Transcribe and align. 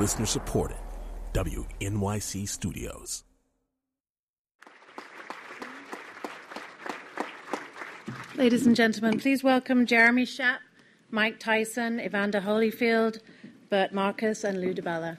Listener 0.00 0.24
supported. 0.24 0.78
WNYC 1.34 2.48
Studios. 2.48 3.22
Ladies 8.34 8.66
and 8.66 8.74
gentlemen, 8.74 9.20
please 9.20 9.44
welcome 9.44 9.84
Jeremy 9.84 10.24
Schaap, 10.24 10.60
Mike 11.10 11.38
Tyson, 11.38 12.00
Evander 12.00 12.40
Holyfield, 12.40 13.18
Bert 13.68 13.92
Marcus, 13.92 14.42
and 14.42 14.62
Lou 14.62 14.72
DiBella. 14.72 15.18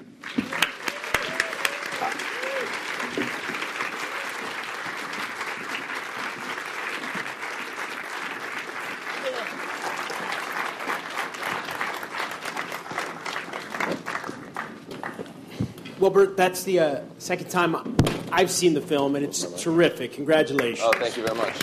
Well, 16.01 16.09
Bert, 16.09 16.35
that's 16.35 16.63
the 16.63 16.79
uh, 16.79 17.01
second 17.19 17.49
time 17.51 17.95
I've 18.31 18.49
seen 18.49 18.73
the 18.73 18.81
film, 18.81 19.15
and 19.15 19.23
it's 19.23 19.43
terrific. 19.61 20.13
Congratulations. 20.13 20.79
Oh, 20.81 20.91
thank 20.97 21.15
you 21.15 21.23
very 21.23 21.37
much. 21.37 21.53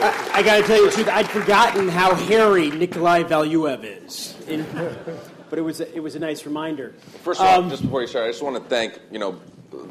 I, 0.00 0.30
I 0.36 0.42
got 0.42 0.56
to 0.56 0.62
tell 0.62 0.78
you 0.78 0.86
the 0.86 0.92
truth. 0.92 1.08
I'd 1.08 1.28
forgotten 1.28 1.86
how 1.86 2.14
hairy 2.14 2.70
Nikolai 2.70 3.24
Valuev 3.24 3.84
is, 4.06 4.34
In- 4.48 4.64
but 5.50 5.58
it 5.58 5.62
was 5.62 5.82
a, 5.82 5.94
it 5.94 6.00
was 6.00 6.14
a 6.14 6.18
nice 6.18 6.46
reminder. 6.46 6.94
First 7.22 7.40
of 7.42 7.46
all, 7.46 7.60
Um, 7.64 7.68
just 7.68 7.82
before 7.82 8.00
you 8.00 8.06
start, 8.06 8.24
I 8.24 8.28
just 8.30 8.42
want 8.42 8.56
to 8.56 8.62
thank 8.70 8.98
you 9.12 9.18
know 9.18 9.38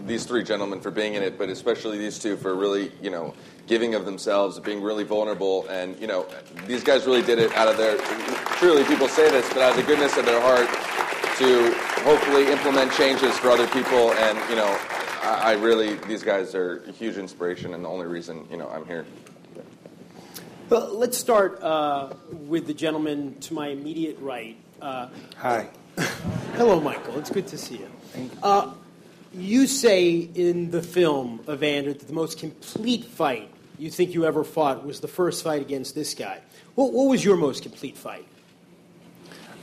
these 0.08 0.26
three 0.26 0.42
gentlemen 0.42 0.82
for 0.82 0.90
being 0.90 1.14
in 1.14 1.22
it, 1.22 1.38
but 1.38 1.50
especially 1.50 2.00
these 2.00 2.18
two 2.18 2.36
for 2.36 2.56
really 2.56 2.92
you 3.00 3.12
know 3.12 3.36
giving 3.68 3.94
of 3.94 4.06
themselves, 4.06 4.60
being 4.60 4.82
really 4.82 5.04
vulnerable, 5.04 5.68
and 5.68 5.96
you 6.02 6.08
know 6.08 6.26
these 6.66 6.84
guys 6.84 7.06
really 7.06 7.22
did 7.22 7.38
it 7.38 7.54
out 7.54 7.68
of 7.68 7.78
their 7.78 7.96
truly 8.58 8.84
people 8.86 9.08
say 9.08 9.30
this, 9.30 9.48
but 9.50 9.62
out 9.62 9.72
of 9.72 9.78
the 9.78 9.84
goodness 9.84 10.18
of 10.18 10.26
their 10.26 10.42
heart 10.42 10.68
to 11.38 11.87
hopefully 12.08 12.50
implement 12.50 12.90
changes 12.94 13.38
for 13.38 13.50
other 13.50 13.68
people, 13.68 14.14
and 14.14 14.38
you 14.50 14.56
know 14.56 14.80
I, 15.22 15.40
I 15.44 15.52
really 15.56 15.96
these 16.08 16.24
guys 16.24 16.56
are 16.56 16.84
a 16.88 16.92
huge 16.94 17.18
inspiration 17.18 17.74
and 17.74 17.84
the 17.84 17.90
only 17.90 18.06
reason 18.06 18.48
you 18.50 18.56
know 18.56 18.70
I'm 18.70 18.86
here. 18.86 19.06
Well, 20.70 20.98
let's 20.98 21.18
start 21.18 21.62
uh, 21.62 22.14
with 22.32 22.66
the 22.66 22.74
gentleman 22.74 23.38
to 23.42 23.54
my 23.54 23.68
immediate 23.68 24.18
right. 24.20 24.56
Uh, 24.82 25.10
Hi. 25.36 25.68
hello, 26.56 26.80
Michael. 26.80 27.20
It's 27.20 27.30
good 27.30 27.48
to 27.48 27.58
see 27.58 27.80
you. 27.80 28.30
Uh, 28.42 28.72
you 29.34 29.68
say 29.68 30.16
in 30.16 30.72
the 30.72 30.82
film, 30.82 31.42
Evander, 31.50 31.92
that 31.92 32.08
the 32.08 32.14
most 32.14 32.40
complete 32.40 33.04
fight 33.04 33.50
you 33.78 33.90
think 33.90 34.14
you 34.14 34.26
ever 34.26 34.46
fought 34.46 34.86
was 34.86 35.02
the 35.02 35.10
first 35.10 35.44
fight 35.44 35.62
against 35.62 35.94
this 35.94 36.14
guy. 36.14 36.40
What, 36.76 36.94
what 36.94 37.10
was 37.10 37.24
your 37.24 37.36
most 37.36 37.64
complete 37.64 37.98
fight? 37.98 38.28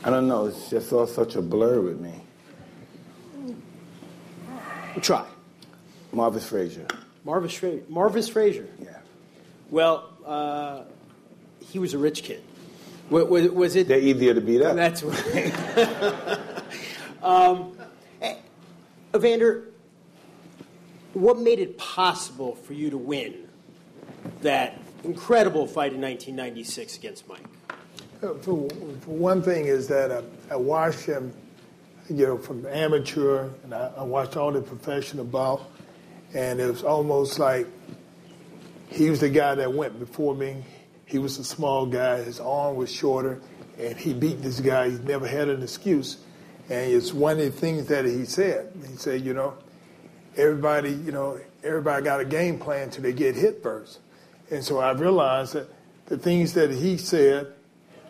I 0.05 0.11
don't 0.11 0.29
know. 0.29 0.47
It's 0.47 0.69
just 0.69 0.93
all 0.93 1.07
such 1.07 1.37
a 1.37 1.43
blur 1.43 1.81
with 1.81 2.01
me. 2.01 2.13
Try. 5.01 5.27
Marvis 6.13 6.47
Frazier. 6.47 6.87
Marvis 7.25 7.55
Frazier. 7.55 7.83
Marvis 7.89 8.29
Frazier. 8.29 8.69
Yeah. 8.81 8.99
Well, 9.71 10.11
uh, 10.25 10.83
he 11.61 11.79
was 11.79 11.95
a 11.95 11.99
rich 11.99 12.23
kid. 12.23 12.43
Was, 13.11 13.25
was, 13.25 13.49
was 13.51 13.77
it? 13.77 13.89
They're 13.89 13.99
easier 13.99 14.35
to 14.35 14.41
beat 14.41 14.63
up. 14.63 14.77
That's 14.77 15.03
right. 15.03 16.39
um, 17.23 17.77
eh, 18.23 18.37
Evander, 19.15 19.65
what 21.13 21.39
made 21.39 21.59
it 21.59 21.77
possible 21.79 22.55
for 22.55 22.73
you 22.73 22.91
to 22.91 22.99
win 22.99 23.49
that 24.43 24.79
incredible 25.03 25.67
fight 25.67 25.93
in 25.93 26.01
1996 26.01 26.97
against 26.97 27.29
Mike? 27.29 27.45
Uh, 28.23 28.35
For, 28.35 28.69
for 28.69 29.11
one 29.11 29.43
thing 29.43 29.67
is 29.67 29.89
that 29.89 30.11
I, 30.11 30.23
I 30.53 30.57
watched 30.57 31.01
him, 31.01 31.33
you 32.09 32.27
know, 32.27 32.39
from 32.39 32.67
amateur, 32.67 33.49
and 33.63 33.75
I, 33.75 33.93
I 33.99 34.03
watched 34.03 34.37
all 34.37 34.53
the 34.53 34.61
professional 34.61 35.25
bout, 35.25 35.63
and 36.35 36.61
it 36.61 36.67
was 36.67 36.83
almost 36.83 37.39
like 37.39 37.67
he 38.89 39.11
was 39.11 39.21
the 39.21 39.31
guy 39.31 39.55
that 39.55 39.73
went 39.73 39.99
before 39.99 40.35
me. 40.35 40.63
He 41.07 41.19
was 41.19 41.39
a 41.39 41.45
small 41.45 41.87
guy, 41.87 42.23
his 42.23 42.41
arm 42.41 42.77
was 42.77 42.93
shorter, 42.93 43.41
and 43.79 43.97
he 43.97 44.13
beat 44.13 44.43
this 44.43 44.61
guy. 44.61 44.91
He 44.91 44.99
never 44.99 45.27
had 45.27 45.49
an 45.49 45.63
excuse. 45.63 46.19
And 46.69 46.93
it's 46.93 47.13
one 47.13 47.39
of 47.39 47.45
the 47.45 47.51
things 47.51 47.87
that 47.87 48.05
he 48.05 48.25
said. 48.25 48.73
He 48.89 48.97
said, 48.97 49.23
you 49.23 49.35
know, 49.35 49.55
everybody, 50.37 50.91
you 50.91 51.13
know, 51.13 51.39
everybody 51.63 52.05
got 52.05 52.21
a 52.21 52.25
game 52.25 52.59
plan 52.59 52.91
till 52.91 53.03
they 53.03 53.13
get 53.13 53.35
hit 53.35 53.63
first. 53.63 53.99
And 54.51 54.65
so 54.65 54.79
I 54.79 54.93
realized 54.93 55.55
that 55.55 55.69
the 56.07 56.19
things 56.19 56.55
that 56.55 56.71
he 56.71 56.97
said 56.97 57.53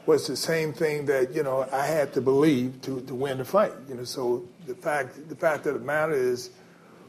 was 0.07 0.27
the 0.27 0.37
same 0.37 0.73
thing 0.73 1.07
that 1.07 1.35
you 1.35 1.43
know 1.43 1.67
I 1.73 1.87
had 1.87 2.13
to 2.15 2.21
believe 2.21 2.81
to, 2.83 3.01
to 3.03 3.15
win 3.15 3.39
the 3.39 3.45
fight. 3.45 3.73
You 3.89 3.95
know, 3.95 4.05
so 4.05 4.45
the 4.67 4.75
fact 4.75 5.29
the 5.29 5.37
fact 5.37 5.67
of 5.67 5.75
the 5.75 5.81
matter 5.81 6.13
is, 6.13 6.51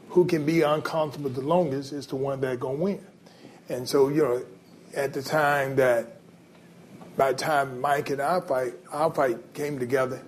who 0.08 0.24
can 0.24 0.44
be 0.44 0.62
uncomfortable 0.62 1.30
the 1.30 1.40
longest 1.40 1.92
is 1.92 2.06
the 2.06 2.16
one 2.16 2.40
that 2.40 2.60
gonna 2.60 2.78
win. 2.78 3.04
And 3.68 3.88
so 3.88 4.08
you 4.08 4.22
know, 4.22 4.44
at 4.94 5.12
the 5.12 5.22
time 5.22 5.76
that 5.76 6.20
by 7.16 7.32
the 7.32 7.38
time 7.38 7.80
Mike 7.80 8.10
and 8.10 8.20
our 8.20 8.40
fight 8.40 8.74
our 8.90 9.12
fight 9.12 9.54
came 9.54 9.78
together, 9.78 10.22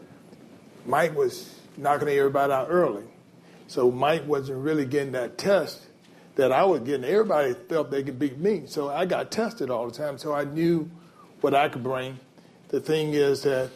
Mike 0.87 1.17
was 1.17 1.55
knocking 1.77 2.09
everybody 2.09 2.53
out 2.53 2.67
early. 2.71 3.05
So 3.67 3.91
Mike 3.91 4.27
wasn't 4.27 4.65
really 4.65 4.87
getting 4.87 5.12
that 5.12 5.37
test 5.37 5.87
that 6.37 6.53
I 6.53 6.65
was 6.65 6.81
getting. 6.81 7.05
Everybody 7.05 7.55
felt 7.69 7.91
they 7.91 8.03
could 8.03 8.19
beat 8.19 8.39
me. 8.39 8.62
So 8.67 8.89
I 8.89 9.05
got 9.05 9.31
tested 9.31 9.71
all 9.71 9.87
the 9.87 9.93
time. 9.93 10.19
So 10.19 10.33
I 10.33 10.45
knew 10.45 10.91
what 11.41 11.55
I 11.55 11.69
could 11.69 11.83
bring. 11.83 12.19
The 12.69 12.81
thing 12.81 13.15
is 13.15 13.43
that 13.43 13.71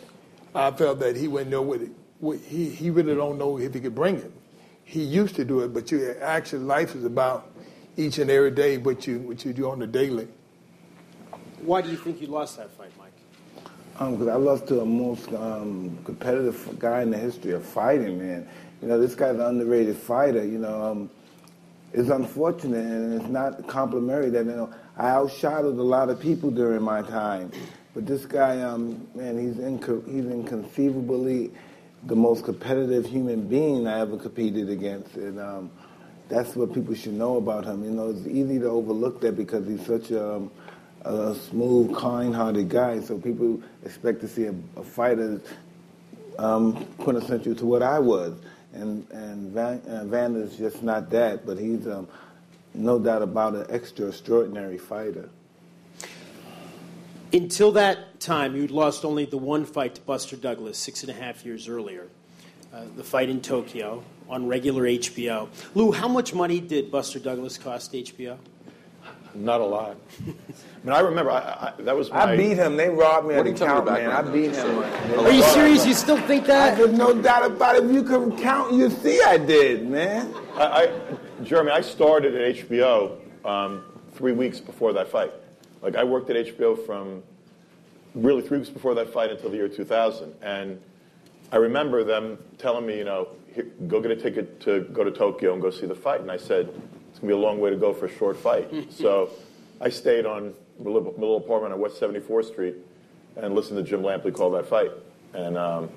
I 0.54 0.70
felt 0.70 1.00
that 1.00 1.16
he 1.16 1.28
wouldn't 1.28 1.50
know 1.50 1.62
what, 1.62 1.80
it, 1.80 1.90
what 2.20 2.38
he, 2.38 2.68
he 2.68 2.90
really 2.90 3.14
don't 3.14 3.38
know 3.38 3.58
if 3.58 3.72
he 3.72 3.80
could 3.80 3.94
bring 3.94 4.16
it. 4.16 4.32
He 4.84 5.02
used 5.02 5.36
to 5.36 5.44
do 5.44 5.60
it, 5.60 5.72
but 5.72 5.90
you 5.90 6.14
actually 6.20 6.64
life 6.64 6.94
is 6.94 7.04
about 7.04 7.50
each 7.96 8.18
and 8.18 8.30
every 8.30 8.50
day 8.50 8.78
what 8.78 9.06
you 9.06 9.18
what 9.20 9.44
you 9.44 9.52
do 9.52 9.70
on 9.70 9.78
the 9.78 9.86
daily. 9.86 10.28
Why 11.62 11.80
do 11.80 11.90
you 11.90 11.96
think 11.96 12.20
you 12.20 12.26
lost 12.26 12.56
that 12.56 12.70
fight, 12.72 12.90
Mike? 12.98 13.12
Because 14.10 14.28
I 14.28 14.34
lost 14.34 14.66
to 14.68 14.74
the 14.74 14.84
most 14.84 15.32
um, 15.32 15.96
competitive 16.04 16.78
guy 16.78 17.02
in 17.02 17.10
the 17.10 17.18
history 17.18 17.52
of 17.52 17.64
fighting, 17.64 18.18
man. 18.18 18.48
You 18.80 18.88
know, 18.88 19.00
this 19.00 19.14
guy's 19.14 19.36
an 19.36 19.42
underrated 19.42 19.96
fighter. 19.96 20.44
You 20.44 20.58
know, 20.58 20.82
um, 20.82 21.10
it's 21.92 22.08
unfortunate 22.08 22.84
and 22.84 23.20
it's 23.20 23.30
not 23.30 23.66
complimentary 23.68 24.30
that 24.30 24.44
you 24.44 24.52
know 24.52 24.72
I 24.96 25.10
outshadowed 25.10 25.78
a 25.78 25.82
lot 25.82 26.10
of 26.10 26.20
people 26.20 26.50
during 26.50 26.82
my 26.82 27.02
time, 27.02 27.52
but 27.94 28.06
this 28.06 28.24
guy, 28.24 28.62
um, 28.62 29.06
man, 29.14 29.38
he's 29.38 29.56
inco- 29.56 30.06
he's 30.06 30.24
inconceivably 30.24 31.50
the 32.04 32.16
most 32.16 32.44
competitive 32.44 33.06
human 33.06 33.46
being 33.46 33.86
I 33.86 34.00
ever 34.00 34.16
competed 34.16 34.70
against, 34.70 35.14
and 35.16 35.38
um, 35.38 35.70
that's 36.28 36.56
what 36.56 36.72
people 36.72 36.94
should 36.94 37.12
know 37.12 37.36
about 37.36 37.64
him. 37.66 37.84
You 37.84 37.90
know, 37.90 38.10
it's 38.10 38.26
easy 38.26 38.58
to 38.60 38.66
overlook 38.66 39.20
that 39.20 39.36
because 39.36 39.66
he's 39.68 39.84
such 39.84 40.10
a, 40.10 40.36
um, 40.36 40.50
a 41.02 41.34
smooth, 41.34 41.94
kind-hearted 41.94 42.70
guy. 42.70 43.00
So 43.00 43.18
people 43.18 43.62
expect 43.84 44.20
to 44.22 44.28
see 44.28 44.44
a, 44.46 44.54
a 44.76 44.82
fighter 44.82 45.40
um, 46.38 46.86
quintessential 46.98 47.54
to 47.56 47.66
what 47.66 47.82
I 47.82 47.98
was, 47.98 48.34
and 48.72 49.06
and 49.10 49.52
Van, 49.52 49.80
uh, 49.82 50.04
Van 50.06 50.34
is 50.34 50.56
just 50.56 50.82
not 50.82 51.10
that. 51.10 51.44
But 51.44 51.58
he's 51.58 51.86
um, 51.86 52.08
no 52.72 52.98
doubt 52.98 53.20
about 53.20 53.54
an 53.54 53.66
extra 53.68 54.08
extraordinary 54.08 54.78
fighter. 54.78 55.28
Until 57.32 57.72
that 57.72 58.20
time, 58.20 58.54
you'd 58.56 58.70
lost 58.70 59.04
only 59.04 59.24
the 59.24 59.38
one 59.38 59.64
fight 59.64 59.94
to 59.94 60.00
Buster 60.02 60.36
Douglas 60.36 60.76
six 60.76 61.02
and 61.02 61.10
a 61.10 61.14
half 61.14 61.46
years 61.46 61.66
earlier, 61.66 62.08
uh, 62.74 62.84
the 62.94 63.02
fight 63.04 63.30
in 63.30 63.40
Tokyo 63.40 64.02
on 64.28 64.46
regular 64.46 64.82
HBO. 64.84 65.48
Lou, 65.74 65.92
how 65.92 66.08
much 66.08 66.34
money 66.34 66.60
did 66.60 66.90
Buster 66.90 67.18
Douglas 67.18 67.56
cost 67.56 67.92
HBO? 67.92 68.36
Not 69.34 69.62
a 69.62 69.64
lot. 69.64 69.96
I 70.20 70.30
mean, 70.84 70.92
I 70.92 71.00
remember 71.00 71.30
I, 71.30 71.38
I, 71.38 71.82
that 71.82 71.96
was 71.96 72.10
my. 72.10 72.32
I 72.32 72.36
beat 72.36 72.58
him. 72.58 72.76
They 72.76 72.90
robbed 72.90 73.26
me 73.26 73.34
What 73.34 73.40
at 73.40 73.44
do 73.44 73.50
you 73.52 73.56
tell 73.56 73.82
me 73.82 73.88
count, 73.88 74.02
your 74.02 74.10
man. 74.10 74.26
I 74.26 74.30
beat 74.30 74.52
though? 74.52 74.82
him. 74.82 75.20
Are 75.20 75.30
you 75.32 75.42
serious? 75.42 75.86
You 75.86 75.94
still 75.94 76.18
think 76.18 76.44
that? 76.46 76.76
There's 76.76 76.92
no 76.92 77.14
doubt 77.18 77.46
about 77.50 77.76
it. 77.76 77.84
If 77.84 77.92
you 77.92 78.02
can 78.02 78.36
count, 78.36 78.74
you 78.74 78.90
see 78.90 79.22
I 79.22 79.38
did, 79.38 79.88
man. 79.88 80.34
I, 80.56 80.62
I, 80.64 81.44
Jeremy, 81.44 81.70
I 81.70 81.80
started 81.80 82.34
at 82.34 82.56
HBO 82.68 83.16
um, 83.46 83.84
three 84.12 84.32
weeks 84.32 84.60
before 84.60 84.92
that 84.92 85.08
fight. 85.08 85.32
Like 85.82 85.96
I 85.96 86.04
worked 86.04 86.30
at 86.30 86.36
HBO 86.46 86.86
from 86.86 87.22
really 88.14 88.42
three 88.42 88.58
weeks 88.58 88.70
before 88.70 88.94
that 88.94 89.12
fight 89.12 89.30
until 89.30 89.50
the 89.50 89.56
year 89.56 89.68
2000, 89.68 90.34
and 90.42 90.80
I 91.50 91.56
remember 91.56 92.04
them 92.04 92.38
telling 92.58 92.86
me, 92.86 92.98
you 92.98 93.04
know, 93.04 93.28
Here, 93.54 93.66
go 93.88 94.00
get 94.00 94.10
a 94.10 94.16
ticket 94.16 94.60
to 94.60 94.80
go 94.92 95.04
to 95.04 95.10
Tokyo 95.10 95.52
and 95.52 95.60
go 95.60 95.70
see 95.70 95.86
the 95.86 95.94
fight. 95.94 96.20
And 96.20 96.30
I 96.30 96.36
said, 96.36 96.68
it's 97.10 97.18
gonna 97.18 97.32
be 97.32 97.34
a 97.34 97.36
long 97.42 97.60
way 97.60 97.70
to 97.70 97.76
go 97.76 97.92
for 97.92 98.06
a 98.06 98.16
short 98.16 98.36
fight. 98.36 98.70
so 98.92 99.30
I 99.80 99.90
stayed 99.90 100.24
on 100.24 100.54
my 100.78 100.90
little, 100.90 101.36
apartment 101.36 101.74
on 101.74 101.80
West 101.80 102.00
74th 102.00 102.46
Street 102.46 102.76
and 103.36 103.54
listened 103.54 103.76
to 103.76 103.82
Jim 103.82 104.02
Lampley 104.02 104.32
call 104.32 104.50
that 104.52 104.66
fight. 104.66 104.90
And 105.34 105.56
um, 105.58 105.90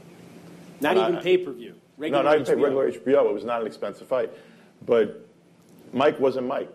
Not 0.81 0.97
and 0.97 1.07
even 1.07 1.15
I- 1.17 1.21
pay 1.21 1.37
per 1.37 1.51
view. 1.51 1.75
no, 1.97 2.21
not 2.21 2.33
even 2.33 2.45
pay 2.45 2.55
regular 2.55 2.91
HBO. 2.91 3.29
It 3.29 3.33
was 3.33 3.45
not 3.45 3.61
an 3.61 3.67
expensive 3.67 4.07
fight, 4.07 4.31
but 4.85 5.25
Mike 5.93 6.19
wasn't 6.19 6.47
Mike 6.47 6.71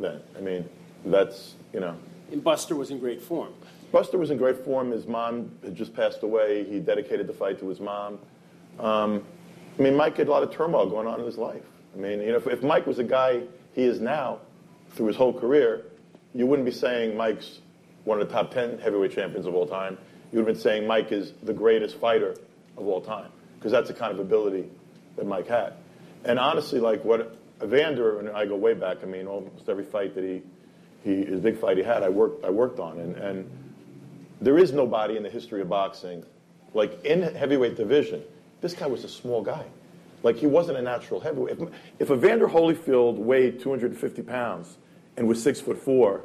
then. 0.00 0.20
I 0.36 0.40
mean, 0.40 0.68
that's 1.04 1.54
you 1.72 1.80
know. 1.80 1.96
And 2.30 2.42
Buster 2.42 2.76
was 2.76 2.90
in 2.90 2.98
great 2.98 3.22
form. 3.22 3.52
Buster 3.92 4.18
was 4.18 4.30
in 4.30 4.36
great 4.36 4.64
form. 4.64 4.90
His 4.90 5.06
mom 5.06 5.50
had 5.62 5.74
just 5.74 5.94
passed 5.94 6.22
away. 6.22 6.64
He 6.64 6.78
dedicated 6.78 7.26
the 7.26 7.32
fight 7.32 7.58
to 7.60 7.68
his 7.68 7.80
mom. 7.80 8.18
Um, 8.78 9.24
I 9.78 9.82
mean, 9.82 9.96
Mike 9.96 10.16
had 10.16 10.28
a 10.28 10.30
lot 10.30 10.42
of 10.42 10.50
turmoil 10.50 10.88
going 10.88 11.06
on 11.06 11.20
in 11.20 11.26
his 11.26 11.38
life. 11.38 11.62
I 11.94 11.98
mean, 11.98 12.20
you 12.20 12.32
know, 12.32 12.36
if, 12.36 12.46
if 12.46 12.62
Mike 12.62 12.86
was 12.86 12.98
the 12.98 13.04
guy 13.04 13.42
he 13.74 13.84
is 13.84 14.00
now 14.00 14.40
through 14.90 15.06
his 15.06 15.16
whole 15.16 15.32
career, 15.32 15.84
you 16.34 16.46
wouldn't 16.46 16.66
be 16.66 16.72
saying 16.72 17.16
Mike's 17.16 17.60
one 18.04 18.20
of 18.20 18.28
the 18.28 18.34
top 18.34 18.52
10 18.52 18.78
heavyweight 18.78 19.12
champions 19.12 19.46
of 19.46 19.54
all 19.54 19.66
time. 19.66 19.96
You 20.32 20.38
would 20.38 20.48
have 20.48 20.56
been 20.56 20.62
saying 20.62 20.86
Mike 20.86 21.12
is 21.12 21.32
the 21.42 21.54
greatest 21.54 21.96
fighter 21.96 22.36
of 22.76 22.86
all 22.86 23.00
time 23.00 23.30
because 23.58 23.72
that's 23.72 23.88
the 23.88 23.94
kind 23.94 24.12
of 24.12 24.18
ability 24.18 24.68
that 25.16 25.26
Mike 25.26 25.46
had. 25.46 25.72
And 26.24 26.38
honestly, 26.38 26.80
like 26.80 27.04
what 27.04 27.38
Evander 27.62 28.20
and 28.20 28.30
I 28.30 28.46
go 28.46 28.56
way 28.56 28.74
back. 28.74 28.98
I 29.02 29.06
mean, 29.06 29.26
almost 29.26 29.68
every 29.68 29.84
fight 29.84 30.14
that 30.14 30.24
he, 30.24 30.42
he 31.02 31.24
his 31.24 31.40
big 31.40 31.58
fight 31.58 31.76
he 31.76 31.82
had, 31.82 32.02
I 32.02 32.08
worked 32.08 32.44
I 32.44 32.50
worked 32.50 32.78
on, 32.80 32.98
and, 32.98 33.16
and 33.16 33.50
there 34.40 34.58
is 34.58 34.72
nobody 34.72 35.16
in 35.16 35.22
the 35.22 35.30
history 35.30 35.60
of 35.60 35.68
boxing, 35.68 36.24
like 36.74 37.04
in 37.04 37.22
heavyweight 37.22 37.76
division. 37.76 38.22
This 38.60 38.74
guy 38.74 38.86
was 38.86 39.04
a 39.04 39.08
small 39.08 39.42
guy. 39.42 39.64
Like 40.22 40.36
he 40.36 40.46
wasn't 40.46 40.78
a 40.78 40.82
natural 40.82 41.20
heavyweight. 41.20 41.58
If, 41.58 41.68
if 42.00 42.10
Evander 42.10 42.48
Holyfield 42.48 43.16
weighed 43.16 43.60
250 43.60 44.22
pounds 44.22 44.76
and 45.16 45.28
was 45.28 45.42
six 45.42 45.60
foot 45.60 45.78
four, 45.78 46.24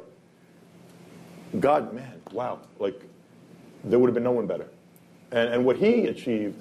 God, 1.60 1.92
man, 1.92 2.20
wow, 2.32 2.58
like 2.78 3.00
there 3.84 3.98
would 3.98 4.08
have 4.08 4.14
been 4.14 4.24
no 4.24 4.32
one 4.32 4.46
better. 4.46 4.66
And, 5.30 5.54
and 5.54 5.64
what 5.64 5.76
he 5.76 6.06
achieved, 6.06 6.60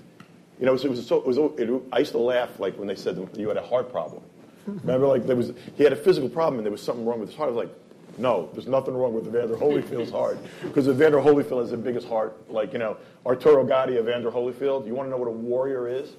you 0.60 0.66
know, 0.66 0.76
it 0.76 0.90
was, 0.90 1.06
so, 1.06 1.18
it 1.18 1.26
was 1.26 1.38
it, 1.38 1.70
I 1.92 2.00
used 2.00 2.12
to 2.12 2.20
laugh 2.20 2.60
like 2.60 2.78
when 2.78 2.88
they 2.88 2.96
said 2.96 3.18
you 3.36 3.48
had 3.48 3.58
a 3.58 3.66
heart 3.66 3.92
problem. 3.92 4.24
Remember, 4.66 5.08
like 5.08 5.26
there 5.26 5.36
was 5.36 5.52
he 5.76 5.84
had 5.84 5.92
a 5.92 5.98
physical 5.98 6.30
problem 6.30 6.60
and 6.60 6.66
there 6.66 6.72
was 6.72 6.82
something 6.82 7.06
wrong 7.06 7.20
with 7.20 7.30
his 7.30 7.38
heart. 7.38 7.50
I 7.50 7.54
was 7.54 7.66
like, 7.66 7.83
no, 8.18 8.50
there's 8.54 8.68
nothing 8.68 8.94
wrong 8.94 9.14
with 9.14 9.28
Evander 9.28 9.56
Holyfield's 9.56 10.12
heart 10.12 10.38
because 10.62 10.88
Evander 10.88 11.20
Holyfield 11.20 11.62
has 11.62 11.72
the 11.72 11.78
biggest 11.78 12.08
heart. 12.08 12.50
Like 12.50 12.74
you 12.74 12.80
know, 12.80 12.98
Arturo 13.26 13.66
Gatti, 13.66 13.98
Evander 13.98 14.32
Holyfield. 14.32 14.86
You 14.86 14.94
want 14.94 15.08
to 15.08 15.12
know 15.12 15.18
what 15.18 15.28
a 15.28 15.32
warrior 15.32 15.88
is? 15.88 16.16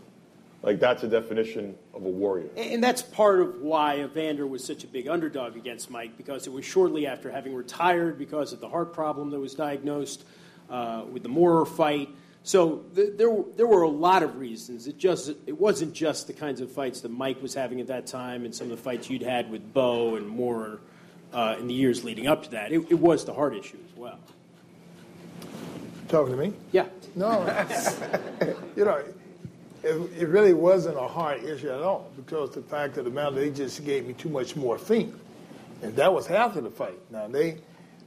Like 0.62 0.80
that's 0.80 1.02
a 1.02 1.08
definition 1.08 1.76
of 1.92 2.04
a 2.04 2.08
warrior. 2.08 2.48
And 2.56 2.82
that's 2.82 3.02
part 3.02 3.40
of 3.40 3.60
why 3.60 4.00
Evander 4.00 4.46
was 4.46 4.64
such 4.64 4.82
a 4.82 4.86
big 4.86 5.08
underdog 5.08 5.56
against 5.56 5.90
Mike 5.90 6.16
because 6.16 6.46
it 6.46 6.52
was 6.52 6.64
shortly 6.64 7.06
after 7.06 7.30
having 7.30 7.54
retired 7.54 8.18
because 8.18 8.54
of 8.54 8.60
the 8.60 8.68
heart 8.68 8.94
problem 8.94 9.30
that 9.30 9.38
was 9.38 9.54
diagnosed 9.54 10.24
uh, 10.70 11.04
with 11.10 11.22
the 11.22 11.28
Moorer 11.28 11.66
fight. 11.66 12.08
So 12.44 12.84
th- 12.94 13.10
there, 13.16 13.34
there 13.56 13.66
were 13.66 13.82
a 13.82 13.88
lot 13.88 14.22
of 14.22 14.36
reasons. 14.36 14.86
It 14.86 14.96
just 14.96 15.28
it 15.46 15.58
wasn't 15.58 15.92
just 15.92 16.26
the 16.26 16.32
kinds 16.32 16.62
of 16.62 16.72
fights 16.72 17.02
that 17.02 17.10
Mike 17.10 17.42
was 17.42 17.54
having 17.54 17.80
at 17.82 17.86
that 17.88 18.06
time, 18.06 18.46
and 18.46 18.54
some 18.54 18.70
of 18.70 18.76
the 18.76 18.82
fights 18.82 19.10
you'd 19.10 19.22
had 19.22 19.50
with 19.50 19.72
Bowe 19.74 20.16
and 20.16 20.26
Moorer 20.26 20.80
uh, 21.34 21.56
in 21.58 21.66
the 21.66 21.74
years 21.74 22.04
leading 22.04 22.26
up 22.26 22.44
to 22.44 22.50
that. 22.52 22.72
It, 22.72 22.90
it 22.90 22.98
was 22.98 23.24
the 23.24 23.34
heart 23.34 23.54
issue 23.54 23.78
as 23.90 23.96
well. 23.98 24.18
Talking 26.08 26.36
to 26.36 26.40
me? 26.40 26.52
Yeah. 26.72 26.86
No, 27.16 27.42
you 28.76 28.84
know, 28.84 29.02
it, 29.82 30.10
it, 30.18 30.28
really 30.28 30.52
wasn't 30.52 30.96
a 30.96 31.06
heart 31.06 31.44
issue 31.44 31.70
at 31.70 31.80
all 31.80 32.10
because 32.16 32.50
the 32.50 32.62
fact 32.62 32.96
of 32.96 33.04
the 33.04 33.10
matter, 33.10 33.36
they 33.36 33.50
just 33.50 33.84
gave 33.84 34.06
me 34.06 34.14
too 34.14 34.28
much 34.28 34.56
morphine, 34.56 35.14
and 35.82 35.94
that 35.96 36.12
was 36.12 36.26
half 36.26 36.56
of 36.56 36.64
the 36.64 36.70
fight. 36.70 36.98
Now 37.10 37.28
they, 37.28 37.58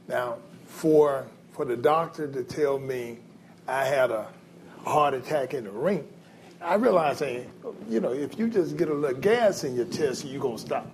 now 0.08 0.36
for 0.66 1.26
for 1.52 1.64
the 1.64 1.76
doctor 1.76 2.30
to 2.30 2.44
tell 2.44 2.78
me 2.78 3.18
I 3.66 3.84
had 3.84 4.10
a 4.10 4.26
heart 4.84 5.14
attack 5.14 5.54
in 5.54 5.64
the 5.64 5.70
ring, 5.70 6.06
I 6.60 6.74
realized, 6.74 7.20
hey, 7.20 7.46
you 7.88 8.00
know, 8.00 8.12
if 8.12 8.38
you 8.38 8.48
just 8.48 8.76
get 8.76 8.88
a 8.88 8.94
little 8.94 9.18
gas 9.18 9.64
in 9.64 9.74
your 9.74 9.86
chest, 9.86 10.24
you're 10.24 10.40
gonna 10.40 10.58
stop. 10.58 10.90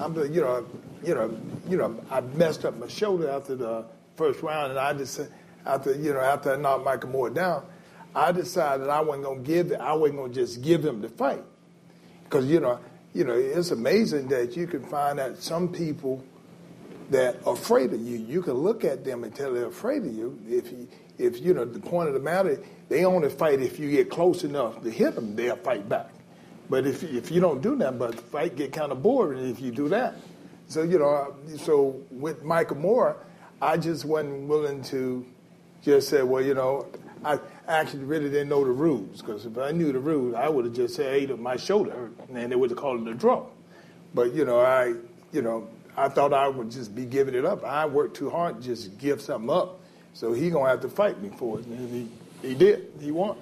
I'm, 0.00 0.14
you 0.32 0.40
know, 0.40 0.66
you 1.04 1.14
know, 1.14 1.36
you 1.68 1.76
know, 1.76 2.00
I 2.10 2.20
messed 2.20 2.64
up 2.64 2.76
my 2.76 2.88
shoulder 2.88 3.30
after 3.30 3.54
the 3.54 3.84
first 4.16 4.42
round, 4.42 4.70
and 4.70 4.80
I 4.80 4.92
just, 4.94 5.20
after 5.66 5.94
you 5.94 6.12
know, 6.12 6.20
after 6.20 6.54
I 6.54 6.56
knocked 6.56 6.84
Michael 6.84 7.10
Moorer 7.10 7.30
down, 7.30 7.64
I 8.14 8.32
decided 8.32 8.88
I 8.88 9.00
wasn't 9.00 9.24
gonna 9.24 9.40
give. 9.40 9.72
I 9.72 9.92
wasn't 9.94 10.18
gonna 10.18 10.32
just 10.32 10.62
give 10.62 10.84
him 10.84 11.00
the 11.00 11.08
fight, 11.08 11.42
because 12.24 12.46
you 12.46 12.60
know, 12.60 12.78
you 13.12 13.24
know, 13.24 13.34
it's 13.34 13.70
amazing 13.70 14.28
that 14.28 14.56
you 14.56 14.66
can 14.66 14.84
find 14.84 15.18
that 15.18 15.42
some 15.42 15.68
people 15.68 16.24
that 17.10 17.36
are 17.46 17.54
afraid 17.54 17.92
of 17.92 18.00
you. 18.00 18.18
You 18.18 18.42
can 18.42 18.54
look 18.54 18.84
at 18.84 19.04
them 19.04 19.24
and 19.24 19.34
tell 19.34 19.52
they're 19.52 19.66
afraid 19.66 20.02
of 20.02 20.14
you. 20.14 20.38
If 20.48 20.72
you, 20.72 20.88
if 21.18 21.40
you 21.40 21.54
know 21.54 21.64
the 21.64 21.80
point 21.80 22.08
of 22.08 22.14
the 22.14 22.20
matter, 22.20 22.62
they 22.88 23.04
only 23.04 23.30
fight 23.30 23.60
if 23.60 23.78
you 23.78 23.90
get 23.90 24.10
close 24.10 24.44
enough 24.44 24.82
to 24.82 24.90
hit 24.90 25.14
them. 25.14 25.36
They'll 25.36 25.56
fight 25.56 25.88
back. 25.88 26.10
But 26.68 26.86
if 26.86 27.02
if 27.02 27.30
you 27.30 27.40
don't 27.40 27.60
do 27.60 27.76
that, 27.76 27.98
but 27.98 28.18
fight 28.18 28.56
get 28.56 28.72
kind 28.72 28.90
of 28.90 29.02
boring 29.02 29.48
if 29.48 29.60
you 29.60 29.70
do 29.70 29.88
that. 29.90 30.16
So 30.68 30.82
you 30.82 30.98
know, 30.98 31.34
so 31.56 32.00
with 32.10 32.42
Michael 32.42 32.76
Moorer, 32.76 33.16
I 33.60 33.76
just 33.76 34.04
wasn't 34.04 34.48
willing 34.48 34.82
to 34.84 35.24
just 35.82 36.08
say, 36.08 36.22
well, 36.22 36.42
you 36.42 36.54
know, 36.54 36.86
I 37.24 37.38
actually 37.68 38.04
really 38.04 38.30
didn't 38.30 38.48
know 38.48 38.64
the 38.64 38.70
rules 38.70 39.20
because 39.20 39.46
if 39.46 39.56
I 39.58 39.70
knew 39.70 39.92
the 39.92 39.98
rules, 39.98 40.34
I 40.34 40.48
would 40.48 40.64
have 40.64 40.74
just 40.74 40.96
said, 40.96 41.28
hey, 41.28 41.34
my 41.34 41.56
shoulder 41.56 41.92
hurt, 41.92 42.12
and 42.32 42.50
they 42.50 42.56
would 42.56 42.70
have 42.70 42.78
called 42.78 43.06
it 43.06 43.10
a 43.10 43.14
draw. 43.14 43.46
But 44.14 44.34
you 44.34 44.44
know, 44.44 44.60
I 44.60 44.94
you 45.32 45.42
know, 45.42 45.68
I 45.96 46.08
thought 46.08 46.32
I 46.32 46.48
would 46.48 46.70
just 46.70 46.94
be 46.94 47.04
giving 47.04 47.34
it 47.34 47.44
up. 47.44 47.64
I 47.64 47.86
worked 47.86 48.16
too 48.16 48.30
hard 48.30 48.60
to 48.60 48.62
just 48.62 48.98
give 48.98 49.20
something 49.20 49.50
up. 49.50 49.80
So 50.12 50.32
he 50.32 50.50
gonna 50.50 50.68
have 50.68 50.80
to 50.82 50.88
fight 50.88 51.20
me 51.20 51.30
for 51.36 51.58
it, 51.58 51.66
and 51.66 52.10
he, 52.42 52.48
he 52.48 52.54
did. 52.54 52.92
He 53.00 53.10
won. 53.10 53.36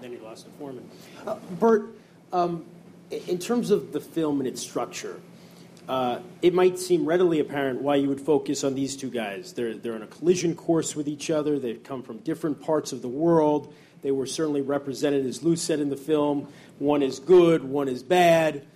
Then 0.00 0.10
he 0.10 0.18
lost 0.18 0.46
to 0.46 0.50
Foreman. 0.52 0.88
Uh, 1.26 1.36
Bert, 1.58 1.84
um, 2.32 2.64
in 3.10 3.38
terms 3.38 3.70
of 3.70 3.92
the 3.92 4.00
film 4.00 4.40
and 4.40 4.48
its 4.48 4.62
structure, 4.62 5.20
uh, 5.92 6.22
it 6.40 6.54
might 6.54 6.78
seem 6.78 7.04
readily 7.04 7.38
apparent 7.38 7.82
why 7.82 7.96
you 7.96 8.08
would 8.08 8.18
focus 8.18 8.64
on 8.64 8.74
these 8.74 8.96
two 8.96 9.10
guys. 9.10 9.52
They're, 9.52 9.74
they're 9.74 9.94
on 9.94 10.00
a 10.00 10.06
collision 10.06 10.56
course 10.56 10.96
with 10.96 11.06
each 11.06 11.28
other. 11.28 11.58
They've 11.58 11.82
come 11.82 12.02
from 12.02 12.16
different 12.20 12.62
parts 12.62 12.92
of 12.92 13.02
the 13.02 13.08
world. 13.08 13.74
They 14.00 14.10
were 14.10 14.24
certainly 14.24 14.62
represented, 14.62 15.26
as 15.26 15.42
Lou 15.42 15.54
said 15.54 15.80
in 15.80 15.90
the 15.90 15.98
film. 15.98 16.48
One 16.78 17.02
is 17.02 17.18
good, 17.18 17.62
one 17.62 17.88
is 17.88 18.02
bad. 18.02 18.66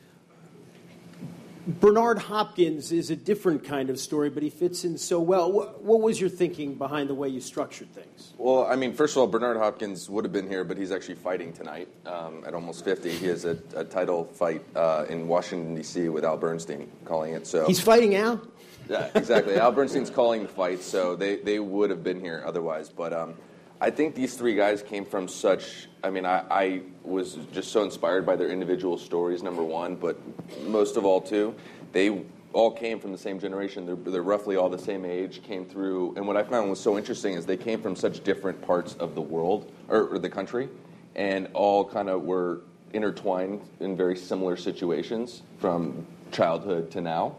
Bernard 1.66 2.18
Hopkins 2.18 2.92
is 2.92 3.10
a 3.10 3.16
different 3.16 3.64
kind 3.64 3.90
of 3.90 3.98
story, 3.98 4.30
but 4.30 4.44
he 4.44 4.50
fits 4.50 4.84
in 4.84 4.96
so 4.96 5.18
well. 5.20 5.50
What, 5.50 5.82
what, 5.82 6.00
was 6.00 6.20
your 6.20 6.30
thinking 6.30 6.74
behind 6.74 7.10
the 7.10 7.14
way 7.14 7.28
you 7.28 7.40
structured 7.40 7.92
things? 7.92 8.34
Well, 8.38 8.64
I 8.64 8.76
mean, 8.76 8.92
first 8.92 9.16
of 9.16 9.18
all, 9.18 9.26
Bernard 9.26 9.56
Hopkins 9.56 10.08
would 10.08 10.24
have 10.24 10.32
been 10.32 10.48
here, 10.48 10.62
but 10.62 10.78
he's 10.78 10.92
actually 10.92 11.16
fighting 11.16 11.52
tonight 11.52 11.88
um, 12.06 12.44
at 12.46 12.54
almost 12.54 12.84
50. 12.84 13.10
He 13.10 13.26
has 13.26 13.44
a, 13.44 13.58
a 13.74 13.82
title 13.82 14.26
fight 14.26 14.62
uh, 14.76 15.06
in 15.08 15.26
Washington, 15.26 15.74
D.C. 15.74 16.08
with 16.08 16.24
Al 16.24 16.36
Bernstein 16.36 16.88
calling 17.04 17.34
it. 17.34 17.48
So 17.48 17.66
He's 17.66 17.80
fighting 17.80 18.14
Al? 18.14 18.40
Yeah, 18.88 19.10
exactly. 19.16 19.56
Al 19.56 19.72
Bernstein's 19.72 20.10
calling 20.10 20.42
the 20.42 20.48
fight, 20.48 20.82
so 20.82 21.16
they, 21.16 21.36
they 21.36 21.58
would 21.58 21.90
have 21.90 22.04
been 22.04 22.20
here 22.20 22.44
otherwise. 22.46 22.90
But 22.90 23.12
um, 23.12 23.34
I 23.80 23.90
think 23.90 24.14
these 24.14 24.34
three 24.34 24.54
guys 24.54 24.82
came 24.82 25.04
from 25.04 25.28
such. 25.28 25.88
I 26.02 26.10
mean, 26.10 26.24
I, 26.24 26.44
I, 26.50 26.80
was 27.02 27.38
just 27.52 27.70
so 27.70 27.84
inspired 27.84 28.26
by 28.26 28.34
their 28.34 28.48
individual 28.48 28.98
stories, 28.98 29.42
number 29.42 29.62
one, 29.62 29.94
but 29.94 30.18
most 30.66 30.96
of 30.96 31.04
all, 31.04 31.20
too, 31.20 31.54
they 31.92 32.24
all 32.52 32.70
came 32.72 32.98
from 32.98 33.12
the 33.12 33.18
same 33.18 33.38
generation. 33.38 33.86
They're, 33.86 33.94
they're 33.94 34.22
roughly 34.22 34.56
all 34.56 34.68
the 34.68 34.78
same 34.78 35.04
age, 35.04 35.42
came 35.44 35.66
through. 35.66 36.14
And 36.16 36.26
what 36.26 36.36
I 36.36 36.42
found 36.42 36.68
was 36.68 36.80
so 36.80 36.96
interesting 36.96 37.34
is 37.34 37.46
they 37.46 37.56
came 37.56 37.80
from 37.80 37.94
such 37.94 38.24
different 38.24 38.60
parts 38.62 38.94
of 38.94 39.14
the 39.14 39.20
world, 39.20 39.70
or, 39.88 40.08
or 40.08 40.18
the 40.18 40.28
country, 40.28 40.68
and 41.14 41.48
all 41.52 41.84
kind 41.84 42.08
of 42.08 42.22
were 42.22 42.62
intertwined 42.92 43.60
in 43.78 43.96
very 43.96 44.16
similar 44.16 44.56
situations 44.56 45.42
from 45.58 46.06
childhood 46.32 46.90
to 46.92 47.00
now. 47.00 47.36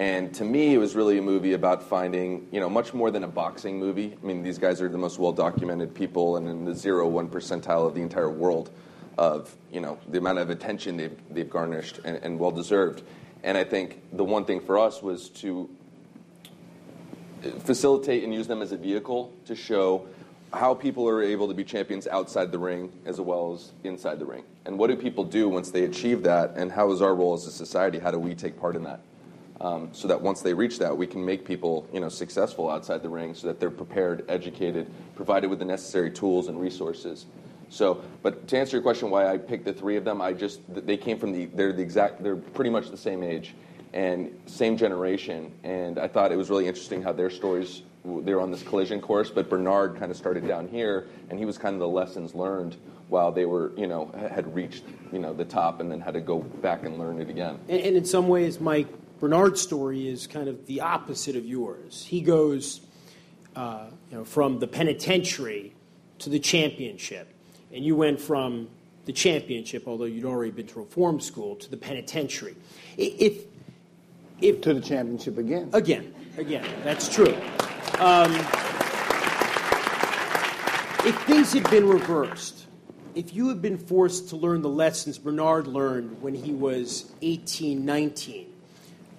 And 0.00 0.32
to 0.36 0.44
me, 0.44 0.72
it 0.72 0.78
was 0.78 0.96
really 0.96 1.18
a 1.18 1.22
movie 1.22 1.52
about 1.52 1.82
finding, 1.82 2.48
you 2.50 2.58
know, 2.58 2.70
much 2.70 2.94
more 2.94 3.10
than 3.10 3.22
a 3.22 3.28
boxing 3.28 3.78
movie. 3.78 4.16
I 4.18 4.26
mean, 4.26 4.42
these 4.42 4.56
guys 4.56 4.80
are 4.80 4.88
the 4.88 4.96
most 4.96 5.18
well 5.18 5.32
documented 5.32 5.94
people 5.94 6.38
and 6.38 6.48
in 6.48 6.64
the 6.64 6.74
zero 6.74 7.06
one 7.06 7.28
percentile 7.28 7.86
of 7.86 7.94
the 7.94 8.00
entire 8.00 8.30
world 8.30 8.70
of, 9.18 9.54
you 9.70 9.82
know, 9.82 9.98
the 10.08 10.16
amount 10.16 10.38
of 10.38 10.48
attention 10.48 10.96
they've, 10.96 11.18
they've 11.28 11.50
garnished 11.50 12.00
and, 12.02 12.16
and 12.22 12.38
well 12.38 12.50
deserved. 12.50 13.02
And 13.42 13.58
I 13.58 13.64
think 13.64 14.00
the 14.10 14.24
one 14.24 14.46
thing 14.46 14.62
for 14.62 14.78
us 14.78 15.02
was 15.02 15.28
to 15.40 15.68
facilitate 17.58 18.24
and 18.24 18.32
use 18.32 18.46
them 18.46 18.62
as 18.62 18.72
a 18.72 18.78
vehicle 18.78 19.34
to 19.44 19.54
show 19.54 20.06
how 20.54 20.72
people 20.72 21.06
are 21.10 21.22
able 21.22 21.46
to 21.48 21.54
be 21.54 21.62
champions 21.62 22.06
outside 22.06 22.52
the 22.52 22.58
ring 22.58 22.90
as 23.04 23.20
well 23.20 23.52
as 23.52 23.72
inside 23.84 24.18
the 24.18 24.24
ring. 24.24 24.44
And 24.64 24.78
what 24.78 24.86
do 24.86 24.96
people 24.96 25.24
do 25.24 25.50
once 25.50 25.70
they 25.70 25.84
achieve 25.84 26.22
that? 26.22 26.54
And 26.56 26.72
how 26.72 26.90
is 26.90 27.02
our 27.02 27.14
role 27.14 27.34
as 27.34 27.46
a 27.46 27.52
society? 27.52 27.98
How 27.98 28.10
do 28.10 28.18
we 28.18 28.34
take 28.34 28.58
part 28.58 28.76
in 28.76 28.84
that? 28.84 29.00
Um, 29.60 29.90
so 29.92 30.08
that 30.08 30.20
once 30.20 30.40
they 30.40 30.54
reach 30.54 30.78
that, 30.78 30.96
we 30.96 31.06
can 31.06 31.24
make 31.24 31.44
people 31.44 31.88
you 31.92 32.00
know 32.00 32.08
successful 32.08 32.70
outside 32.70 33.02
the 33.02 33.08
ring, 33.08 33.34
so 33.34 33.46
that 33.46 33.60
they're 33.60 33.70
prepared, 33.70 34.24
educated, 34.28 34.90
provided 35.14 35.48
with 35.48 35.58
the 35.58 35.64
necessary 35.64 36.10
tools 36.10 36.48
and 36.48 36.60
resources. 36.60 37.26
So, 37.68 38.02
but 38.22 38.48
to 38.48 38.58
answer 38.58 38.76
your 38.76 38.82
question, 38.82 39.10
why 39.10 39.32
I 39.32 39.38
picked 39.38 39.64
the 39.64 39.72
three 39.72 39.96
of 39.96 40.04
them, 40.04 40.20
I 40.20 40.32
just 40.32 40.60
they 40.68 40.96
came 40.96 41.18
from 41.18 41.32
the 41.32 41.46
they're 41.46 41.72
the 41.72 41.82
exact 41.82 42.22
they're 42.22 42.36
pretty 42.36 42.70
much 42.70 42.90
the 42.90 42.96
same 42.96 43.22
age 43.22 43.54
and 43.92 44.38
same 44.46 44.76
generation, 44.76 45.52
and 45.62 45.98
I 45.98 46.08
thought 46.08 46.32
it 46.32 46.36
was 46.36 46.50
really 46.50 46.66
interesting 46.66 47.02
how 47.02 47.12
their 47.12 47.30
stories 47.30 47.82
they 48.04 48.34
were 48.34 48.40
on 48.40 48.50
this 48.50 48.62
collision 48.62 49.00
course, 49.00 49.30
but 49.30 49.50
Bernard 49.50 49.96
kind 49.96 50.10
of 50.10 50.16
started 50.16 50.46
down 50.48 50.68
here, 50.68 51.08
and 51.28 51.38
he 51.38 51.44
was 51.44 51.58
kind 51.58 51.74
of 51.74 51.80
the 51.80 51.88
lessons 51.88 52.34
learned 52.34 52.76
while 53.08 53.30
they 53.32 53.44
were, 53.44 53.72
you 53.76 53.86
know, 53.86 54.10
had 54.30 54.54
reached, 54.54 54.84
you 55.12 55.18
know, 55.18 55.34
the 55.34 55.44
top, 55.44 55.80
and 55.80 55.90
then 55.90 56.00
had 56.00 56.14
to 56.14 56.20
go 56.20 56.38
back 56.38 56.84
and 56.84 56.98
learn 56.98 57.20
it 57.20 57.28
again. 57.28 57.58
And, 57.68 57.80
and 57.80 57.96
in 57.96 58.04
some 58.04 58.28
ways, 58.28 58.60
Mike, 58.60 58.86
Bernard's 59.20 59.60
story 59.60 60.08
is 60.08 60.26
kind 60.26 60.48
of 60.48 60.66
the 60.66 60.80
opposite 60.80 61.36
of 61.36 61.44
yours. 61.44 62.04
He 62.08 62.22
goes 62.22 62.80
uh, 63.54 63.86
you 64.10 64.16
know, 64.16 64.24
from 64.24 64.58
the 64.58 64.66
penitentiary 64.66 65.74
to 66.20 66.30
the 66.30 66.38
championship, 66.38 67.28
and 67.72 67.84
you 67.84 67.94
went 67.94 68.18
from 68.18 68.68
the 69.04 69.12
championship, 69.12 69.86
although 69.86 70.06
you'd 70.06 70.24
already 70.24 70.50
been 70.50 70.66
to 70.68 70.78
reform 70.78 71.20
school, 71.20 71.56
to 71.56 71.70
the 71.70 71.76
penitentiary. 71.76 72.56
If, 72.96 73.44
if 74.40 74.60
To 74.62 74.72
the 74.72 74.80
championship 74.80 75.36
again. 75.36 75.68
again, 75.74 76.14
again, 76.38 76.64
that's 76.82 77.08
true. 77.08 77.34
Um, 77.98 78.32
if 81.04 81.20
things 81.26 81.52
had 81.52 81.68
been 81.70 81.86
reversed, 81.86 82.66
if 83.14 83.34
you 83.34 83.48
had 83.48 83.60
been 83.60 83.76
forced 83.76 84.30
to 84.30 84.36
learn 84.36 84.62
the 84.62 84.68
lessons 84.68 85.18
Bernard 85.18 85.66
learned 85.66 86.22
when 86.22 86.34
he 86.34 86.52
was 86.52 87.12
18, 87.20 87.84
19, 87.84 88.46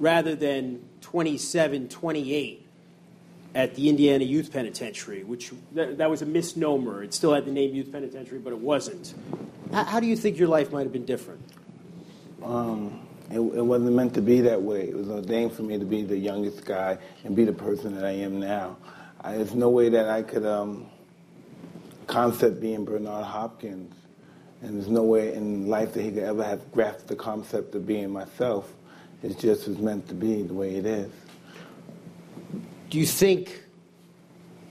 rather 0.01 0.35
than 0.35 0.83
27, 1.01 1.87
28 1.87 2.67
at 3.53 3.75
the 3.75 3.87
Indiana 3.87 4.23
Youth 4.23 4.51
Penitentiary, 4.51 5.23
which 5.23 5.51
that, 5.73 5.99
that 5.99 6.09
was 6.09 6.23
a 6.23 6.25
misnomer. 6.25 7.03
It 7.03 7.13
still 7.13 7.33
had 7.33 7.45
the 7.45 7.51
name 7.51 7.75
Youth 7.75 7.91
Penitentiary, 7.91 8.39
but 8.39 8.51
it 8.51 8.59
wasn't. 8.59 9.13
How, 9.71 9.83
how 9.83 9.99
do 9.99 10.07
you 10.07 10.17
think 10.17 10.39
your 10.39 10.47
life 10.47 10.71
might 10.71 10.83
have 10.83 10.91
been 10.91 11.05
different? 11.05 11.41
Um, 12.43 13.07
it, 13.29 13.39
it 13.39 13.61
wasn't 13.61 13.93
meant 13.93 14.15
to 14.15 14.21
be 14.21 14.41
that 14.41 14.59
way. 14.59 14.89
It 14.89 14.95
was 14.95 15.07
ordained 15.07 15.53
for 15.53 15.61
me 15.61 15.77
to 15.77 15.85
be 15.85 16.01
the 16.01 16.17
youngest 16.17 16.65
guy 16.65 16.97
and 17.23 17.35
be 17.35 17.45
the 17.45 17.53
person 17.53 17.93
that 17.95 18.03
I 18.03 18.11
am 18.11 18.39
now. 18.39 18.77
I, 19.21 19.33
there's 19.37 19.53
no 19.53 19.69
way 19.69 19.89
that 19.89 20.09
I 20.09 20.23
could 20.23 20.45
um, 20.45 20.87
concept 22.07 22.59
being 22.59 22.85
Bernard 22.85 23.25
Hopkins, 23.25 23.93
and 24.63 24.77
there's 24.77 24.89
no 24.89 25.03
way 25.03 25.35
in 25.35 25.67
life 25.67 25.93
that 25.93 26.01
he 26.01 26.09
could 26.09 26.23
ever 26.23 26.43
have 26.43 26.71
grasped 26.71 27.07
the 27.07 27.15
concept 27.15 27.75
of 27.75 27.85
being 27.85 28.09
myself. 28.09 28.73
It 29.23 29.37
just 29.37 29.67
was 29.67 29.77
meant 29.77 30.07
to 30.09 30.15
be 30.15 30.41
the 30.41 30.53
way 30.53 30.75
it 30.75 30.85
is. 30.85 31.11
Do 32.89 32.99
you 32.99 33.05
think 33.05 33.63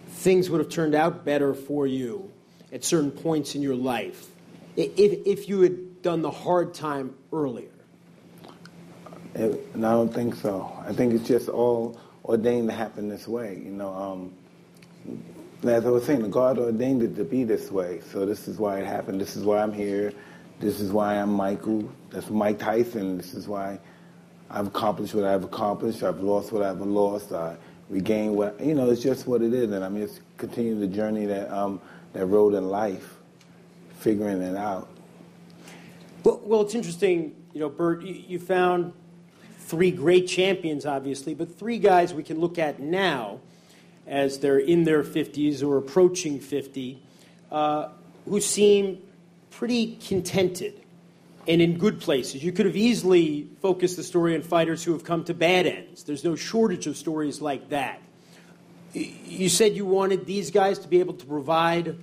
things 0.08 0.50
would 0.50 0.60
have 0.60 0.68
turned 0.68 0.94
out 0.94 1.24
better 1.24 1.54
for 1.54 1.86
you 1.86 2.30
at 2.72 2.84
certain 2.84 3.10
points 3.10 3.54
in 3.54 3.62
your 3.62 3.74
life 3.74 4.28
if, 4.76 4.90
if 4.96 5.48
you 5.48 5.60
had 5.62 6.02
done 6.02 6.22
the 6.22 6.30
hard 6.30 6.74
time 6.74 7.14
earlier? 7.32 7.70
It, 9.34 9.66
and 9.74 9.86
I 9.86 9.92
don't 9.92 10.12
think 10.12 10.34
so. 10.34 10.72
I 10.86 10.92
think 10.92 11.14
it's 11.14 11.26
just 11.26 11.48
all 11.48 12.00
ordained 12.24 12.68
to 12.68 12.74
happen 12.74 13.08
this 13.08 13.28
way. 13.28 13.54
You 13.54 13.70
know, 13.70 13.94
um, 13.94 14.34
as 15.62 15.86
I 15.86 15.90
was 15.90 16.04
saying, 16.04 16.28
God 16.30 16.58
ordained 16.58 17.02
it 17.02 17.16
to 17.16 17.24
be 17.24 17.44
this 17.44 17.70
way. 17.70 18.00
So 18.12 18.26
this 18.26 18.48
is 18.48 18.58
why 18.58 18.80
it 18.80 18.86
happened. 18.86 19.20
This 19.20 19.36
is 19.36 19.44
why 19.44 19.62
I'm 19.62 19.72
here. 19.72 20.12
This 20.58 20.80
is 20.80 20.92
why 20.92 21.14
I'm 21.14 21.32
Michael. 21.32 21.90
That's 22.10 22.28
Mike 22.28 22.58
Tyson. 22.58 23.16
This 23.16 23.34
is 23.34 23.46
why 23.46 23.78
I've 24.50 24.66
accomplished 24.66 25.14
what 25.14 25.24
I've 25.24 25.44
accomplished. 25.44 26.02
I've 26.02 26.20
lost 26.20 26.50
what 26.52 26.62
I've 26.62 26.80
lost. 26.80 27.32
I 27.32 27.56
regained 27.88 28.34
what 28.34 28.60
you 28.60 28.74
know. 28.74 28.90
It's 28.90 29.02
just 29.02 29.26
what 29.26 29.42
it 29.42 29.54
is, 29.54 29.70
and 29.70 29.84
I'm 29.84 29.96
just 29.96 30.20
continuing 30.36 30.80
the 30.80 30.88
journey 30.88 31.26
that 31.26 31.50
um, 31.56 31.80
that 32.12 32.26
road 32.26 32.54
in 32.54 32.68
life, 32.68 33.14
figuring 33.98 34.42
it 34.42 34.56
out. 34.56 34.88
Well, 36.24 36.40
well, 36.44 36.60
it's 36.62 36.74
interesting, 36.74 37.34
you 37.52 37.60
know, 37.60 37.68
Bert. 37.68 38.02
You, 38.02 38.14
you 38.14 38.38
found 38.40 38.92
three 39.58 39.92
great 39.92 40.26
champions, 40.26 40.84
obviously, 40.84 41.32
but 41.34 41.56
three 41.56 41.78
guys 41.78 42.12
we 42.12 42.24
can 42.24 42.40
look 42.40 42.58
at 42.58 42.80
now 42.80 43.38
as 44.06 44.40
they're 44.40 44.58
in 44.58 44.82
their 44.82 45.04
50s 45.04 45.62
or 45.62 45.78
approaching 45.78 46.40
50, 46.40 47.00
uh, 47.52 47.88
who 48.28 48.40
seem 48.40 49.00
pretty 49.50 49.96
contented 49.96 50.79
and 51.48 51.62
in 51.62 51.78
good 51.78 52.00
places. 52.00 52.42
You 52.44 52.52
could 52.52 52.66
have 52.66 52.76
easily 52.76 53.48
focused 53.60 53.96
the 53.96 54.02
story 54.02 54.34
on 54.34 54.42
fighters 54.42 54.84
who 54.84 54.92
have 54.92 55.04
come 55.04 55.24
to 55.24 55.34
bad 55.34 55.66
ends. 55.66 56.04
There's 56.04 56.24
no 56.24 56.36
shortage 56.36 56.86
of 56.86 56.96
stories 56.96 57.40
like 57.40 57.70
that. 57.70 58.00
You 58.92 59.48
said 59.48 59.74
you 59.74 59.86
wanted 59.86 60.26
these 60.26 60.50
guys 60.50 60.78
to 60.80 60.88
be 60.88 61.00
able 61.00 61.14
to 61.14 61.26
provide 61.26 61.96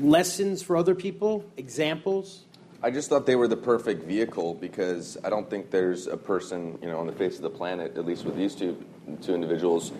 lessons 0.00 0.62
for 0.62 0.76
other 0.76 0.94
people, 0.94 1.44
examples. 1.56 2.44
I 2.80 2.92
just 2.92 3.08
thought 3.08 3.26
they 3.26 3.34
were 3.34 3.48
the 3.48 3.56
perfect 3.56 4.04
vehicle 4.04 4.54
because 4.54 5.18
I 5.24 5.30
don't 5.30 5.50
think 5.50 5.70
there's 5.70 6.06
a 6.06 6.16
person, 6.16 6.78
you 6.80 6.88
know, 6.88 7.00
on 7.00 7.08
the 7.08 7.12
face 7.12 7.36
of 7.36 7.42
the 7.42 7.50
planet, 7.50 7.96
at 7.96 8.06
least 8.06 8.24
with 8.24 8.36
these 8.36 8.54
two 8.54 8.84
two 9.22 9.34
individuals, 9.34 9.92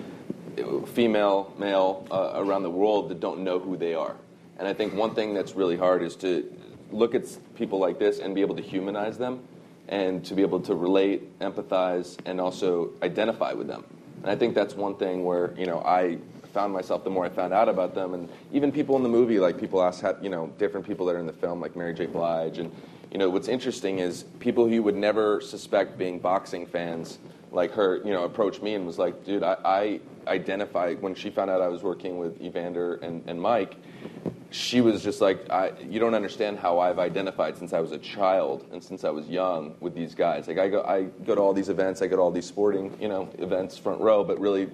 female, 0.87 1.52
male, 1.59 2.07
uh, 2.11 2.33
around 2.35 2.62
the 2.62 2.71
world 2.71 3.09
that 3.09 3.21
don't 3.21 3.40
know 3.40 3.59
who 3.59 3.76
they 3.76 3.95
are. 3.95 4.14
And 4.59 4.68
I 4.68 4.75
think 4.75 4.95
one 4.95 5.14
thing 5.14 5.35
that's 5.35 5.54
really 5.54 5.76
hard 5.76 6.02
is 6.02 6.14
to 6.16 6.52
look 6.90 7.14
at 7.14 7.25
people 7.54 7.78
like 7.78 7.99
this 7.99 8.18
and 8.18 8.35
be 8.35 8.40
able 8.40 8.57
to 8.57 8.62
humanize 8.62 9.18
them 9.18 9.42
and 9.88 10.25
to 10.25 10.35
be 10.35 10.42
able 10.42 10.61
to 10.61 10.75
relate, 10.75 11.38
empathize, 11.40 12.18
and 12.26 12.40
also 12.40 12.90
identify 13.02 13.52
with 13.52 13.66
them. 13.66 13.85
And 14.23 14.30
I 14.30 14.37
think 14.37 14.54
that's 14.54 14.75
one 14.75 14.95
thing 14.97 15.25
where, 15.25 15.54
you 15.57 15.66
know, 15.66 15.80
I 15.80 16.18
found 16.52 16.73
myself 16.73 17.04
the 17.04 17.11
more 17.11 17.25
I 17.25 17.28
found 17.28 17.52
out 17.52 17.68
about 17.68 17.95
them, 17.95 18.14
and 18.14 18.28
even 18.52 18.73
people 18.73 18.97
in 18.97 19.02
the 19.02 19.09
movie, 19.09 19.38
like 19.38 19.59
people 19.59 19.83
ask, 19.83 20.04
you 20.21 20.28
know, 20.28 20.49
different 20.59 20.87
people 20.87 21.07
that 21.07 21.14
are 21.14 21.21
in 21.21 21.26
the 21.26 21.33
film, 21.33 21.61
like 21.61 21.76
Mary 21.76 21.95
J. 21.95 22.07
Blige, 22.07 22.59
and 22.59 22.73
you 23.12 23.18
know, 23.18 23.30
what's 23.30 23.49
interesting 23.49 24.00
is 24.00 24.25
people 24.38 24.66
who 24.66 24.75
you 24.75 24.83
would 24.83 24.97
never 24.97 25.40
suspect 25.40 25.97
being 25.97 26.18
boxing 26.18 26.66
fans, 26.66 27.18
like 27.52 27.73
her, 27.73 27.97
you 28.04 28.12
know, 28.12 28.25
approached 28.25 28.62
me 28.62 28.75
and 28.75 28.87
was 28.87 28.99
like, 28.99 29.25
dude, 29.25 29.42
I, 29.42 29.57
I 29.64 30.00
identify 30.26 30.95
when 30.95 31.14
she 31.14 31.30
found 31.30 31.50
out 31.50 31.62
I 31.62 31.68
was 31.68 31.83
working 31.83 32.18
with 32.18 32.40
Evander 32.42 32.97
and, 32.97 33.23
and 33.26 33.40
Mike. 33.40 33.76
She 34.50 34.81
was 34.81 35.02
just 35.02 35.21
like, 35.21 35.50
I, 35.50 35.73
you 35.88 36.00
don't 36.00 36.14
understand 36.14 36.59
how 36.59 36.78
I've 36.78 36.99
identified 36.99 37.59
since 37.59 37.75
I 37.75 37.81
was 37.81 37.93
a 37.93 37.99
child 37.99 38.67
and 38.73 38.83
since 38.83 39.05
I 39.05 39.11
was 39.11 39.28
young 39.28 39.75
with 39.81 39.95
these 39.95 40.14
guys. 40.14 40.49
Like 40.49 40.59
I 40.59 40.69
go, 40.69 40.83
I 40.83 41.02
go 41.25 41.35
to 41.35 41.40
all 41.40 41.52
these 41.52 41.69
events, 41.69 42.00
I 42.00 42.07
go 42.07 42.17
to 42.17 42.23
all 42.23 42.31
these 42.31 42.47
sporting, 42.47 42.97
you 42.99 43.09
know, 43.09 43.28
events 43.38 43.76
front 43.76 44.00
row, 44.00 44.25
but 44.25 44.40
really 44.40 44.71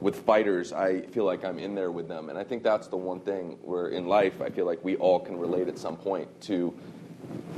with 0.00 0.26
fighters, 0.26 0.74
I 0.74 1.00
feel 1.00 1.24
like 1.24 1.42
I'm 1.44 1.58
in 1.58 1.74
there 1.74 1.90
with 1.90 2.06
them. 2.08 2.28
And 2.28 2.38
I 2.38 2.44
think 2.44 2.62
that's 2.62 2.88
the 2.88 2.96
one 2.98 3.20
thing 3.20 3.56
where 3.62 3.88
in 3.88 4.06
life, 4.06 4.42
I 4.42 4.50
feel 4.50 4.66
like 4.66 4.84
we 4.84 4.96
all 4.96 5.20
can 5.20 5.38
relate 5.38 5.68
at 5.68 5.78
some 5.78 5.96
point 5.96 6.28
to, 6.42 6.74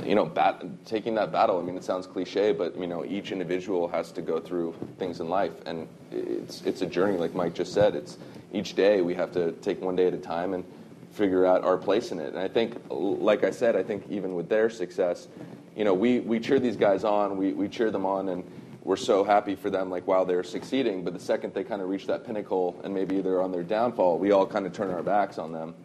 you 0.05 0.15
know, 0.15 0.25
bat- 0.25 0.63
taking 0.85 1.15
that 1.15 1.33
battle. 1.33 1.59
I 1.59 1.63
mean, 1.63 1.75
it 1.75 1.83
sounds 1.83 2.07
cliche, 2.07 2.53
but, 2.53 2.77
you 2.77 2.87
know, 2.87 3.03
each 3.03 3.33
individual 3.33 3.89
has 3.89 4.13
to 4.13 4.21
go 4.21 4.39
through 4.39 4.73
things 4.97 5.19
in 5.19 5.27
life. 5.27 5.51
And 5.65 5.89
it's, 6.11 6.61
it's 6.61 6.81
a 6.81 6.85
journey, 6.85 7.17
like 7.17 7.33
Mike 7.33 7.53
just 7.53 7.73
said. 7.73 7.95
It's 7.95 8.17
each 8.53 8.75
day 8.75 9.01
we 9.01 9.13
have 9.15 9.33
to 9.33 9.51
take 9.53 9.81
one 9.81 9.97
day 9.97 10.07
at 10.07 10.13
a 10.13 10.17
time 10.17 10.53
and 10.53 10.63
figure 11.17 11.45
out 11.45 11.63
our 11.63 11.77
place 11.77 12.11
in 12.11 12.19
it. 12.19 12.29
And 12.29 12.39
I 12.39 12.47
think, 12.47 12.79
like 12.89 13.43
I 13.43 13.51
said, 13.51 13.75
I 13.75 13.83
think 13.83 14.05
even 14.09 14.35
with 14.35 14.47
their 14.47 14.69
success, 14.69 15.27
you 15.75 15.83
know, 15.83 15.93
we, 15.93 16.19
we 16.19 16.39
cheer 16.39 16.59
these 16.59 16.77
guys 16.77 17.03
on, 17.03 17.37
we, 17.37 17.53
we 17.53 17.67
cheer 17.67 17.91
them 17.91 18.05
on, 18.05 18.29
and 18.29 18.43
we're 18.87 18.95
so 18.95 19.21
happy 19.21 19.53
for 19.53 19.69
them 19.69 19.89
like 19.89 20.07
while 20.07 20.23
they're 20.23 20.43
succeeding. 20.43 21.03
But 21.03 21.13
the 21.13 21.19
second 21.19 21.53
they 21.53 21.65
kind 21.65 21.81
of 21.81 21.89
reach 21.89 22.07
that 22.07 22.25
pinnacle 22.25 22.79
and 22.85 22.93
maybe 22.93 23.19
they're 23.19 23.41
on 23.41 23.51
their 23.51 23.61
downfall 23.61 24.17
we 24.17 24.31
all 24.31 24.47
kind 24.47 24.65
of 24.65 24.71
turn 24.71 24.89
our 24.91 25.03
backs 25.03 25.37
on 25.37 25.51
them 25.51 25.75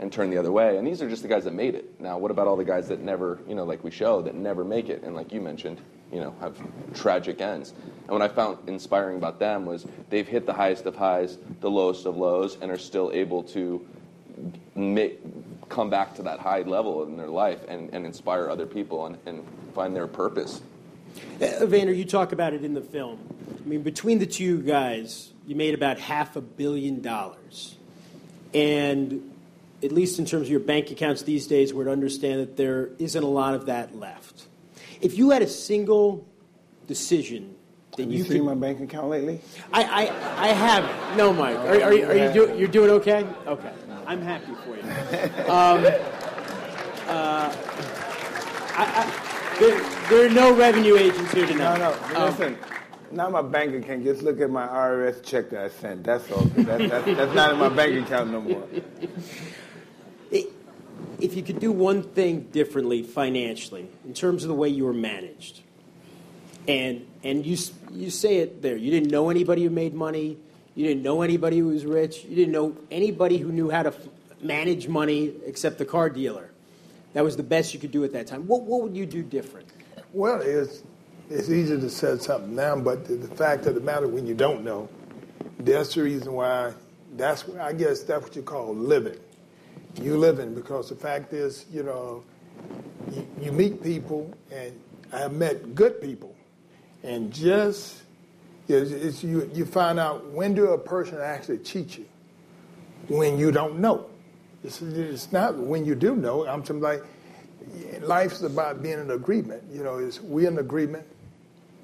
and 0.00 0.12
turn 0.12 0.28
the 0.28 0.38
other 0.38 0.50
way. 0.50 0.76
And 0.76 0.84
these 0.84 1.00
are 1.00 1.08
just 1.08 1.22
the 1.22 1.28
guys 1.28 1.44
that 1.44 1.54
made 1.54 1.76
it. 1.76 2.00
Now 2.00 2.18
what 2.18 2.32
about 2.32 2.48
all 2.48 2.56
the 2.56 2.64
guys 2.64 2.88
that 2.88 2.98
never 3.00 3.38
you 3.46 3.54
know 3.54 3.62
like 3.62 3.84
we 3.84 3.92
show 3.92 4.20
that 4.22 4.34
never 4.34 4.64
make 4.64 4.88
it? 4.88 5.04
And 5.04 5.14
like 5.14 5.32
you 5.32 5.40
mentioned 5.40 5.80
you 6.12 6.18
know 6.18 6.34
have 6.40 6.56
tragic 6.94 7.40
ends. 7.40 7.74
And 8.02 8.10
what 8.10 8.22
i 8.22 8.28
found 8.28 8.68
inspiring 8.68 9.18
about 9.18 9.38
them 9.38 9.64
was 9.64 9.86
they've 10.10 10.26
hit 10.26 10.44
the 10.44 10.52
highest 10.52 10.84
of 10.86 10.96
highs 10.96 11.38
the 11.60 11.70
lowest 11.70 12.06
of 12.06 12.16
lows 12.16 12.58
and 12.60 12.72
are 12.72 12.78
still 12.78 13.12
able 13.12 13.44
to 13.44 13.86
make, 14.74 15.20
come 15.68 15.90
back 15.90 16.14
to 16.16 16.22
that 16.22 16.38
high 16.38 16.62
level 16.62 17.04
in 17.04 17.16
their 17.16 17.28
life 17.28 17.60
and, 17.68 17.90
and 17.92 18.06
inspire 18.06 18.48
other 18.48 18.66
people 18.66 19.06
and, 19.06 19.18
and 19.26 19.46
find 19.74 19.94
their 19.94 20.06
purpose 20.06 20.60
uh, 21.40 21.66
Vander, 21.66 21.92
you 21.92 22.04
talk 22.04 22.32
about 22.32 22.52
it 22.54 22.64
in 22.64 22.74
the 22.74 22.80
film. 22.80 23.18
I 23.64 23.68
mean, 23.68 23.82
between 23.82 24.18
the 24.18 24.26
two 24.26 24.60
guys, 24.62 25.32
you 25.46 25.54
made 25.54 25.74
about 25.74 25.98
half 25.98 26.36
a 26.36 26.40
billion 26.40 27.00
dollars. 27.00 27.76
And 28.54 29.30
at 29.82 29.92
least 29.92 30.18
in 30.18 30.24
terms 30.24 30.46
of 30.46 30.50
your 30.50 30.60
bank 30.60 30.90
accounts 30.90 31.22
these 31.22 31.46
days, 31.46 31.72
we're 31.72 31.84
to 31.84 31.92
understand 31.92 32.40
that 32.40 32.56
there 32.56 32.90
isn't 32.98 33.22
a 33.22 33.28
lot 33.28 33.54
of 33.54 33.66
that 33.66 33.96
left. 33.96 34.46
If 35.00 35.16
you 35.16 35.30
had 35.30 35.42
a 35.42 35.48
single 35.48 36.26
decision 36.86 37.54
that 37.96 38.02
Have 38.04 38.12
you, 38.12 38.18
you, 38.18 38.24
could, 38.24 38.32
seen 38.32 38.44
my 38.44 38.54
bank 38.54 38.80
account 38.80 39.08
lately? 39.08 39.40
I, 39.72 39.82
I, 39.84 40.44
I 40.44 40.48
have 40.48 41.16
no, 41.16 41.32
Mike. 41.32 41.56
Are, 41.56 41.82
are, 41.82 41.92
you- 41.92 42.06
are 42.06 42.16
you 42.16 42.32
do, 42.32 42.56
you're 42.58 42.68
doing 42.68 42.90
okay? 42.90 43.26
Okay, 43.46 43.72
I'm 44.08 44.22
happy 44.22 44.54
for 44.64 44.74
you. 44.76 44.82
Um, 45.48 45.84
uh, 47.08 47.54
I, 48.74 48.84
I, 48.96 49.56
there, 49.60 50.08
there 50.08 50.26
are 50.26 50.30
no 50.30 50.54
revenue 50.54 50.96
agents 50.96 51.32
here 51.32 51.46
No, 51.46 51.52
tonight. 51.52 51.78
no. 51.78 52.20
Um, 52.20 52.30
Listen, 52.30 52.58
not 53.10 53.32
my 53.32 53.42
bank 53.42 53.74
account. 53.74 54.04
Just 54.04 54.22
look 54.22 54.40
at 54.40 54.50
my 54.50 54.66
IRS 54.66 55.22
check 55.22 55.50
that 55.50 55.64
I 55.64 55.68
sent. 55.68 56.04
That's 56.04 56.30
all. 56.30 56.42
That, 56.42 56.78
that, 56.90 57.04
that's 57.04 57.34
not 57.34 57.52
in 57.52 57.58
my 57.58 57.68
bank 57.68 58.04
account 58.06 58.30
no 58.30 58.40
more. 58.40 58.66
if 60.30 61.34
you 61.34 61.42
could 61.42 61.60
do 61.60 61.72
one 61.72 62.02
thing 62.02 62.42
differently 62.52 63.02
financially 63.02 63.88
in 64.06 64.14
terms 64.14 64.42
of 64.42 64.48
the 64.48 64.54
way 64.54 64.68
you 64.68 64.84
were 64.84 64.92
managed, 64.94 65.60
and 66.66 67.06
and 67.24 67.44
you 67.46 67.56
you 67.92 68.10
say 68.10 68.36
it 68.38 68.62
there, 68.62 68.76
you 68.76 68.90
didn't 68.90 69.10
know 69.10 69.28
anybody 69.30 69.64
who 69.64 69.70
made 69.70 69.94
money, 69.94 70.38
you 70.78 70.86
didn't 70.86 71.02
know 71.02 71.22
anybody 71.22 71.58
who 71.58 71.68
was 71.68 71.84
rich, 71.84 72.24
you 72.24 72.36
didn't 72.36 72.52
know 72.52 72.76
anybody 72.92 73.38
who 73.38 73.50
knew 73.52 73.68
how 73.70 73.82
to 73.82 73.90
f- 73.90 74.08
manage 74.40 74.88
money 74.88 75.34
except 75.44 75.78
the 75.78 75.84
car 75.84 76.08
dealer. 76.08 76.50
That 77.14 77.24
was 77.24 77.36
the 77.36 77.42
best 77.42 77.74
you 77.74 77.80
could 77.80 77.90
do 77.90 78.04
at 78.04 78.12
that 78.12 78.28
time. 78.28 78.46
What 78.46 78.62
what 78.62 78.82
would 78.82 78.96
you 78.96 79.06
do 79.06 79.22
different? 79.24 79.68
Well, 80.12 80.40
it's 80.42 80.84
it's 81.30 81.50
easy 81.50 81.80
to 81.80 81.90
say 81.90 82.18
something 82.18 82.54
now, 82.54 82.76
but 82.76 83.06
the, 83.06 83.16
the 83.16 83.34
fact 83.36 83.66
of 83.66 83.74
the 83.74 83.80
matter, 83.80 84.08
when 84.08 84.26
you 84.26 84.34
don't 84.34 84.64
know, 84.64 84.88
that's 85.60 85.94
the 85.94 86.02
reason 86.04 86.32
why. 86.34 86.74
That's 87.16 87.48
why 87.48 87.60
I 87.60 87.72
guess 87.72 88.02
that's 88.04 88.22
what 88.22 88.36
you 88.36 88.42
call 88.42 88.74
living. 88.74 89.18
you 90.00 90.16
living 90.16 90.54
because 90.54 90.88
the 90.90 90.96
fact 90.96 91.32
is, 91.32 91.66
you 91.72 91.82
know, 91.82 92.24
you, 93.12 93.26
you 93.40 93.52
meet 93.52 93.82
people, 93.82 94.32
and 94.52 94.78
I 95.12 95.20
have 95.20 95.32
met 95.32 95.74
good 95.74 96.00
people, 96.00 96.36
and 97.02 97.32
just 97.32 98.02
you 98.68 99.50
you 99.54 99.64
find 99.64 99.98
out 99.98 100.26
when 100.30 100.54
do 100.54 100.68
a 100.68 100.78
person 100.78 101.18
actually 101.20 101.58
cheat 101.58 101.98
you 101.98 102.06
when 103.08 103.38
you 103.38 103.50
don't 103.50 103.78
know. 103.78 104.06
It's, 104.62 104.82
it's 104.82 105.32
not 105.32 105.56
when 105.56 105.84
you 105.84 105.94
do 105.94 106.14
know. 106.14 106.46
I'm 106.46 106.64
saying 106.64 106.80
like 106.80 107.02
life's 108.00 108.42
about 108.42 108.82
being 108.82 108.98
in 108.98 109.10
agreement. 109.10 109.62
You 109.72 109.82
know, 109.82 109.98
is 109.98 110.20
we 110.20 110.46
in 110.46 110.58
agreement? 110.58 111.06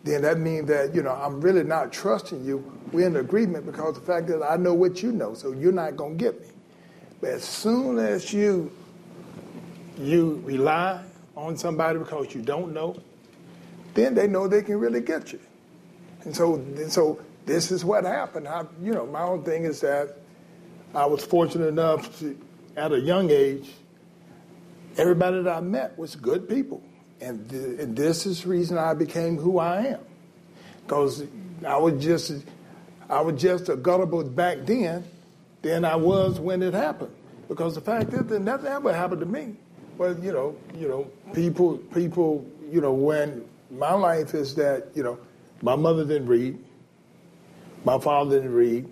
Then 0.03 0.23
that 0.23 0.39
means 0.39 0.69
that 0.69 0.95
you 0.95 1.03
know 1.03 1.13
I'm 1.13 1.41
really 1.41 1.65
not 1.65 1.93
trusting 1.93 2.45
you. 2.45 2.71
We're 2.93 3.07
in 3.07 3.17
agreement 3.17 3.65
because 3.65 3.95
the 3.95 4.01
fact 4.03 4.27
that 4.29 4.43
I 4.43 4.57
know 4.57 4.75
what 4.75 5.03
you 5.03 5.13
know, 5.13 5.35
so 5.35 5.53
you're 5.53 5.73
not 5.73 5.97
gonna 5.97 6.15
get 6.15 6.41
me. 6.41 6.49
But 7.21 7.31
as 7.31 7.45
soon 7.45 7.99
as 7.99 8.33
you 8.33 8.71
you 9.97 10.43
rely 10.45 11.03
on 11.37 11.57
somebody 11.57 11.99
because 11.99 12.35
you 12.35 12.43
don't 12.43 12.75
know, 12.75 12.97
then 13.95 14.15
they 14.15 14.27
know 14.27 14.47
they 14.49 14.63
can 14.63 14.79
really 14.79 15.01
get 15.01 15.33
you. 15.33 15.41
And 16.25 16.35
so, 16.35 16.55
and 16.55 16.91
so 16.91 17.21
this 17.47 17.71
is 17.71 17.85
what 17.85 18.05
happened. 18.05 18.49
I, 18.49 18.65
you 18.83 18.93
know, 18.93 19.07
my 19.07 19.23
own 19.23 19.45
thing 19.45 19.65
is 19.65 19.81
that 19.81 20.17
I 20.95 21.07
was 21.07 21.25
fortunate 21.25 21.67
enough 21.67 22.19
to, 22.21 22.39
at 22.77 22.93
a 22.93 23.01
young 23.01 23.31
age, 23.31 23.71
everybody 24.97 25.43
that 25.43 25.57
I 25.57 25.61
met 25.61 25.99
was 25.99 26.17
good 26.17 26.49
people. 26.49 26.83
And, 27.21 27.49
th- 27.49 27.81
and 27.81 27.97
this 27.97 28.27
is 28.27 28.43
the 28.43 28.49
reason 28.49 28.79
I 28.79 28.95
became 28.95 29.37
who 29.37 29.59
I 29.59 29.87
am. 29.87 30.01
Because 30.83 31.25
I 31.67 31.77
was 31.77 32.03
just 32.03 32.45
I 33.09 33.21
was 33.21 33.41
just 33.41 33.69
a 33.69 33.77
gullible 33.77 34.25
back 34.25 34.59
then 34.63 35.05
than 35.63 35.85
I 35.85 35.97
was 35.97 36.41
when 36.41 36.63
it 36.63 36.75
happened. 36.75 37.15
Because 37.49 37.75
the 37.75 37.81
fact 37.81 38.13
is 38.13 38.27
that 38.27 38.41
nothing 38.41 38.67
ever 38.67 38.93
happened 38.93 39.21
to 39.21 39.27
me. 39.27 39.57
But 39.99 40.23
you 40.23 40.33
know, 40.33 40.57
you 40.77 40.89
know, 40.89 41.11
people 41.33 41.79
people, 41.79 42.47
you 42.71 42.81
know, 42.81 42.93
when 42.93 43.45
my 43.71 43.93
life 43.93 44.35
is 44.35 44.55
that, 44.57 44.89
you 44.95 45.03
know, 45.03 45.19
my 45.65 45.77
mother 45.77 46.05
didn't 46.05 46.27
read, 46.27 46.59
my 47.87 47.99
father 47.99 48.37
didn't 48.37 48.53
read, 48.53 48.87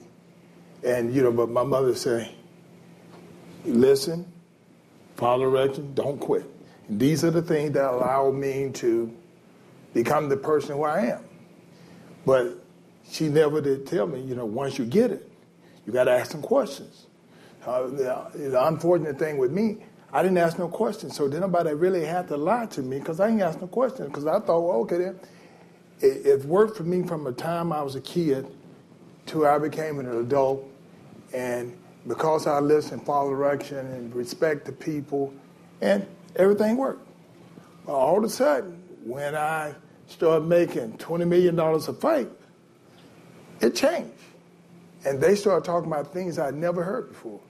and 0.83 1.15
you 1.15 1.23
know, 1.23 1.31
but 1.31 1.51
my 1.51 1.63
mother 1.63 1.95
say, 1.95 2.35
listen, 3.67 4.25
follow 5.17 5.51
direction, 5.51 5.93
don't 5.93 6.19
quit. 6.19 6.47
And 6.89 6.99
these 6.99 7.25
are 7.25 7.31
the 7.31 7.43
things 7.43 7.73
that 7.73 7.85
allow 7.85 8.31
me 8.31 8.71
to 8.71 9.15
become 9.93 10.31
the 10.31 10.37
person 10.39 10.77
who 10.77 10.85
I 10.85 11.01
am. 11.09 11.25
But 12.25 12.65
she 13.07 13.29
never 13.29 13.61
did 13.61 13.87
tell 13.87 14.07
me, 14.07 14.23
you 14.23 14.35
know, 14.35 14.47
once 14.47 14.79
you 14.79 14.87
get 14.87 15.11
it, 15.11 15.31
you 15.85 15.93
got 15.93 16.05
to 16.05 16.13
ask 16.13 16.31
some 16.31 16.41
questions. 16.41 17.07
Uh, 17.67 17.89
the, 17.89 18.31
the, 18.35 18.67
unfortunate 18.67 19.19
thing 19.19 19.37
with 19.37 19.53
me, 19.53 19.85
I 20.11 20.23
didn't 20.23 20.39
ask 20.39 20.59
no 20.59 20.69
questions, 20.69 21.17
so 21.17 21.29
then 21.29 21.43
nobody 21.43 21.75
really 21.75 22.07
had 22.07 22.29
to 22.29 22.39
lie 22.39 22.65
to 22.67 22.81
me 22.81 22.99
because 22.99 23.21
I 23.21 23.29
didn't 23.29 23.43
ask 23.43 23.61
no 23.61 23.67
questions 23.67 24.09
because 24.09 24.27
I 24.27 24.41
thought, 24.41 24.61
well, 24.61 24.79
okay, 24.79 24.97
then 24.97 25.21
it, 26.03 26.27
it 26.27 26.45
worked 26.45 26.77
for 26.77 26.83
me 26.83 27.03
from 27.03 27.25
the 27.25 27.33
time 27.33 27.73
I 27.73 27.83
was 27.83 27.95
a 27.95 28.01
kid 28.01 28.47
to 29.27 29.47
I 29.47 29.59
became 29.59 30.01
an 30.01 30.09
adult, 30.09 30.69
and 31.33 31.77
because 32.07 32.47
I 32.47 32.59
listened, 32.59 33.07
follow 33.07 33.31
direction, 33.31 33.79
and 33.79 34.15
respect 34.15 34.65
the 34.65 34.73
people, 34.73 35.33
and 35.81 36.07
everything 36.37 36.77
worked. 36.77 37.07
But 37.87 37.93
all 37.93 38.19
of 38.19 38.25
a 38.25 38.29
sudden, 38.29 38.83
when 39.05 39.35
I 39.37 39.75
started 40.09 40.47
making 40.47 40.99
$20 40.99 41.27
million 41.27 41.59
a 41.59 41.81
fight, 41.81 42.29
it 43.61 43.75
changed. 43.75 44.13
And 45.05 45.21
they 45.21 45.35
started 45.35 45.65
talking 45.65 45.91
about 45.91 46.13
things 46.13 46.39
I'd 46.39 46.55
never 46.55 46.83
heard 46.83 47.09
before. 47.09 47.41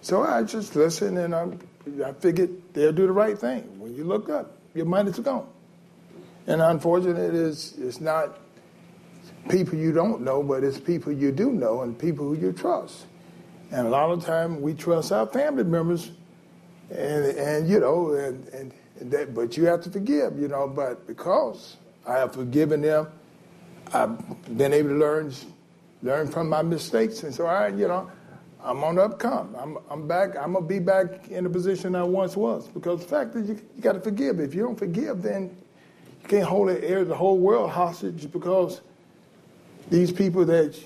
So 0.00 0.22
I 0.22 0.42
just 0.42 0.74
listened 0.76 1.18
and 1.18 1.34
I, 1.34 1.48
I 2.04 2.12
figured 2.14 2.50
they'll 2.72 2.92
do 2.92 3.06
the 3.06 3.12
right 3.12 3.38
thing. 3.38 3.62
When 3.78 3.94
you 3.94 4.04
look 4.04 4.28
up, 4.28 4.56
your 4.74 4.86
money's 4.86 5.18
gone. 5.18 5.46
And 6.50 6.60
unfortunately, 6.60 7.26
it 7.26 7.34
is, 7.34 7.74
it's 7.78 8.00
not 8.00 8.40
people 9.48 9.78
you 9.78 9.92
don't 9.92 10.22
know, 10.22 10.42
but 10.42 10.64
it's 10.64 10.80
people 10.80 11.12
you 11.12 11.30
do 11.30 11.52
know 11.52 11.82
and 11.82 11.96
people 11.96 12.26
who 12.26 12.36
you 12.36 12.52
trust. 12.52 13.06
And 13.70 13.86
a 13.86 13.90
lot 13.90 14.10
of 14.10 14.24
time 14.24 14.60
we 14.60 14.74
trust 14.74 15.12
our 15.12 15.28
family 15.28 15.62
members, 15.62 16.10
and, 16.90 17.24
and 17.38 17.68
you 17.68 17.78
know, 17.78 18.14
and, 18.14 18.48
and, 18.48 18.72
and 18.98 19.12
that, 19.12 19.32
but 19.32 19.56
you 19.56 19.66
have 19.66 19.80
to 19.82 19.90
forgive, 19.90 20.40
you 20.40 20.48
know. 20.48 20.66
But 20.66 21.06
because 21.06 21.76
I 22.04 22.18
have 22.18 22.34
forgiven 22.34 22.82
them, 22.82 23.06
I've 23.92 24.18
been 24.58 24.72
able 24.72 24.88
to 24.88 24.96
learn 24.96 25.32
learn 26.02 26.26
from 26.26 26.48
my 26.48 26.62
mistakes, 26.62 27.22
and 27.22 27.32
so 27.32 27.46
I, 27.46 27.68
you 27.68 27.86
know, 27.86 28.10
I'm 28.60 28.82
on 28.82 28.96
the 28.96 29.08
upcome. 29.08 29.56
I'm, 29.56 29.78
I'm 29.88 30.08
back. 30.08 30.30
I'm 30.36 30.54
gonna 30.54 30.66
be 30.66 30.80
back 30.80 31.28
in 31.28 31.44
the 31.44 31.50
position 31.50 31.94
I 31.94 32.02
once 32.02 32.36
was 32.36 32.66
because 32.66 33.02
the 33.02 33.06
fact 33.06 33.36
is, 33.36 33.50
you, 33.50 33.60
you 33.76 33.82
got 33.82 33.92
to 33.92 34.00
forgive. 34.00 34.40
If 34.40 34.52
you 34.52 34.64
don't 34.64 34.76
forgive, 34.76 35.22
then 35.22 35.56
you 36.22 36.28
can't 36.28 36.44
hold 36.44 36.68
the, 36.68 36.82
air 36.88 37.04
the 37.04 37.14
whole 37.14 37.38
world 37.38 37.70
hostage 37.70 38.30
because 38.30 38.80
these 39.90 40.12
people 40.12 40.44
that 40.46 40.78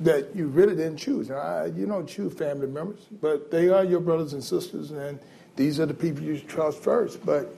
that 0.00 0.36
you 0.36 0.46
really 0.46 0.74
didn't 0.76 0.98
choose. 0.98 1.30
Now, 1.30 1.64
you 1.64 1.86
don't 1.86 2.06
choose 2.06 2.34
family 2.34 2.66
members, 2.66 3.00
but 3.20 3.50
they 3.50 3.70
are 3.70 3.82
your 3.84 4.00
brothers 4.00 4.34
and 4.34 4.44
sisters, 4.44 4.90
and 4.90 5.18
these 5.56 5.80
are 5.80 5.86
the 5.86 5.94
people 5.94 6.22
you 6.22 6.38
trust 6.38 6.82
first. 6.82 7.24
But 7.24 7.54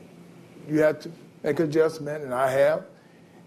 you 0.69 0.81
have 0.81 1.01
to 1.01 1.11
make 1.43 1.59
adjustment, 1.61 2.23
and 2.23 2.33
I 2.33 2.51
have. 2.51 2.85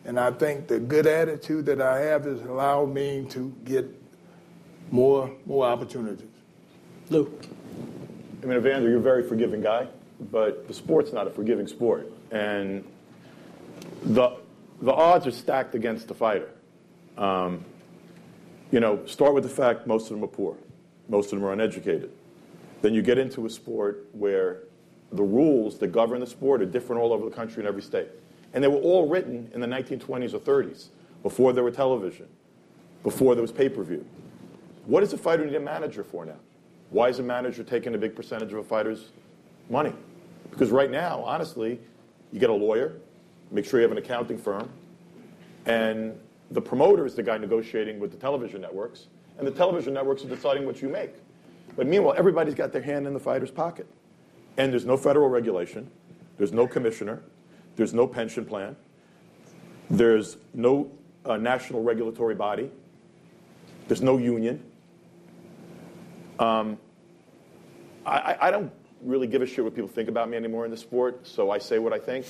And 0.04 0.20
I 0.20 0.32
think 0.32 0.68
the 0.68 0.80
good 0.80 1.06
attitude 1.06 1.66
that 1.68 1.80
I 1.80 2.00
have 2.00 2.26
has 2.26 2.42
allowed 2.42 2.94
me 2.94 3.26
to 3.30 3.56
get 3.64 3.86
more 4.90 5.32
more 5.46 5.66
opportunities. 5.66 6.28
Lou. 7.10 7.32
I 8.42 8.46
mean, 8.46 8.58
Evander, 8.58 8.90
you're 8.90 8.98
a 8.98 9.02
very 9.02 9.28
forgiving 9.28 9.62
guy, 9.62 9.88
but 10.32 10.68
the 10.68 10.74
sport's 10.74 11.14
not 11.14 11.28
a 11.28 11.30
forgiving 11.30 11.68
sport. 11.68 12.12
And 12.32 12.84
the, 14.04 14.38
the 14.82 14.92
odds 14.92 15.28
are 15.28 15.32
stacked 15.32 15.76
against 15.76 16.08
the 16.08 16.14
fighter. 16.14 16.50
Um, 17.18 17.64
you 18.72 18.80
know, 18.80 19.06
start 19.06 19.34
with 19.34 19.44
the 19.44 19.50
fact 19.50 19.86
most 19.86 20.06
of 20.06 20.10
them 20.12 20.24
are 20.24 20.28
poor, 20.28 20.56
most 21.10 21.32
of 21.32 21.40
them 21.40 21.48
are 21.48 21.54
uneducated. 21.54 22.12
Then 22.82 22.94
you 22.94 23.02
get 23.02 23.18
into 23.18 23.46
a 23.46 23.50
sport 23.50 24.08
where 24.14 24.64
the 25.12 25.24
rules 25.24 25.78
that 25.80 25.88
govern 25.88 26.20
the 26.20 26.28
sport 26.28 26.62
are 26.62 26.66
different 26.66 27.02
all 27.02 27.14
over 27.14 27.26
the 27.26 27.36
country 27.36 27.62
in 27.62 27.68
every 27.68 27.82
state. 27.82 28.08
And 28.54 28.64
they 28.64 28.68
were 28.68 28.78
all 28.78 29.08
written 29.08 29.50
in 29.54 29.62
the 29.62 29.68
1920s 29.68 30.34
or 30.34 30.40
30s, 30.40 30.88
before 31.24 31.54
there 31.54 31.64
were 31.64 31.72
television, 31.72 32.28
before 33.04 33.36
there 33.36 33.42
was 33.42 33.52
pay 33.52 33.70
per 33.70 33.84
view. 33.84 34.06
What 34.86 35.02
does 35.02 35.14
a 35.14 35.18
fighter 35.18 35.46
need 35.46 35.56
a 35.56 35.60
manager 35.60 36.04
for 36.04 36.26
now? 36.26 36.40
Why 36.90 37.10
is 37.10 37.20
a 37.20 37.24
manager 37.24 37.64
taking 37.64 37.94
a 37.94 37.98
big 37.98 38.16
percentage 38.16 38.52
of 38.52 38.60
a 38.60 38.64
fighter's 38.64 39.12
money? 39.70 39.94
Because 40.50 40.72
right 40.72 40.90
now, 40.90 41.22
honestly, 41.24 41.80
you 42.32 42.40
get 42.40 42.50
a 42.50 42.54
lawyer, 42.54 42.94
make 43.52 43.66
sure 43.66 43.80
you 43.80 43.84
have 43.84 43.92
an 43.92 43.98
accounting 43.98 44.38
firm, 44.38 44.70
and 45.66 46.18
the 46.52 46.62
promoter 46.62 47.06
is 47.06 47.16
the 47.16 47.24
guy 47.24 47.38
negotiating 47.38 48.00
with 48.00 48.12
the 48.12 48.18
television 48.18 48.62
networks, 48.62 49.08
and 49.38 49.48
the 49.48 49.52
television 49.52 49.94
networks 49.94 50.24
are 50.24 50.30
deciding 50.30 50.66
what 50.66 50.82
you 50.82 50.90
make. 50.90 51.14
But 51.76 51.88
meanwhile, 51.88 52.16
everybody's 52.18 52.56
got 52.56 52.72
their 52.72 52.82
hand 52.82 53.08
in 53.08 53.14
the 53.14 53.20
fighter's 53.20 53.52
pocket. 53.52 53.88
And 54.58 54.72
there's 54.72 54.86
no 54.86 54.98
federal 54.98 55.30
regulation, 55.30 55.90
there's 56.38 56.52
no 56.52 56.68
commissioner, 56.68 57.22
there's 57.78 57.94
no 57.94 58.06
pension 58.06 58.46
plan, 58.46 58.76
there's 59.90 60.38
no 60.54 60.92
uh, 61.26 61.38
national 61.38 61.84
regulatory 61.84 62.36
body, 62.36 62.70
there's 63.88 64.02
no 64.02 64.18
union. 64.18 64.62
Um, 66.40 66.78
I, 68.06 68.36
I, 68.42 68.52
don't 68.52 68.72
really 69.04 69.28
give 69.28 69.44
a 69.44 69.46
shit 69.46 69.64
what 69.64 69.76
people 69.76 69.88
think 69.88 70.10
about 70.10 70.28
me 70.28 70.38
anymore 70.38 70.66
in 70.66 70.72
the 70.72 70.78
sport, 70.78 71.28
so 71.28 71.52
I 71.52 71.60
say 71.60 71.78
what 71.78 71.94
I 71.94 72.00
think. 72.00 72.26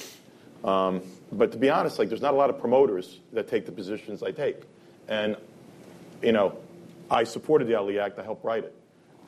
Um, 0.63 1.01
but 1.31 1.51
to 1.51 1.57
be 1.57 1.69
honest, 1.69 1.97
like 1.97 2.09
there's 2.09 2.21
not 2.21 2.33
a 2.33 2.37
lot 2.37 2.49
of 2.49 2.59
promoters 2.59 3.19
that 3.33 3.47
take 3.47 3.65
the 3.65 3.71
positions 3.71 4.21
I 4.21 4.31
take, 4.31 4.61
and 5.07 5.35
you 6.21 6.31
know, 6.31 6.57
I 7.09 7.23
supported 7.23 7.67
the 7.67 7.75
Ali 7.75 7.99
Act. 7.99 8.19
I 8.19 8.23
helped 8.23 8.45
write 8.45 8.65
it. 8.65 8.75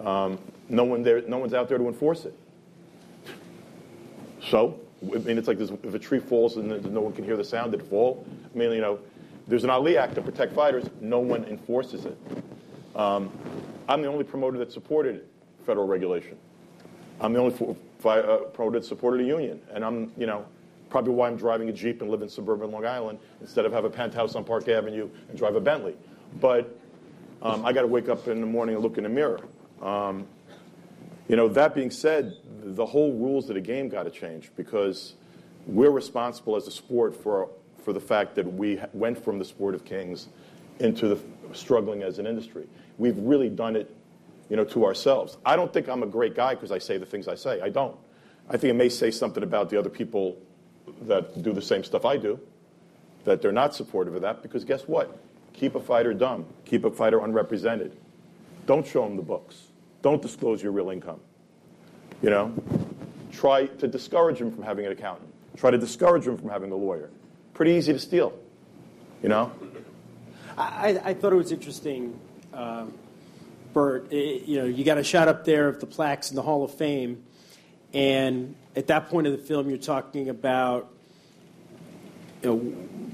Um, 0.06 0.39
no 0.69 0.84
one 0.84 1.04
there, 1.04 1.22
no 1.22 1.38
one's 1.38 1.54
out 1.54 1.69
there 1.69 1.78
to 1.78 1.88
enforce 1.88 2.26
it. 2.26 2.38
So, 4.41 4.80
I 5.02 5.17
mean, 5.19 5.38
it's 5.38 5.48
like 5.48 5.58
this, 5.58 5.72
if 5.84 5.93
a 5.93 6.00
tree 6.00 6.19
falls 6.19 6.58
and 6.58 6.93
no 6.93 7.02
one 7.02 7.13
can 7.13 7.24
hear 7.24 7.38
the 7.38 7.43
sound, 7.43 7.74
it 7.74 7.82
fall? 7.84 8.26
I 8.54 8.58
mean, 8.58 8.72
you 8.72 8.82
know, 8.82 9.00
there's 9.48 9.63
an 9.63 9.69
Ali 9.69 9.98
Act 9.98 10.15
to 10.15 10.22
protect 10.22 10.54
fighters. 10.54 10.86
No 11.02 11.19
one 11.19 11.46
enforces 11.46 12.06
it. 12.06 12.17
Um, 12.96 13.32
I'm 13.88 14.02
the 14.02 14.08
only 14.08 14.24
promoter 14.24 14.58
that 14.60 14.72
supported 14.72 15.26
federal 15.65 15.88
regulation. 15.88 16.38
I'm 17.19 17.34
the 17.34 17.39
only 17.39 17.76
uh, 18.06 18.38
promoter 18.54 18.80
that 18.80 18.86
supported 18.86 19.22
a 19.22 19.24
union, 19.24 19.62
and 19.72 19.84
I'm, 19.84 20.12
you 20.17 20.26
know, 20.26 20.46
probably 20.93 21.12
why 21.12 21.27
I'm 21.27 21.36
driving 21.36 21.69
a 21.69 21.73
Jeep 21.73 22.03
and 22.03 22.12
live 22.12 22.21
in 22.21 22.29
suburban 22.29 22.69
Long 22.69 22.86
Island 22.86 23.17
instead 23.41 23.65
of 23.65 23.73
have 23.73 23.84
a 23.84 23.89
penthouse 23.89 24.36
on 24.36 24.43
Park 24.43 24.69
Avenue 24.69 25.10
and 25.27 25.36
drive 25.36 25.56
a 25.56 25.60
Bentley. 25.60 25.95
But 26.39 26.77
um, 27.41 27.65
I 27.65 27.73
got 27.73 27.82
to 27.82 27.88
wake 27.88 28.10
up 28.10 28.27
in 28.27 28.39
the 28.39 28.45
morning 28.45 28.75
and 28.75 28.84
look 28.84 28.99
in 28.99 29.03
the 29.03 29.10
mirror. 29.10 29.39
Um, 29.82 30.27
you 31.27 31.36
know, 31.36 31.47
that 31.47 31.73
being 31.73 31.89
said, 31.89 32.38
the 32.62 32.86
whole 32.86 33.12
rules 33.13 33.49
of 33.49 33.56
the 33.56 33.62
game 33.62 33.89
got 33.89 34.03
to 34.03 34.12
change 34.12 34.51
because 34.56 35.15
we're 35.65 35.89
responsible 35.89 36.56
as 36.56 36.67
a 36.67 36.71
sport 36.71 37.15
for, 37.15 37.49
for 37.84 37.91
the 37.91 37.99
fact 37.99 38.36
that 38.36 38.53
we 38.53 38.79
went 38.93 39.17
from 39.17 39.39
the 39.39 39.45
sport 39.45 39.73
of 39.73 39.84
kings 39.86 40.27
into 40.77 41.08
the 41.08 41.19
struggling 41.53 42.03
as 42.03 42.19
an 42.19 42.27
industry. 42.27 42.67
We've 42.99 43.17
really 43.17 43.49
done 43.49 43.75
it 43.75 43.91
you 44.47 44.58
know, 44.58 44.65
to 44.65 44.86
ourselves. 44.86 45.39
I 45.43 45.56
don't 45.56 45.73
think 45.73 45.89
I'm 45.89 46.03
a 46.03 46.08
great 46.08 46.36
guy 46.36 46.53
because 46.53 46.71
I 46.71 46.77
say 46.77 46.99
the 46.99 47.06
things 47.08 47.27
I 47.27 47.34
say. 47.34 47.62
I 47.62 47.69
don't. 47.69 47.97
I 48.47 48.58
think 48.58 48.65
it 48.65 48.75
may 48.75 48.89
say 48.89 49.10
something 49.10 49.41
about 49.41 49.71
the 49.71 49.79
other 49.79 49.89
people 49.89 50.38
that 51.04 51.41
do 51.41 51.54
the 51.54 51.62
same 51.62 51.84
stuff 51.84 52.06
I 52.06 52.17
do, 52.17 52.39
that 53.26 53.41
they're 53.41 53.52
not 53.52 53.76
supportive 53.76 54.15
of 54.15 54.22
that, 54.22 54.41
because 54.41 54.65
guess 54.65 54.84
what? 54.88 55.17
Keep 55.54 55.76
a 55.76 55.80
fighter 55.80 56.13
dumb. 56.13 56.46
Keep 56.65 56.86
a 56.86 56.91
fighter 56.91 57.19
unrepresented. 57.19 57.96
Don't 58.65 58.86
show 58.86 59.04
them 59.04 59.15
the 59.15 59.24
books. 59.24 59.67
Don't 60.02 60.22
disclose 60.22 60.62
your 60.62 60.72
real 60.72 60.89
income. 60.89 61.19
You 62.22 62.30
know? 62.30 62.54
Try 63.32 63.67
to 63.67 63.88
discourage 63.88 64.39
them 64.39 64.52
from 64.52 64.63
having 64.63 64.86
an 64.86 64.91
accountant. 64.91 65.34
Try 65.58 65.72
to 65.72 65.78
discourage 65.78 66.26
them 66.26 66.38
from 66.38 66.50
having 66.50 66.72
a 66.72 66.76
lawyer. 66.76 67.10
Pretty 67.54 67.74
easy 67.74 67.93
to 67.93 68.00
steal. 68.00 68.34
You 69.22 69.30
know? 69.30 69.52
I, 70.58 71.00
I 71.04 71.13
thought 71.13 71.34
it 71.34 71.38
was 71.38 71.52
interesting, 71.52 72.19
uh, 72.54 72.86
Bert. 73.74 74.12
It, 74.12 74.48
you 74.48 74.60
know, 74.60 74.65
you 74.65 74.84
got 74.84 74.98
a 74.98 75.04
shot 75.04 75.28
up 75.28 75.46
there 75.46 75.67
of 75.67 75.80
the 75.80 75.86
plaques 75.86 76.30
in 76.30 76.36
the 76.36 76.41
Hall 76.41 76.63
of 76.63 76.74
Fame, 76.76 77.24
and 77.93 78.56
at 78.76 78.88
that 78.88 79.10
point 79.10 79.28
of 79.28 79.34
the 79.34 79.40
film, 79.40 79.70
you're 79.70 79.78
talking 79.78 80.30
about 80.30 80.92
you 82.42 82.50
know, 82.50 82.58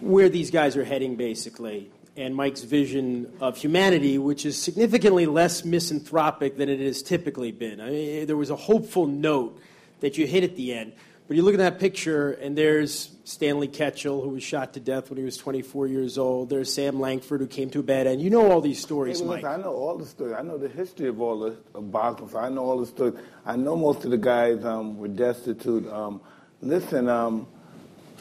where 0.01 0.29
these 0.29 0.51
guys 0.51 0.77
are 0.77 0.83
heading, 0.83 1.15
basically, 1.15 1.91
and 2.15 2.35
Mike's 2.35 2.63
vision 2.63 3.31
of 3.39 3.57
humanity, 3.57 4.17
which 4.17 4.45
is 4.45 4.57
significantly 4.57 5.25
less 5.25 5.63
misanthropic 5.63 6.57
than 6.57 6.69
it 6.69 6.79
has 6.79 7.03
typically 7.03 7.51
been. 7.51 7.79
I 7.79 7.89
mean, 7.89 8.27
there 8.27 8.37
was 8.37 8.49
a 8.49 8.55
hopeful 8.55 9.07
note 9.07 9.59
that 9.99 10.17
you 10.17 10.25
hit 10.25 10.43
at 10.43 10.55
the 10.55 10.73
end. 10.73 10.93
But 11.29 11.37
you 11.37 11.43
look 11.43 11.53
at 11.53 11.59
that 11.59 11.77
picture, 11.77 12.31
and 12.31 12.57
there's 12.57 13.11
Stanley 13.23 13.67
Ketchel, 13.67 14.23
who 14.23 14.29
was 14.29 14.41
shot 14.41 14.73
to 14.73 14.79
death 14.79 15.11
when 15.11 15.19
he 15.19 15.23
was 15.23 15.37
24 15.37 15.85
years 15.85 16.17
old. 16.17 16.49
There's 16.49 16.73
Sam 16.73 16.99
Langford, 16.99 17.39
who 17.39 17.45
came 17.45 17.69
to 17.69 17.81
a 17.81 17.83
bad 17.83 18.07
end. 18.07 18.19
You 18.19 18.31
know 18.31 18.51
all 18.51 18.61
these 18.61 18.81
stories, 18.81 19.19
Hey, 19.19 19.25
well, 19.27 19.35
Mike. 19.35 19.43
listen, 19.43 19.59
I 19.59 19.63
know 19.63 19.75
all 19.75 19.95
the 19.99 20.07
stories. 20.07 20.33
I 20.35 20.41
know 20.41 20.57
the 20.57 20.69
history 20.69 21.07
of 21.07 21.21
all 21.21 21.37
the 21.37 21.55
of. 21.75 22.31
So 22.31 22.39
I 22.39 22.49
know 22.49 22.63
all 22.63 22.79
the 22.79 22.87
stories. 22.87 23.13
I 23.45 23.55
know 23.57 23.75
most 23.75 24.05
of 24.05 24.09
the 24.09 24.17
guys 24.17 24.65
um, 24.65 24.97
were 24.97 25.07
destitute. 25.07 25.87
Um, 25.93 26.19
listen, 26.63 27.07
um, 27.07 27.45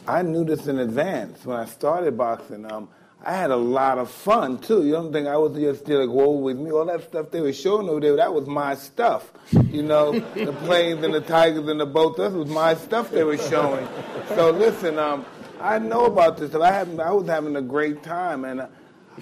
I 0.07 0.21
knew 0.21 0.45
this 0.45 0.67
in 0.67 0.77
advance 0.77 1.43
when 1.47 1.57
I 1.57 1.65
started 1.65 2.15
boxing. 2.15 2.71
Um, 2.71 2.89
I 3.21 3.33
had 3.33 3.51
a 3.51 3.57
lot 3.57 3.97
of 3.97 4.09
fun 4.09 4.59
too. 4.59 4.85
You 4.85 4.93
don't 4.93 5.11
think 5.11 5.27
I 5.27 5.35
was 5.35 5.57
just 5.57 5.85
there 5.85 6.05
like, 6.05 6.09
whoa 6.09 6.31
with 6.31 6.57
me? 6.57 6.71
All 6.71 6.85
that 6.85 7.03
stuff 7.03 7.31
they 7.31 7.41
were 7.41 7.51
showing 7.51 7.89
over 7.89 7.99
there, 7.99 8.15
that 8.15 8.33
was 8.33 8.47
my 8.47 8.75
stuff. 8.75 9.29
You 9.51 9.83
know, 9.83 10.13
the 10.13 10.53
planes 10.63 11.03
and 11.03 11.13
the 11.13 11.19
tigers 11.19 11.67
and 11.67 11.81
the 11.81 11.85
boats, 11.85 12.17
that 12.17 12.31
was 12.31 12.49
my 12.49 12.75
stuff 12.75 13.11
they 13.11 13.23
were 13.23 13.37
showing. 13.37 13.85
So 14.29 14.51
listen, 14.51 14.97
um, 14.97 15.25
I 15.59 15.79
know 15.79 16.05
about 16.05 16.37
this. 16.37 16.55
I, 16.55 16.71
had, 16.71 16.97
I 16.99 17.11
was 17.11 17.27
having 17.27 17.57
a 17.57 17.61
great 17.61 18.03
time, 18.03 18.45
and 18.45 18.61
uh, 18.61 18.67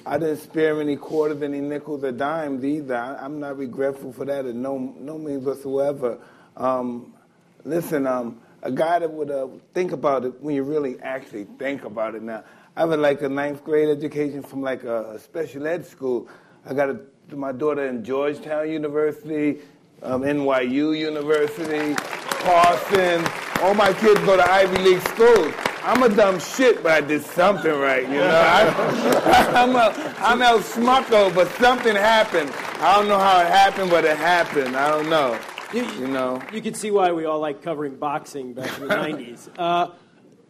I 0.06 0.20
didn't 0.20 0.38
spare 0.38 0.80
any 0.80 0.96
quarters, 0.96 1.42
any 1.42 1.60
nickels 1.60 2.04
or 2.04 2.12
dimes 2.12 2.64
either. 2.64 2.96
I, 2.96 3.16
I'm 3.16 3.40
not 3.40 3.58
regretful 3.58 4.14
for 4.14 4.26
that 4.26 4.46
in 4.46 4.62
no, 4.62 4.78
no 5.00 5.18
means 5.18 5.44
whatsoever. 5.44 6.20
Um, 6.56 7.16
listen, 7.64 8.06
um, 8.06 8.40
a 8.62 8.72
guy 8.72 9.00
that 9.00 9.12
would 9.12 9.32
uh, 9.32 9.48
think 9.74 9.92
about 9.92 10.26
it 10.26 10.40
when 10.40 10.54
you 10.54 10.62
really 10.62 11.00
actually 11.02 11.46
think 11.58 11.84
about 11.84 12.14
it 12.14 12.22
now. 12.22 12.44
I 12.78 12.82
have 12.82 12.92
a, 12.92 12.98
like 12.98 13.24
a 13.24 13.30
ninth 13.30 13.64
grade 13.64 13.90
education 13.90 14.44
from 14.44 14.62
like 14.62 14.84
a, 14.84 15.16
a 15.16 15.20
special 15.20 15.66
ed 15.66 15.84
school. 15.84 16.30
I 16.64 16.76
got 16.76 16.92
a, 16.92 17.36
my 17.36 17.52
daughter 17.52 17.88
in 17.88 18.04
Georgetown 18.04 18.70
University, 18.70 19.62
um, 20.04 20.22
NYU 20.22 20.96
University, 20.96 21.96
Parsons. 21.96 23.28
All 23.64 23.74
my 23.74 23.92
kids 23.94 24.20
go 24.20 24.38
to 24.38 24.48
Ivy 24.48 24.78
League 24.78 25.02
schools. 25.08 25.56
I'm 25.82 26.04
a 26.04 26.10
dumb 26.10 26.40
shit, 26.40 26.84
but 26.84 26.92
I 26.92 27.02
did 27.02 27.24
something 27.24 27.72
right, 27.72 28.04
you 28.04 28.20
know. 28.20 28.30
I, 28.30 29.52
I'm 29.56 29.76
a, 29.76 30.16
I'm 30.20 30.44
El 30.44 30.60
Smucko, 30.60 31.34
but 31.34 31.48
something 31.54 31.96
happened. 31.96 32.52
I 32.80 32.96
don't 32.96 33.08
know 33.08 33.18
how 33.18 33.42
it 33.42 33.48
happened, 33.48 33.90
but 33.90 34.06
it 34.06 34.18
happened. 34.18 34.76
I 34.76 34.92
don't 34.92 35.10
know. 35.10 35.40
You 35.74 36.08
know. 36.10 36.44
You 36.54 36.62
can 36.62 36.76
see 36.76 36.92
why 36.92 37.12
we 37.12 37.26
all 37.26 37.40
like 37.40 37.64
covering 37.64 37.96
boxing 37.96 38.54
back 38.54 38.78
in 38.78 38.88
the 38.88 38.94
90s. 38.94 39.50
Uh, 39.58 39.94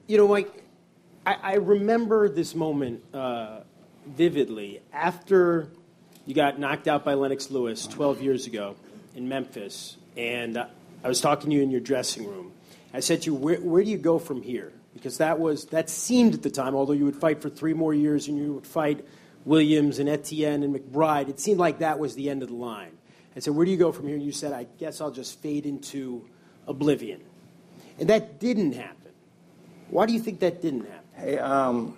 you 0.08 0.18
know, 0.18 0.28
Mike, 0.28 0.67
I, 1.28 1.38
I 1.44 1.54
remember 1.56 2.30
this 2.30 2.56
moment 2.56 3.04
uh, 3.14 3.60
vividly. 4.06 4.80
After 4.94 5.68
you 6.26 6.34
got 6.34 6.58
knocked 6.58 6.88
out 6.88 7.04
by 7.04 7.16
Lennox 7.16 7.52
Lewis 7.52 7.86
12 7.86 8.22
years 8.22 8.48
ago 8.48 8.78
in 9.14 9.28
Memphis, 9.28 9.98
and 10.16 10.58
I 10.58 11.08
was 11.08 11.20
talking 11.20 11.50
to 11.50 11.56
you 11.58 11.64
in 11.64 11.70
your 11.70 11.82
dressing 11.82 12.26
room. 12.26 12.54
I 12.94 13.02
said 13.02 13.24
to 13.24 13.26
you, 13.26 13.36
where, 13.36 13.58
where 13.58 13.84
do 13.84 13.90
you 13.90 13.98
go 13.98 14.20
from 14.20 14.42
here? 14.42 14.72
Because 14.94 15.18
that 15.18 15.38
was 15.38 15.66
that 15.66 15.90
seemed 15.90 16.34
at 16.34 16.44
the 16.44 16.50
time, 16.50 16.76
although 16.76 16.94
you 16.94 17.04
would 17.04 17.18
fight 17.18 17.42
for 17.42 17.50
three 17.50 17.74
more 17.74 17.94
years 17.94 18.30
and 18.30 18.38
you 18.38 18.54
would 18.54 18.66
fight 18.66 19.06
Williams 19.44 20.00
and 20.00 20.08
Etienne 20.08 20.64
and 20.64 20.74
McBride, 20.74 21.28
it 21.28 21.42
seemed 21.42 21.60
like 21.60 21.80
that 21.80 22.00
was 22.00 22.16
the 22.16 22.30
end 22.30 22.42
of 22.42 22.48
the 22.48 22.56
line. 22.56 22.98
I 23.36 23.40
said, 23.40 23.54
Where 23.54 23.66
do 23.66 23.72
you 23.72 23.78
go 23.78 23.92
from 23.92 24.08
here? 24.08 24.16
And 24.16 24.26
you 24.26 24.32
said, 24.32 24.54
I 24.54 24.66
guess 24.80 25.02
I'll 25.02 25.12
just 25.12 25.42
fade 25.42 25.66
into 25.66 26.26
oblivion. 26.68 27.22
And 28.00 28.10
that 28.10 28.40
didn't 28.40 28.72
happen. 28.72 29.12
Why 29.90 30.06
do 30.06 30.14
you 30.14 30.20
think 30.20 30.40
that 30.40 30.62
didn't 30.62 30.86
happen? 30.86 31.07
Hey, 31.20 31.40
um, 31.40 31.98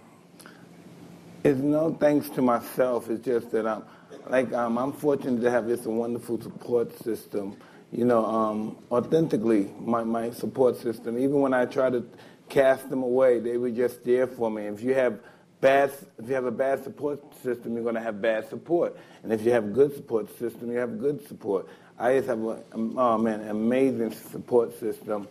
it's 1.43 1.59
no 1.59 1.93
thanks 1.93 2.29
to 2.29 2.41
myself. 2.41 3.09
It's 3.09 3.25
just 3.25 3.51
that 3.51 3.67
I'm 3.67 3.83
like 4.29 4.53
um, 4.53 4.77
I'm 4.77 4.93
fortunate 4.93 5.41
to 5.41 5.51
have 5.51 5.67
this 5.67 5.81
wonderful 5.85 6.41
support 6.41 6.97
system. 7.03 7.57
You 7.91 8.05
know, 8.05 8.25
um, 8.25 8.77
authentically, 8.89 9.73
my, 9.77 10.05
my 10.05 10.29
support 10.31 10.77
system. 10.77 11.17
Even 11.17 11.41
when 11.41 11.53
I 11.53 11.65
try 11.65 11.89
to 11.89 12.05
cast 12.47 12.89
them 12.89 13.03
away, 13.03 13.39
they 13.39 13.57
were 13.57 13.71
just 13.71 14.05
there 14.05 14.25
for 14.25 14.49
me. 14.49 14.67
If 14.67 14.81
you 14.81 14.93
have 14.93 15.19
bad, 15.59 15.91
if 16.17 16.29
you 16.29 16.35
have 16.35 16.45
a 16.45 16.51
bad 16.51 16.85
support 16.85 17.21
system, 17.43 17.73
you're 17.73 17.83
going 17.83 17.95
to 17.95 18.01
have 18.01 18.21
bad 18.21 18.47
support. 18.47 18.95
And 19.23 19.33
if 19.33 19.41
you 19.41 19.51
have 19.51 19.73
good 19.73 19.93
support 19.93 20.29
system, 20.39 20.71
you 20.71 20.77
have 20.77 20.97
good 20.97 21.27
support. 21.27 21.67
I 21.99 22.15
just 22.15 22.29
have 22.29 22.41
a, 22.41 22.63
oh 22.73 23.17
man, 23.17 23.41
amazing 23.49 24.13
support 24.13 24.79
system. 24.79 25.27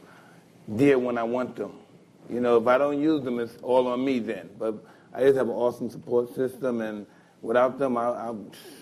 There 0.66 0.98
when 0.98 1.16
I 1.16 1.22
want 1.22 1.56
them. 1.56 1.72
You 2.28 2.40
know, 2.40 2.56
if 2.58 2.66
I 2.66 2.78
don't 2.78 3.00
use 3.00 3.22
them, 3.24 3.38
it's 3.40 3.56
all 3.62 3.86
on 3.88 4.04
me 4.04 4.18
then. 4.18 4.50
But 4.58 4.84
I 5.14 5.20
just 5.22 5.36
have 5.36 5.48
an 5.48 5.54
awesome 5.54 5.88
support 5.90 6.34
system, 6.34 6.80
and 6.80 7.06
without 7.42 7.78
them, 7.78 7.96
I, 7.96 8.08
I 8.08 8.34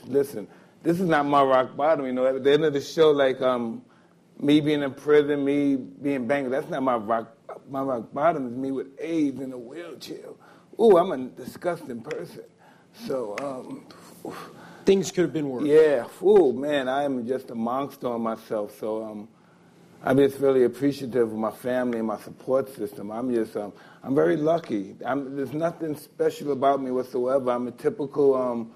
listen. 0.06 0.48
This 0.82 1.00
is 1.00 1.08
not 1.08 1.26
my 1.26 1.42
rock 1.42 1.76
bottom. 1.76 2.06
You 2.06 2.12
know, 2.12 2.26
at 2.26 2.42
the 2.42 2.52
end 2.52 2.64
of 2.64 2.72
the 2.72 2.80
show, 2.80 3.10
like 3.10 3.40
um, 3.42 3.82
me 4.38 4.60
being 4.60 4.82
in 4.82 4.94
prison, 4.94 5.44
me 5.44 5.76
being 5.76 6.26
banged. 6.26 6.52
That's 6.52 6.68
not 6.68 6.82
my 6.82 6.96
rock. 6.96 7.32
My 7.68 7.82
rock 7.82 8.12
bottom 8.12 8.46
is 8.48 8.54
me 8.54 8.70
with 8.70 8.88
AIDS 9.00 9.40
in 9.40 9.52
a 9.52 9.58
wheelchair. 9.58 10.26
Ooh, 10.80 10.98
I'm 10.98 11.10
a 11.12 11.18
disgusting 11.28 12.00
person. 12.02 12.44
So, 13.06 13.36
um, 13.40 13.86
Things 14.84 15.10
could 15.10 15.22
have 15.22 15.32
been 15.32 15.48
worse. 15.48 15.64
yeah, 15.64 16.06
ooh, 16.22 16.52
man, 16.52 16.88
I 16.88 17.02
am 17.04 17.26
just 17.26 17.50
a 17.50 17.54
monster 17.54 18.06
on 18.08 18.20
myself. 18.20 18.78
So, 18.78 19.02
um, 19.02 19.28
I'm 20.02 20.18
just 20.18 20.38
really 20.38 20.64
appreciative 20.64 21.32
of 21.32 21.38
my 21.38 21.50
family 21.50 21.98
and 21.98 22.06
my 22.06 22.18
support 22.18 22.74
system. 22.74 23.10
I'm 23.10 23.34
just, 23.34 23.56
um, 23.56 23.72
I'm 24.02 24.14
very 24.14 24.36
lucky. 24.36 24.94
I'm, 25.04 25.34
there's 25.36 25.52
nothing 25.52 25.96
special 25.96 26.52
about 26.52 26.80
me 26.80 26.90
whatsoever. 26.90 27.50
I'm 27.50 27.66
a 27.66 27.72
typical 27.72 28.34
um, 28.34 28.72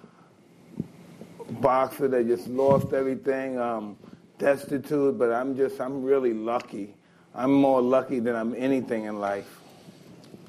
boxer 1.61 2.09
that 2.09 2.27
just 2.27 2.49
lost 2.49 2.93
everything, 2.93 3.59
um, 3.59 3.97
destitute, 4.39 5.19
but 5.19 5.31
I'm 5.31 5.57
just, 5.57 5.81
I'm 5.81 6.03
really 6.03 6.33
lucky. 6.35 6.95
I'm 7.35 7.53
more 7.53 7.81
lucky 7.81 8.19
than 8.19 8.35
I'm 8.35 8.55
anything 8.57 9.05
in 9.05 9.21
life. 9.21 9.61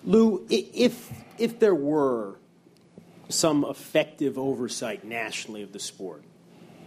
Lou, 0.04 0.46
if, 0.50 1.12
if 1.38 1.60
there 1.60 1.76
were 1.76 2.40
some 3.30 3.66
effective 3.66 4.38
oversight 4.40 5.04
nationally 5.04 5.62
of 5.62 5.74
the 5.74 5.80
sport, 5.80 6.24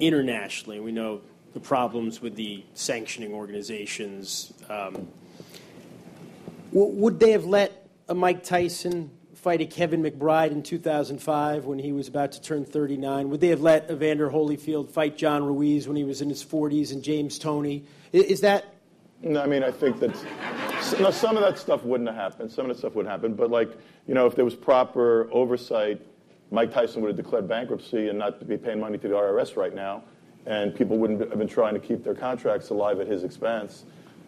internationally, 0.00 0.80
we 0.80 0.90
know 0.90 1.20
the 1.54 1.60
problems 1.60 2.20
with 2.20 2.34
the 2.34 2.64
sanctioning 2.74 3.32
organizations. 3.32 4.52
Um, 4.68 5.08
would 6.72 7.20
they 7.20 7.30
have 7.30 7.46
let 7.46 7.86
a 8.08 8.14
Mike 8.14 8.42
Tyson 8.42 9.10
fight 9.34 9.60
a 9.60 9.66
Kevin 9.66 10.02
McBride 10.02 10.50
in 10.50 10.62
2005 10.62 11.64
when 11.64 11.78
he 11.78 11.92
was 11.92 12.08
about 12.08 12.32
to 12.32 12.42
turn 12.42 12.64
39? 12.64 13.30
Would 13.30 13.40
they 13.40 13.48
have 13.48 13.60
let 13.60 13.88
Evander 13.88 14.28
Holyfield 14.30 14.90
fight 14.90 15.16
John 15.16 15.44
Ruiz 15.44 15.86
when 15.86 15.96
he 15.96 16.02
was 16.02 16.20
in 16.20 16.28
his 16.28 16.44
40s 16.44 16.92
and 16.92 17.02
James 17.02 17.38
Toney? 17.38 17.84
Is 18.12 18.40
that 18.40 18.64
No, 19.22 19.40
I 19.40 19.46
mean, 19.46 19.62
I 19.62 19.70
think 19.70 20.00
that 20.00 20.14
no, 20.98 21.10
some 21.12 21.36
of 21.36 21.42
that 21.42 21.58
stuff 21.58 21.84
wouldn't 21.84 22.08
have 22.08 22.16
happened. 22.16 22.50
Some 22.50 22.68
of 22.68 22.74
that 22.74 22.78
stuff 22.78 22.94
would 22.94 23.06
happen. 23.06 23.34
But, 23.34 23.50
like, 23.50 23.70
you 24.06 24.14
know, 24.14 24.26
if 24.26 24.34
there 24.34 24.44
was 24.44 24.54
proper 24.54 25.28
oversight, 25.32 26.00
Mike 26.50 26.72
Tyson 26.72 27.00
would 27.02 27.08
have 27.08 27.16
declared 27.16 27.48
bankruptcy 27.48 28.08
and 28.08 28.18
not 28.18 28.46
be 28.46 28.56
paying 28.56 28.80
money 28.80 28.98
to 28.98 29.08
the 29.08 29.14
IRS 29.14 29.56
right 29.56 29.74
now. 29.74 30.02
And 30.46 30.74
people 30.74 30.98
wouldn't 30.98 31.20
have 31.20 31.38
been 31.38 31.48
trying 31.48 31.74
to 31.74 31.80
keep 31.80 32.04
their 32.04 32.14
contracts 32.14 32.70
alive 32.70 33.00
at 33.00 33.06
his 33.06 33.24
expense. 33.24 33.84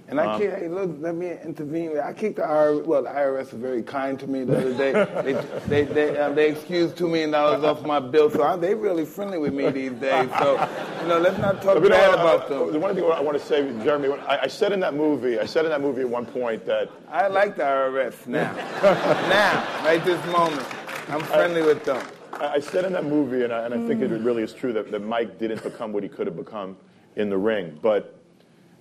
And 0.09 0.21
I 0.21 0.35
Um, 0.35 0.41
can't, 0.41 0.55
hey, 0.61 0.69
look, 0.69 0.93
let 1.01 1.17
me 1.17 1.33
intervene. 1.45 1.99
I 1.99 2.13
kicked 2.13 2.37
the 2.37 2.43
IRS, 2.43 2.85
well, 2.87 3.03
the 3.03 3.09
IRS 3.11 3.51
was 3.51 3.61
very 3.61 3.83
kind 3.83 4.19
to 4.21 4.27
me 4.29 4.45
the 4.45 4.57
other 4.57 4.73
day. 4.75 4.93
they, 5.69 5.83
they, 5.85 5.93
they, 5.93 6.17
um, 6.19 6.37
they 6.37 6.49
excused 6.49 6.95
$2 6.97 7.11
million 7.11 7.35
off 7.35 7.85
my 7.85 7.99
bill, 7.99 8.31
so 8.31 8.45
I, 8.45 8.55
they 8.55 8.73
really 8.73 9.05
friendly 9.05 9.37
with 9.39 9.53
me 9.53 9.69
these 9.71 9.91
days. 9.95 10.31
So, 10.39 10.53
you 11.03 11.09
know, 11.09 11.19
let's 11.19 11.39
not 11.39 11.55
talk 11.61 11.75
But, 11.75 11.83
you 11.83 11.89
know, 11.89 11.97
bad 11.97 12.11
I- 12.11 12.23
about 12.23 12.45
I- 12.45 12.49
them. 12.51 12.73
The 12.73 12.79
one 12.79 12.95
thing 12.95 13.03
I 13.05 13.21
want 13.21 13.37
to 13.37 13.45
say, 13.45 13.63
Jeremy, 13.83 14.11
I, 14.29 14.43
I 14.43 14.47
said 14.47 14.71
in 14.71 14.79
that 14.79 14.95
movie, 14.95 15.41
I 15.41 15.45
said 15.45 15.65
in 15.65 15.73
that 15.73 15.81
movie 15.81 16.03
at 16.03 16.09
one 16.09 16.25
point 16.25 16.65
that 16.67 16.89
I 17.11 17.27
like 17.27 17.57
the 17.57 17.65
IRS 17.65 18.29
now. 18.29 18.53
now, 18.85 19.85
right 19.85 20.03
this 20.05 20.25
moment. 20.27 20.65
I'm 21.09 21.21
friendly 21.23 21.63
with 21.63 21.85
them. 21.85 22.01
I 22.41 22.55
I 22.55 22.61
said 22.61 22.85
in 22.85 22.93
that 22.93 23.05
movie, 23.05 23.45
and 23.45 23.53
I, 23.53 23.65
and 23.65 23.75
I 23.75 23.87
think 23.87 24.03
it 24.03 24.11
mm. 24.11 24.25
really 24.25 24.43
is 24.43 24.53
true 24.53 24.73
that, 24.73 24.91
that 24.91 25.01
Mike 25.01 25.39
didn't 25.39 25.63
become 25.63 25.93
what 25.93 26.03
he 26.03 26.09
could 26.09 26.27
have 26.27 26.37
become 26.37 26.77
in 27.17 27.31
the 27.31 27.39
ring. 27.39 27.79
But 27.83 28.19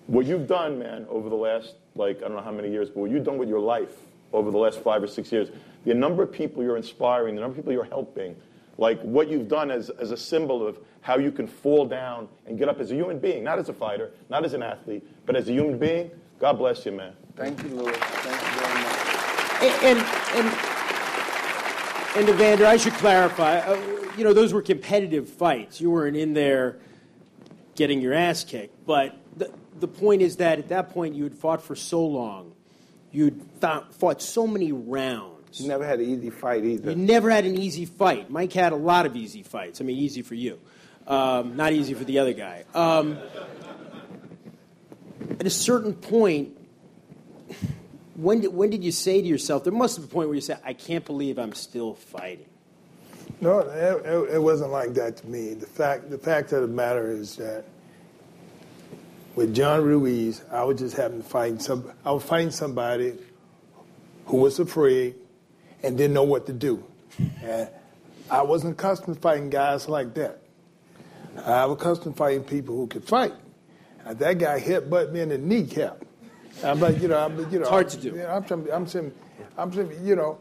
what 0.08 0.26
you've 0.26 0.48
done, 0.48 0.80
man, 0.80 1.06
over 1.10 1.30
the 1.30 1.36
last 1.36 1.76
like 1.96 2.18
I 2.18 2.28
don't 2.28 2.36
know 2.36 2.44
how 2.44 2.52
many 2.52 2.70
years, 2.70 2.90
but 2.90 3.00
what 3.00 3.12
you've 3.12 3.24
done 3.24 3.38
with 3.38 3.50
your 3.50 3.60
life 3.60 3.94
over 4.34 4.52
the 4.52 4.58
last 4.58 4.82
five 4.82 5.02
or 5.02 5.08
six 5.08 5.32
years, 5.32 5.50
the 5.86 5.94
number 5.94 6.22
of 6.22 6.32
people 6.32 6.62
you're 6.64 6.78
inspiring, 6.78 7.36
the 7.36 7.42
number 7.42 7.54
of 7.54 7.58
people 7.58 7.72
you're 7.72 7.86
helping, 7.86 8.36
like 8.78 9.02
what 9.02 9.30
you've 9.30 9.48
done 9.48 9.72
as, 9.72 9.90
as 9.92 10.12
a 10.12 10.18
symbol 10.18 10.66
of 10.68 10.78
how 11.02 11.18
you 11.18 11.32
can 11.32 11.48
fall 11.48 11.86
down 11.86 12.28
and 12.46 12.58
get 12.58 12.68
up 12.68 12.80
as 12.80 12.92
a 12.92 12.96
human 12.96 13.20
being, 13.20 13.44
not 13.44 13.60
as 13.60 13.70
a 13.70 13.74
fighter, 13.74 14.12
not 14.30 14.44
as 14.44 14.54
an 14.54 14.62
athlete, 14.62 15.08
but 15.26 15.36
as 15.36 15.48
a 15.48 15.54
human 15.54 15.78
being. 15.78 16.12
God 16.40 16.58
bless 16.58 16.86
you, 16.86 16.92
man. 16.92 17.14
Thank 17.36 17.64
you, 17.64 17.70
Louis. 17.70 17.94
Thank 17.94 18.42
you 18.42 18.60
very 18.60 18.84
much. 18.84 19.06
And, 19.62 19.98
and, 19.98 20.48
and 20.48 20.75
Evander, 22.18 22.66
I 22.66 22.78
should 22.78 22.94
clarify, 22.94 23.60
uh, 23.60 23.76
you 24.18 24.24
know, 24.24 24.34
those 24.34 24.54
were 24.54 24.62
competitive 24.62 25.28
fights. 25.28 25.82
You 25.82 25.92
weren't 25.92 26.16
in 26.16 26.34
there 26.34 26.78
getting 27.76 28.02
your 28.02 28.14
ass 28.14 28.44
kicked. 28.44 28.86
But 28.86 29.18
the, 29.36 29.52
the 29.80 29.88
point 29.88 30.22
is 30.22 30.38
that 30.38 30.60
at 30.60 30.70
that 30.70 30.92
point, 30.92 31.16
you 31.16 31.24
had 31.24 31.36
fought 31.36 31.62
for 31.62 31.76
so 31.76 32.06
long. 32.06 32.54
You'd 33.12 33.42
fought, 33.60 33.94
fought 33.96 34.22
so 34.22 34.48
many 34.48 34.72
rounds. 34.72 35.60
You 35.60 35.68
never 35.68 35.86
had 35.86 36.00
an 36.00 36.10
easy 36.10 36.30
fight 36.30 36.66
either. 36.66 36.92
You 36.92 36.96
never 36.98 37.30
had 37.30 37.46
an 37.46 37.58
easy 37.58 37.86
fight. 37.86 38.30
Mike 38.30 38.52
had 38.54 38.74
a 38.74 38.78
lot 38.78 39.06
of 39.06 39.16
easy 39.16 39.44
fights. 39.44 39.80
I 39.80 39.84
mean, 39.84 39.98
easy 39.98 40.22
for 40.22 40.36
you, 40.36 40.60
um, 41.08 41.56
not 41.56 41.74
easy 41.74 41.94
for 41.94 42.04
the 42.04 42.20
other 42.20 42.34
guy. 42.34 42.66
Um, 42.74 43.18
at 45.40 45.46
a 45.46 45.50
certain 45.50 45.94
point, 45.94 46.58
when 48.16 48.42
did, 48.42 48.54
when 48.54 48.70
did 48.70 48.84
you 48.84 48.92
say 48.92 49.22
to 49.22 49.28
yourself, 49.28 49.64
there 49.64 49.74
must 49.74 49.98
have 49.98 50.06
been 50.06 50.12
a 50.12 50.14
point 50.14 50.30
where 50.30 50.36
you 50.36 50.42
said, 50.42 50.60
I 50.64 50.74
can't 50.74 51.06
believe 51.06 51.38
I'm 51.38 51.54
still 51.54 51.96
fighting? 51.96 52.46
No, 53.42 53.60
it, 53.60 54.06
it, 54.06 54.36
it 54.36 54.42
wasn't 54.42 54.72
like 54.72 54.94
that 54.94 55.18
to 55.18 55.28
me. 55.28 55.54
The 55.54 55.66
fact, 55.66 56.10
the 56.10 56.18
fact 56.18 56.52
of 56.54 56.62
the 56.62 56.68
matter 56.68 57.12
is 57.12 57.36
that 57.36 57.66
with 59.36 59.54
John 59.54 59.84
Ruiz, 59.84 60.42
I 60.52 60.64
was 60.64 60.80
just 60.80 60.96
having 60.96 61.22
to 61.22 61.28
fight 61.28 61.62
some. 61.62 61.92
I 62.06 62.12
was 62.12 62.24
fighting 62.24 62.52
somebody 62.52 63.18
who 64.28 64.38
was 64.38 64.60
afraid 64.60 65.16
and 65.84 65.98
didn't 65.98 66.14
know 66.14 66.24
what 66.24 66.46
to 66.46 66.54
do, 66.54 66.84
and 67.44 67.70
I 68.32 68.44
wasn't 68.44 68.80
accustomed 68.80 69.18
to 69.18 69.22
fighting 69.22 69.50
guys 69.50 69.90
like 69.90 70.14
that. 70.14 70.42
I 71.44 71.66
was 71.66 71.78
accustomed 71.80 72.16
to 72.16 72.18
fighting 72.18 72.44
people 72.44 72.78
who 72.78 72.88
could 72.88 73.04
fight. 73.04 73.34
And 74.06 74.18
that 74.20 74.38
guy 74.38 74.60
hit 74.60 74.90
butt 74.90 75.12
me 75.12 75.20
in 75.20 75.30
the 75.30 75.38
kneecap. 75.38 76.06
Uh, 76.64 76.72
I'm 76.72 76.80
like, 76.80 77.02
you 77.02 77.08
know, 77.08 77.18
I'm, 77.18 77.38
you 77.52 77.60
know, 77.60 77.62
It's 77.62 77.70
hard 77.70 77.90
to 77.90 77.98
do. 77.98 78.10
You 78.10 78.18
know, 78.18 78.30
I'm, 78.30 78.48
saying- 78.48 78.68
I'm 78.72 78.88
saying, 78.88 79.12
I'm 79.58 79.74
saying, 79.74 79.92
you 80.04 80.16
know, 80.16 80.40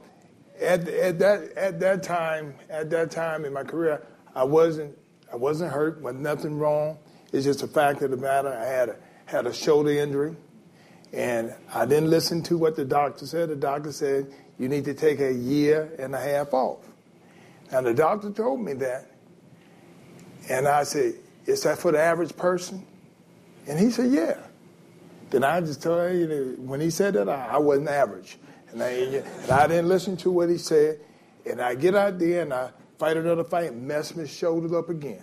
at, 0.60 0.86
at 0.88 1.18
that 1.18 1.52
at 1.56 1.80
that 1.80 2.02
time, 2.02 2.54
at 2.70 2.88
that 2.90 3.10
time 3.10 3.44
in 3.44 3.52
my 3.52 3.64
career, 3.64 4.06
I 4.34 4.44
wasn't 4.44 4.96
I 5.32 5.36
wasn't 5.36 5.72
hurt, 5.72 6.00
was 6.00 6.14
nothing 6.14 6.58
wrong. 6.58 6.98
It's 7.32 7.44
just 7.44 7.62
a 7.64 7.66
fact 7.66 8.02
of 8.02 8.12
the 8.12 8.16
matter. 8.16 8.52
I 8.52 8.64
had 8.64 8.88
a 8.90 8.96
had 9.26 9.46
a 9.46 9.52
shoulder 9.52 9.90
injury, 9.90 10.36
and 11.12 11.52
I 11.74 11.86
didn't 11.86 12.10
listen 12.10 12.42
to 12.44 12.56
what 12.56 12.76
the 12.76 12.84
doctor 12.84 13.26
said. 13.26 13.48
The 13.48 13.56
doctor 13.56 13.90
said 13.90 14.32
you 14.58 14.68
need 14.68 14.84
to 14.84 14.94
take 14.94 15.20
a 15.20 15.32
year 15.32 15.92
and 15.98 16.14
a 16.14 16.20
half 16.20 16.54
off. 16.54 16.78
And 17.72 17.84
the 17.84 17.94
doctor 17.94 18.30
told 18.30 18.60
me 18.60 18.74
that, 18.74 19.10
and 20.48 20.68
I 20.68 20.84
said, 20.84 21.14
"Is 21.46 21.64
that 21.64 21.78
for 21.78 21.90
the 21.90 22.00
average 22.00 22.36
person?" 22.36 22.86
And 23.66 23.78
he 23.80 23.90
said, 23.90 24.12
"Yeah." 24.12 24.36
Then 25.30 25.44
I 25.44 25.60
just 25.60 25.82
tell 25.82 26.12
you 26.12 26.56
when 26.58 26.80
he 26.80 26.90
said 26.90 27.14
that, 27.14 27.28
I, 27.28 27.48
I 27.52 27.58
wasn't 27.58 27.88
average. 27.88 28.38
And 28.70 28.82
I, 28.82 28.88
and 28.88 29.50
I 29.50 29.66
didn't 29.66 29.88
listen 29.88 30.16
to 30.18 30.30
what 30.30 30.48
he 30.48 30.58
said. 30.58 31.00
And 31.46 31.60
I 31.60 31.74
get 31.74 31.94
out 31.94 32.18
there 32.18 32.42
and 32.42 32.52
I 32.52 32.70
fight 32.98 33.16
another 33.16 33.44
fight 33.44 33.72
and 33.72 33.86
mess 33.86 34.14
my 34.16 34.24
shoulders 34.24 34.72
up 34.72 34.88
again. 34.88 35.22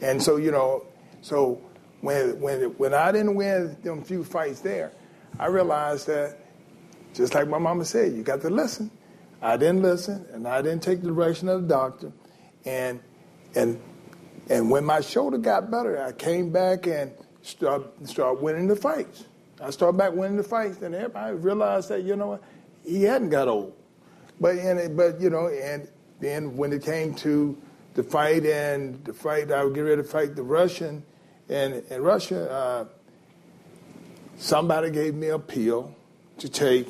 And 0.00 0.22
so, 0.22 0.36
you 0.36 0.50
know, 0.50 0.86
so 1.22 1.60
when, 2.00 2.40
when, 2.40 2.62
when 2.78 2.94
I 2.94 3.12
didn't 3.12 3.34
win 3.34 3.76
them 3.82 4.02
few 4.04 4.24
fights 4.24 4.60
there, 4.60 4.92
I 5.38 5.46
realized 5.46 6.06
that, 6.06 6.38
just 7.14 7.34
like 7.34 7.48
my 7.48 7.58
mama 7.58 7.84
said, 7.84 8.12
you 8.12 8.22
got 8.22 8.40
to 8.42 8.50
listen. 8.50 8.90
I 9.42 9.56
didn't 9.56 9.82
listen, 9.82 10.26
and 10.32 10.46
I 10.46 10.62
didn't 10.62 10.82
take 10.82 11.02
the 11.02 11.08
direction 11.08 11.48
of 11.48 11.62
the 11.62 11.68
doctor. 11.68 12.12
And, 12.64 13.00
and, 13.54 13.80
and 14.48 14.70
when 14.70 14.84
my 14.84 15.00
shoulder 15.00 15.38
got 15.38 15.70
better, 15.70 16.02
I 16.02 16.12
came 16.12 16.50
back 16.50 16.86
and 16.86 17.12
start, 17.46 17.82
start 18.06 18.40
winning 18.40 18.66
the 18.66 18.76
fights. 18.76 19.24
I 19.60 19.70
started 19.70 19.96
back 19.96 20.12
winning 20.12 20.36
the 20.36 20.42
fights, 20.42 20.82
and 20.82 20.94
everybody 20.94 21.36
realized 21.36 21.88
that, 21.88 22.02
you 22.02 22.16
know 22.16 22.26
what, 22.28 22.42
he 22.84 23.04
hadn't 23.04 23.30
got 23.30 23.48
old. 23.48 23.74
But, 24.40 24.56
and 24.56 24.96
but 24.96 25.20
you 25.20 25.30
know, 25.30 25.48
and 25.48 25.88
then 26.20 26.56
when 26.56 26.72
it 26.72 26.82
came 26.84 27.14
to 27.16 27.56
the 27.94 28.02
fight 28.02 28.44
and 28.44 29.02
the 29.04 29.14
fight, 29.14 29.50
I 29.50 29.64
would 29.64 29.74
get 29.74 29.80
ready 29.80 30.02
to 30.02 30.08
fight 30.08 30.36
the 30.36 30.42
Russian, 30.42 31.02
and 31.48 31.82
in 31.88 32.02
Russia, 32.02 32.50
uh, 32.50 32.84
somebody 34.36 34.90
gave 34.90 35.14
me 35.14 35.28
a 35.28 35.38
pill 35.38 35.94
to 36.38 36.48
take 36.50 36.86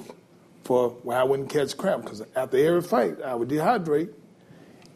for 0.65 0.91
where 1.05 1.19
I 1.19 1.23
wouldn't 1.23 1.51
catch 1.51 1.77
cramp 1.77 2.03
because 2.03 2.25
after 2.35 2.57
every 2.57 2.83
fight 2.83 3.23
I 3.23 3.37
would 3.37 3.49
dehydrate, 3.49 4.13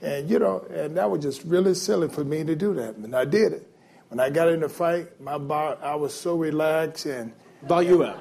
and 0.03 0.29
you 0.29 0.41
know, 0.41 0.67
and 0.71 0.97
that 0.97 1.09
was 1.09 1.23
just 1.23 1.45
really 1.45 1.75
silly 1.75 2.09
for 2.09 2.25
me 2.25 2.43
to 2.43 2.57
do 2.57 2.75
that, 2.75 2.97
and 2.97 3.15
I 3.15 3.25
did 3.25 3.53
it. 3.53 3.70
When 4.11 4.21
I 4.21 4.29
got 4.29 4.49
in 4.49 4.61
the 4.61 4.69
fight, 4.69 5.21
my 5.21 5.39
body, 5.39 5.81
I 5.83 5.95
was 5.95 6.13
so 6.13 6.35
relaxed 6.37 7.07
and 7.07 7.33
Valuev. 7.67 8.19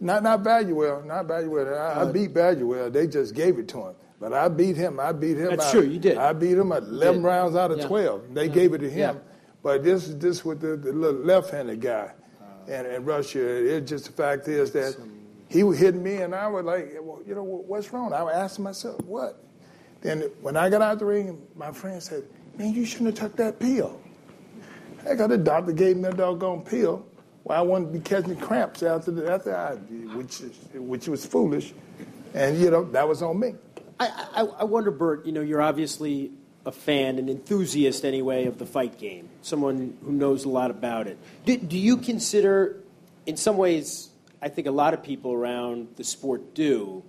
not 0.00 0.22
not 0.22 0.42
Valuev, 0.42 1.04
not 1.06 1.26
Valuev. 1.26 1.76
I, 1.78 2.02
I 2.02 2.12
beat 2.12 2.34
Valuev. 2.34 2.92
They 2.92 3.06
just 3.06 3.34
gave 3.34 3.58
it 3.58 3.68
to 3.68 3.78
him. 3.86 3.94
But 4.18 4.32
I 4.32 4.48
beat 4.48 4.76
him. 4.76 4.98
I 4.98 5.12
beat 5.12 5.36
him. 5.36 5.50
That's 5.50 5.66
out- 5.66 5.72
true, 5.72 5.82
you 5.82 5.98
did. 6.00 6.16
I 6.18 6.32
beat 6.32 6.58
him 6.58 6.72
at 6.72 6.82
11 6.84 7.16
did. 7.22 7.24
rounds 7.24 7.54
out 7.56 7.70
of 7.70 7.78
Yeah. 7.78 7.86
12. 7.86 8.34
They 8.34 8.48
gave 8.48 8.72
it 8.74 8.78
to 8.78 8.90
him. 8.90 9.16
Yeah. 9.16 9.22
But 9.62 9.84
this 9.84 10.08
is 10.08 10.18
this 10.18 10.44
with 10.44 10.60
the, 10.60 10.76
the 10.76 10.92
little 10.92 11.20
left-handed 11.20 11.80
guy 11.80 12.12
in, 12.66 12.86
in 12.86 13.04
Russia. 13.04 13.40
It 13.76 13.82
just 13.82 14.06
the 14.06 14.12
fact 14.12 14.48
is 14.48 14.72
that 14.72 14.96
he 15.48 15.62
was 15.62 15.78
hitting 15.78 16.02
me, 16.02 16.16
and 16.16 16.34
I 16.34 16.48
was 16.48 16.64
like, 16.64 16.96
well, 17.00 17.20
you 17.26 17.34
know, 17.34 17.44
what's 17.44 17.92
wrong? 17.92 18.12
I 18.12 18.22
was 18.24 18.34
asking 18.34 18.64
myself, 18.64 19.00
what? 19.04 19.44
Then 20.00 20.22
when 20.40 20.56
I 20.56 20.68
got 20.70 20.82
out 20.82 20.98
the 20.98 21.04
ring, 21.04 21.46
my 21.54 21.70
friend 21.72 22.02
said, 22.02 22.24
man, 22.58 22.72
you 22.74 22.84
shouldn't 22.84 23.16
have 23.18 23.30
took 23.30 23.36
that 23.38 23.60
pill. 23.60 24.00
Got 25.14 25.28
the 25.28 25.38
doctor 25.38 25.72
gave 25.72 25.96
me 25.96 26.08
a 26.08 26.12
doggone 26.12 26.62
pill. 26.62 27.06
Well, 27.44 27.58
I 27.58 27.62
wouldn't 27.62 27.92
be 27.92 28.00
catching 28.00 28.36
cramps 28.36 28.82
after 28.82 29.12
the, 29.12 29.30
after 29.30 29.56
I, 29.56 29.74
which 30.16 30.42
which 30.74 31.08
was 31.08 31.24
foolish, 31.24 31.72
and 32.34 32.58
you 32.58 32.70
know 32.70 32.84
that 32.90 33.06
was 33.06 33.22
on 33.22 33.38
me. 33.38 33.54
I, 33.98 34.06
I, 34.34 34.40
I 34.42 34.64
wonder, 34.64 34.90
Bert, 34.90 35.24
you 35.24 35.32
know, 35.32 35.40
you're 35.40 35.62
obviously 35.62 36.32
a 36.66 36.72
fan, 36.72 37.18
an 37.18 37.28
enthusiast 37.28 38.04
anyway, 38.04 38.46
of 38.46 38.58
the 38.58 38.66
fight 38.66 38.98
game, 38.98 39.28
someone 39.40 39.96
who 40.04 40.12
knows 40.12 40.44
a 40.44 40.48
lot 40.48 40.70
about 40.70 41.06
it. 41.06 41.16
Do, 41.44 41.56
do 41.56 41.78
you 41.78 41.96
consider, 41.96 42.82
in 43.24 43.36
some 43.36 43.56
ways, 43.56 44.10
I 44.42 44.48
think 44.48 44.66
a 44.66 44.72
lot 44.72 44.92
of 44.92 45.02
people 45.02 45.32
around 45.32 45.88
the 45.96 46.04
sport 46.04 46.54
do, 46.54 47.04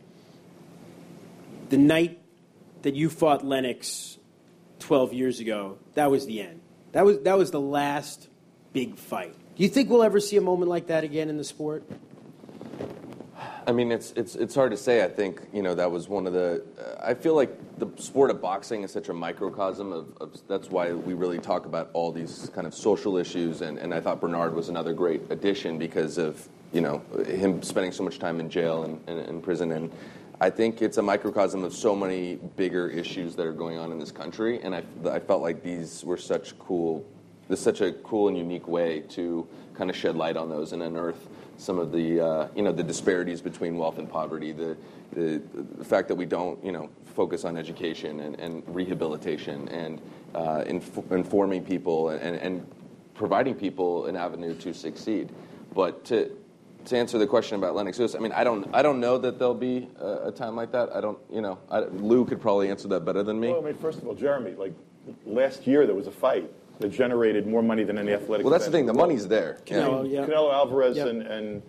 the 1.70 1.78
night 1.78 2.22
that 2.84 2.94
you 2.96 3.10
fought 3.10 3.44
Lennox 3.44 4.18
12 4.80 5.14
years 5.14 5.40
ago, 5.40 5.80
that 5.96 6.12
was 6.12 6.28
the 6.28 6.42
end. 6.42 6.62
That 6.98 7.06
was, 7.06 7.20
that 7.20 7.38
was 7.38 7.52
the 7.52 7.62
last 7.62 8.28
big 8.74 8.98
fight. 8.98 9.36
Do 9.56 9.62
you 9.62 9.70
think 9.70 9.92
we'll 9.92 10.02
ever 10.02 10.20
see 10.20 10.36
a 10.36 10.42
moment 10.42 10.68
like 10.68 10.88
that 10.88 11.04
again 11.04 11.30
in 11.30 11.38
the 11.38 11.44
sport? 11.44 11.88
I 13.68 13.72
mean, 13.72 13.92
it's 13.92 14.14
it's 14.14 14.34
it's 14.34 14.56
hard 14.56 14.72
to 14.72 14.78
say. 14.78 15.04
I 15.04 15.08
think 15.08 15.44
you 15.54 15.62
know 15.62 15.76
that 15.76 15.92
was 15.92 16.10
one 16.10 16.26
of 16.26 16.34
the. 16.34 16.64
Uh, 16.76 17.06
I 17.06 17.14
feel 17.14 17.36
like 17.36 17.78
the 17.78 17.86
sport 18.02 18.32
of 18.32 18.42
boxing 18.42 18.82
is 18.82 18.92
such 18.92 19.10
a 19.10 19.14
microcosm 19.14 19.94
of, 19.94 20.18
of. 20.20 20.42
That's 20.48 20.72
why 20.72 20.92
we 20.92 21.14
really 21.14 21.38
talk 21.38 21.68
about 21.68 21.92
all 21.94 22.12
these 22.12 22.50
kind 22.56 22.66
of 22.66 22.74
social 22.74 23.18
issues, 23.18 23.62
and, 23.62 23.78
and 23.78 23.94
I 23.94 24.02
thought 24.02 24.20
Bernard 24.20 24.56
was 24.56 24.70
another 24.70 24.94
great 24.94 25.22
addition 25.30 25.78
because 25.78 26.18
of 26.18 26.50
you 26.74 26.82
know 26.82 27.04
him 27.28 27.62
spending 27.62 27.92
so 27.92 28.04
much 28.04 28.18
time 28.18 28.40
in 28.40 28.50
jail 28.50 28.86
and, 28.86 29.00
and 29.08 29.20
in 29.20 29.40
prison, 29.40 29.72
and 29.72 29.92
I 30.40 30.52
think 30.52 30.84
it's 30.84 30.98
a 30.98 31.02
microcosm 31.02 31.64
of 31.64 31.74
so 31.74 31.96
many 31.96 32.36
bigger 32.36 32.90
issues 32.90 33.36
that 33.38 33.46
are 33.46 33.54
going 33.54 33.78
on 33.80 33.92
in 33.92 33.98
this 33.98 34.12
country, 34.12 34.62
and 34.62 34.76
I, 34.76 34.84
I 35.10 35.20
felt 35.20 35.42
like 35.42 35.64
these 35.64 36.04
were 36.04 36.18
such 36.18 36.58
cool. 36.60 37.06
This 37.50 37.60
is 37.60 37.66
such 37.66 37.82
a 37.82 37.94
cool 37.94 38.28
and 38.28 38.38
unique 38.38 38.68
way 38.68 39.02
to 39.10 39.48
kind 39.74 39.90
of 39.90 39.96
shed 39.96 40.16
light 40.16 40.38
on 40.38 40.50
those 40.50 40.74
and 40.74 40.84
unearth 40.84 41.28
some 41.58 41.80
of 41.80 41.92
the 41.92 42.24
uh, 42.24 42.48
you 42.56 42.62
know 42.62 42.72
the 42.72 42.84
disparities 42.84 43.42
between 43.42 43.78
wealth 43.78 43.98
and 43.98 44.10
poverty, 44.10 44.52
the, 44.52 44.78
the 45.14 45.42
the 45.78 45.84
fact 45.84 46.08
that 46.08 46.16
we 46.16 46.26
don't 46.26 46.64
you 46.64 46.72
know 46.72 46.90
focus 47.16 47.44
on 47.44 47.58
education 47.58 48.20
and, 48.20 48.40
and 48.40 48.64
rehabilitation 48.68 49.68
and 49.70 50.00
uh, 50.36 50.64
inf- 50.68 51.12
informing 51.12 51.64
people 51.64 52.10
and, 52.10 52.36
and 52.36 52.68
providing 53.16 53.56
people 53.56 54.06
an 54.06 54.16
avenue 54.16 54.54
to 54.56 54.72
succeed. 54.72 55.32
But 55.74 56.06
to 56.06 56.32
to 56.88 56.98
answer 56.98 57.18
the 57.18 57.28
question 57.28 57.58
about 57.58 57.76
Lennox 57.76 58.00
Lewis, 58.00 58.16
I 58.16 58.20
mean 58.20 58.32
I 58.32 58.44
don't 58.44 58.68
I 58.74 58.82
don't 58.82 59.00
know 59.00 59.18
that 59.18 59.40
there'll 59.40 59.54
be 59.54 59.88
a, 60.00 60.28
a 60.28 60.32
time 60.32 60.56
like 60.56 60.72
that. 60.72 60.90
I 60.96 61.02
don't 61.02 61.20
you 61.32 61.42
know 61.42 61.60
I, 61.70 61.80
Lou 61.82 62.26
could 62.26 62.42
probably 62.42 62.70
answer 62.70 62.88
that 62.90 63.06
better 63.06 63.24
than 63.24 63.40
me. 63.40 63.50
Well, 63.50 63.62
I 63.62 63.66
mean, 63.66 63.76
first 63.76 64.00
of 64.00 64.08
all, 64.08 64.16
Jeremy, 64.16 64.52
like 64.52 64.74
last 65.26 65.68
year 65.68 65.86
there 65.86 65.96
was 65.96 66.08
a 66.08 66.12
fight 66.12 66.50
that 66.80 66.90
generated 66.90 67.48
more 67.48 67.64
money 67.64 67.84
than 67.84 67.98
any 67.98 68.14
athletic. 68.14 68.46
Well, 68.46 68.52
that's 68.52 68.66
the 68.66 68.72
thing. 68.72 68.86
The 68.86 68.94
world. 68.94 69.10
money's 69.10 69.28
there. 69.28 69.58
Canelo, 69.66 70.10
yeah. 70.10 70.26
Canelo 70.26 70.54
Alvarez 70.54 70.96
Yep. 70.98 71.08
and, 71.08 71.22
and 71.24 71.62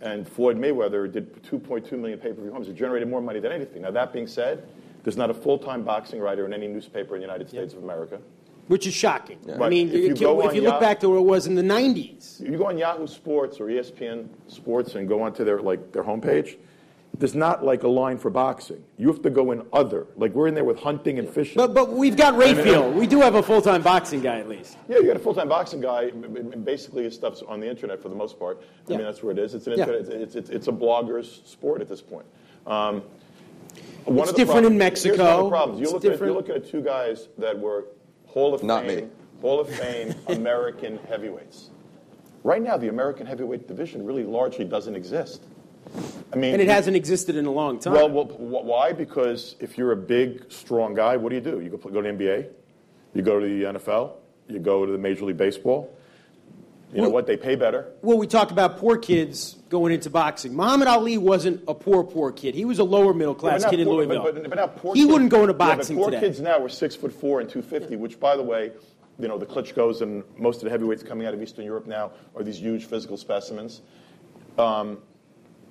and 0.00 0.28
Floyd 0.28 0.56
Mayweather 0.56 1.10
did 1.10 1.42
2.2 1.42 1.92
million 1.98 2.18
pay-per-view 2.18 2.52
homes. 2.52 2.68
It 2.68 2.74
generated 2.76 3.08
more 3.08 3.20
money 3.20 3.40
than 3.40 3.52
anything. 3.52 3.82
Now 3.82 3.90
that 3.90 4.12
being 4.12 4.26
said, 4.26 4.66
There's 5.02 5.16
not 5.16 5.30
a 5.30 5.34
full-time 5.34 5.82
boxing 5.82 6.20
writer 6.20 6.46
in 6.46 6.52
any 6.54 6.68
newspaper 6.68 7.16
in 7.16 7.20
the 7.20 7.26
United 7.26 7.48
States 7.48 7.74
of 7.74 7.82
America. 7.82 8.20
Which 8.68 8.86
is 8.86 8.94
shocking. 8.94 9.38
I 9.60 9.68
mean, 9.68 9.88
if 9.88 9.94
you 9.94 10.12
if 10.12 10.20
go 10.20 10.30
you, 10.36 10.42
look 10.42 10.54
Yahoo- 10.54 10.80
back 10.80 11.00
to 11.00 11.08
where 11.08 11.18
it 11.18 11.22
was 11.22 11.46
in 11.46 11.54
the 11.56 11.62
90s, 11.62 12.40
You 12.40 12.56
go 12.56 12.66
on 12.66 12.78
Yahoo 12.78 13.06
Sports 13.06 13.60
or 13.60 13.66
ESPN 13.66 14.28
Sports 14.48 14.94
and 14.94 15.08
go 15.08 15.22
onto 15.22 15.44
their 15.44 15.60
like 15.60 15.92
their 15.92 16.04
homepage. 16.04 16.56
There's 17.18 17.34
not 17.34 17.62
like 17.62 17.82
a 17.82 17.88
line 17.88 18.16
for 18.16 18.30
boxing. 18.30 18.82
You 18.96 19.08
have 19.08 19.20
to 19.22 19.30
go 19.30 19.50
in 19.52 19.66
other. 19.72 20.06
Like 20.16 20.32
we're 20.32 20.46
in 20.46 20.54
there 20.54 20.64
with 20.64 20.78
hunting 20.78 21.18
and 21.18 21.28
fishing. 21.28 21.56
but 21.56 21.74
but 21.74 21.90
we've 21.92 22.16
got 22.16 22.36
Rafael. 22.38 22.90
We 22.92 23.06
do 23.06 23.20
have 23.20 23.34
a 23.34 23.42
full 23.42 23.60
time 23.60 23.82
boxing 23.82 24.22
guy 24.22 24.38
at 24.38 24.48
least. 24.48 24.78
Yeah, 24.88 24.96
you 24.98 25.06
got 25.06 25.16
a 25.16 25.20
full-time 25.20 25.48
boxing 25.48 25.80
guy. 25.82 26.04
and- 26.04 26.24
and 26.54 26.64
Basically, 26.64 27.02
his 27.04 27.14
stuff's 27.14 27.42
on 27.42 27.60
the 27.60 27.68
internet 27.68 28.00
for 28.00 28.08
the 28.08 28.14
most 28.14 28.38
part. 28.38 28.62
I 28.62 28.92
Yeah. 28.92 28.96
mean, 28.98 29.06
that's 29.06 29.22
where 29.22 29.32
it 29.32 29.38
is. 29.38 29.54
It's 29.54 29.66
an 29.66 29.74
Yeah. 29.76 29.80
internet, 29.88 30.08
it's, 30.22 30.34
it's, 30.36 30.48
it's 30.50 30.68
a 30.68 30.72
blogger's 30.72 31.42
sport 31.44 31.80
at 31.82 31.88
this 31.88 32.00
point. 32.00 32.26
Um, 32.66 33.02
one 34.04 34.18
It's 34.20 34.30
of 34.30 34.36
the 34.36 34.42
different 34.44 34.66
in 34.66 34.78
problems- 34.78 35.02
Here's 35.02 35.18
one 35.18 35.20
of 35.20 35.26
Mexico. 35.26 35.42
the 35.44 35.48
problems. 35.50 35.80
You 35.80 35.84
It's 35.84 35.92
look, 35.92 36.04
at, 36.04 36.10
different. 36.12 36.30
you 36.32 36.36
look 36.36 36.48
at 36.48 36.66
two 36.66 36.80
guys 36.80 37.28
that 37.38 37.58
were 37.58 37.84
Hall 38.32 38.54
of 38.54 38.62
Not 38.62 38.84
Fame, 38.86 39.04
me. 39.04 39.10
Hall 39.40 39.60
of 39.60 39.68
Fame 39.68 40.14
American 40.28 40.98
heavyweights. 41.08 41.70
Right 42.44 42.62
now, 42.62 42.76
the 42.76 42.88
American 42.88 43.26
heavyweight 43.26 43.68
division 43.68 44.04
really 44.04 44.24
largely 44.24 44.64
doesn't 44.64 44.96
exist. 44.96 45.44
I 46.32 46.36
mean, 46.36 46.54
And 46.54 46.62
it 46.62 46.68
hasn't 46.68 46.96
existed 46.96 47.36
in 47.36 47.44
a 47.44 47.50
long 47.52 47.78
time. 47.78 47.92
well, 47.92 48.08
well, 48.08 48.24
why? 48.64 48.92
Because 48.92 49.54
if 49.60 49.76
you're 49.76 49.92
a 49.92 49.96
big, 49.96 50.50
strong 50.50 50.94
guy, 50.94 51.16
what 51.16 51.28
do 51.28 51.34
you 51.36 51.40
do? 51.42 51.60
You 51.60 51.68
go, 51.70 51.76
go 51.76 52.00
to 52.00 52.10
the 52.12 52.18
NBA, 52.18 52.48
you 53.14 53.22
go 53.22 53.38
to 53.38 53.46
the 53.46 53.78
NFL, 53.78 54.12
you 54.48 54.58
go 54.58 54.86
to 54.86 54.92
the 54.92 54.98
Major 54.98 55.24
League 55.26 55.36
Baseball. 55.36 55.94
You 56.94 57.02
know 57.02 57.08
what? 57.10 57.26
They 57.26 57.36
pay 57.36 57.54
better. 57.54 57.92
well, 58.02 58.18
we 58.18 58.26
talk 58.26 58.50
about 58.50 58.76
poor 58.78 58.96
kids 58.98 59.56
going 59.72 59.90
into 59.92 60.10
boxing. 60.10 60.54
Muhammad 60.54 60.86
Ali 60.86 61.16
wasn't 61.16 61.64
a 61.66 61.74
poor, 61.74 62.04
poor 62.04 62.30
kid. 62.30 62.54
He 62.54 62.66
was 62.66 62.78
a 62.78 62.84
lower 62.84 63.14
middle 63.14 63.34
class 63.34 63.62
not 63.62 63.70
kid 63.70 63.80
in 63.80 63.88
Louisville. 63.88 64.22
But, 64.22 64.42
but, 64.42 64.50
but 64.54 64.76
poor 64.76 64.94
he 64.94 65.00
kids- 65.00 65.10
wouldn't 65.12 65.30
go 65.30 65.40
into 65.40 65.54
Yeah, 65.54 65.58
but 65.58 65.76
boxing 65.78 65.96
poor 65.96 66.10
today. 66.10 66.20
kids 66.20 66.40
now 66.40 66.62
are 66.62 66.68
six 66.68 66.94
foot 66.94 67.10
four 67.12 67.40
and 67.40 67.48
two 67.48 67.62
fifty, 67.62 67.96
which, 67.96 68.20
by 68.20 68.36
the 68.36 68.42
way, 68.42 68.70
you 69.18 69.28
know 69.28 69.38
the 69.38 69.46
Klitschko's 69.46 70.02
and 70.02 70.22
most 70.36 70.58
of 70.58 70.64
the 70.64 70.70
heavyweights 70.70 71.02
coming 71.02 71.26
out 71.26 71.32
of 71.32 71.42
Eastern 71.42 71.64
Europe 71.64 71.86
now 71.86 72.12
are 72.36 72.42
these 72.44 72.60
huge 72.60 72.84
physical 72.84 73.16
specimens. 73.16 73.80
Um, 74.58 74.98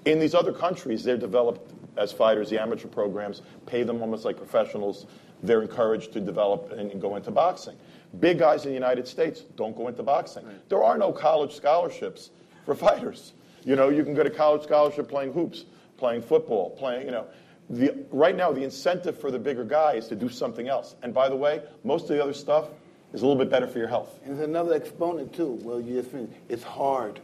in 0.05 0.19
these 0.19 0.33
other 0.33 0.51
countries, 0.51 1.03
they're 1.03 1.15
developed 1.15 1.71
as 1.95 2.11
fighters. 2.11 2.49
The 2.49 2.59
amateur 2.59 2.87
programs 2.87 3.43
pay 3.67 3.83
them 3.83 4.01
almost 4.01 4.25
like 4.25 4.35
professionals. 4.35 5.05
They're 5.43 5.61
encouraged 5.61 6.11
to 6.13 6.19
develop 6.19 6.71
and, 6.71 6.89
and 6.91 6.99
go 6.99 7.15
into 7.17 7.29
boxing. 7.29 7.75
Big 8.19 8.39
guys 8.39 8.63
in 8.65 8.69
the 8.71 8.73
United 8.75 9.07
States 9.07 9.41
don't 9.55 9.75
go 9.75 9.87
into 9.89 10.01
boxing. 10.01 10.43
There 10.69 10.83
are 10.83 10.97
no 10.97 11.11
college 11.11 11.53
scholarships 11.55 12.31
for 12.65 12.73
fighters. 12.87 13.33
You 13.63 13.75
know, 13.75 13.89
you 13.89 14.03
can 14.03 14.13
get 14.13 14.25
a 14.25 14.29
college 14.29 14.63
scholarship 14.63 15.07
playing 15.07 15.33
hoops, 15.33 15.65
playing 15.97 16.21
football, 16.23 16.71
playing, 16.71 17.05
you 17.05 17.11
know. 17.11 17.25
The, 17.69 17.95
right 18.11 18.35
now, 18.35 18.51
the 18.51 18.63
incentive 18.63 19.17
for 19.19 19.31
the 19.31 19.39
bigger 19.39 19.63
guy 19.63 19.93
is 19.93 20.07
to 20.09 20.15
do 20.15 20.27
something 20.29 20.67
else. 20.67 20.95
And 21.03 21.13
by 21.13 21.29
the 21.29 21.35
way, 21.35 21.61
most 21.83 22.03
of 22.03 22.09
the 22.09 22.21
other 22.21 22.33
stuff 22.33 22.65
is 23.13 23.21
a 23.21 23.25
little 23.25 23.41
bit 23.41 23.49
better 23.49 23.67
for 23.67 23.77
your 23.79 23.87
health. 23.87 24.19
And 24.25 24.37
there's 24.37 24.47
another 24.47 24.73
exponent 24.73 25.33
too. 25.33 25.59
Well, 25.63 25.79
you 25.79 25.95
just 25.99 26.11
finished. 26.11 26.33
It's 26.49 26.63
hard. 26.63 27.19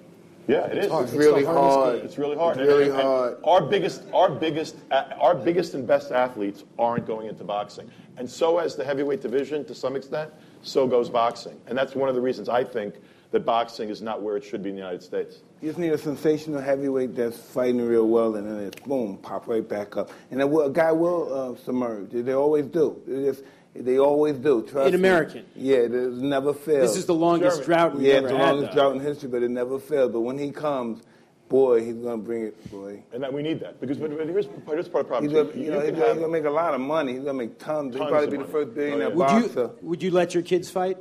Yeah, 0.47 0.65
it 0.67 0.77
is. 0.77 0.89
hard. 0.91 1.03
It's 1.05 1.13
It's 1.13 1.19
really 1.19 1.43
hard. 1.43 1.95
It's 2.05 2.17
really 2.17 2.37
hard. 2.37 2.57
It's 2.57 2.65
really 2.67 2.83
And- 2.83 2.91
and- 2.91 3.01
and 3.01 3.07
hard. 3.09 3.37
Our 3.43 3.61
biggest, 3.61 4.03
our 4.13 4.29
biggest, 4.29 4.77
our 4.91 5.35
biggest 5.35 5.73
and 5.73 5.85
best 5.85 6.13
athletes 6.13 6.63
aren't 6.79 7.05
going 7.05 7.27
into 7.27 7.43
boxing, 7.43 7.89
and 8.15 8.29
so 8.29 8.57
as 8.59 8.77
the 8.77 8.85
heavyweight 8.85 9.21
division 9.21 9.65
to 9.65 9.75
some 9.75 9.97
extent, 9.97 10.31
so 10.61 10.87
goes 10.87 11.09
boxing, 11.09 11.59
and 11.67 11.77
that's 11.77 11.95
one 11.95 12.07
of 12.07 12.15
the 12.15 12.21
reasons 12.21 12.47
I 12.47 12.63
think 12.63 12.95
that 13.31 13.41
boxing 13.45 13.89
is 13.89 14.01
not 14.01 14.21
where 14.21 14.37
it 14.37 14.43
should 14.45 14.63
be 14.63 14.69
in 14.69 14.75
the 14.75 14.81
United 14.81 15.03
States. 15.03 15.39
You 15.61 15.69
just 15.69 15.79
need 15.79 15.91
a 15.91 15.97
sensational 15.97 16.61
heavyweight 16.61 17.15
that's 17.15 17.37
fighting 17.37 17.81
real 17.81 18.07
well, 18.07 18.35
and 18.35 18.47
then 18.47 18.59
it's 18.59 18.79
boom, 18.81 19.17
pop 19.17 19.47
right 19.47 19.67
back 19.67 19.97
up. 19.97 20.11
And 20.29 20.41
a, 20.41 20.47
a 20.47 20.69
guy 20.69 20.91
will 20.91 21.33
uh, 21.33 21.55
submerge. 21.65 22.11
They 22.11 22.33
always 22.33 22.65
do. 22.67 23.01
They, 23.07 23.25
just, 23.25 23.43
they 23.73 23.97
always 23.97 24.37
do. 24.37 24.61
Trust 24.63 24.93
In 24.93 25.01
me. 25.01 25.07
American. 25.07 25.45
Yeah, 25.55 25.77
it 25.77 25.91
never 25.91 26.53
fails. 26.53 26.89
this 26.91 26.97
is 26.97 27.05
the 27.07 27.15
longest 27.15 27.57
German. 27.63 27.65
drought 27.65 27.95
we've 27.95 28.05
yeah, 28.05 28.13
ever 28.15 28.27
it's 28.27 28.31
the 28.37 28.37
longest 28.43 28.69
though. 28.75 28.81
drought 28.81 28.95
in 28.97 29.01
history, 29.01 29.29
but 29.29 29.41
it 29.41 29.49
never 29.49 29.79
fails. 29.79 30.11
But 30.11 30.21
when 30.21 30.37
he 30.37 30.51
comes, 30.51 31.01
boy, 31.49 31.83
he's 31.83 31.95
gonna 31.95 32.17
bring 32.17 32.43
it, 32.43 32.71
boy. 32.71 33.01
And 33.11 33.23
that 33.23 33.33
we 33.33 33.41
need 33.41 33.59
that 33.61 33.81
because 33.81 33.97
but, 33.97 34.15
but 34.15 34.27
here's, 34.27 34.45
here's 34.45 34.57
part 34.63 34.77
of 34.79 34.85
the 34.85 35.03
problem. 35.05 35.23
He's 35.23 35.33
gonna, 35.33 35.59
you 35.59 35.71
know, 35.71 35.79
he's 35.79 35.91
gonna, 35.91 36.21
have- 36.21 36.29
make 36.29 36.45
a 36.45 36.51
lot 36.51 36.75
of 36.75 36.81
money. 36.81 37.13
He's 37.13 37.21
gonna 37.23 37.33
make 37.33 37.57
tons. 37.57 37.95
He'll 37.95 38.07
probably 38.07 38.25
of 38.25 38.31
be 38.31 38.37
the 38.37 38.45
first 38.45 38.75
billionaire 38.75 39.07
Oh, 39.07 39.09
yeah. 39.09 39.15
Would 39.15 39.43
boxer. 39.43 39.61
you 39.81 39.87
would 39.87 40.03
you 40.03 40.11
let 40.11 40.35
your 40.35 40.43
kids 40.43 40.69
fight? 40.69 40.97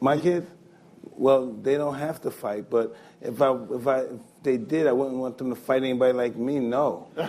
My 0.00 0.18
kids? 0.18 0.46
Well, 1.20 1.52
they 1.52 1.76
don't 1.76 1.96
have 1.96 2.22
to 2.22 2.30
fight, 2.30 2.70
but 2.70 2.96
if 3.20 3.42
I 3.42 3.54
if 3.72 3.86
I 3.86 3.98
if 4.00 4.20
they 4.42 4.56
did, 4.56 4.86
I 4.86 4.92
wouldn't 4.92 5.18
want 5.18 5.36
them 5.36 5.50
to 5.50 5.54
fight 5.54 5.82
anybody 5.82 6.14
like 6.14 6.34
me. 6.34 6.58
No. 6.60 7.08
well, 7.14 7.28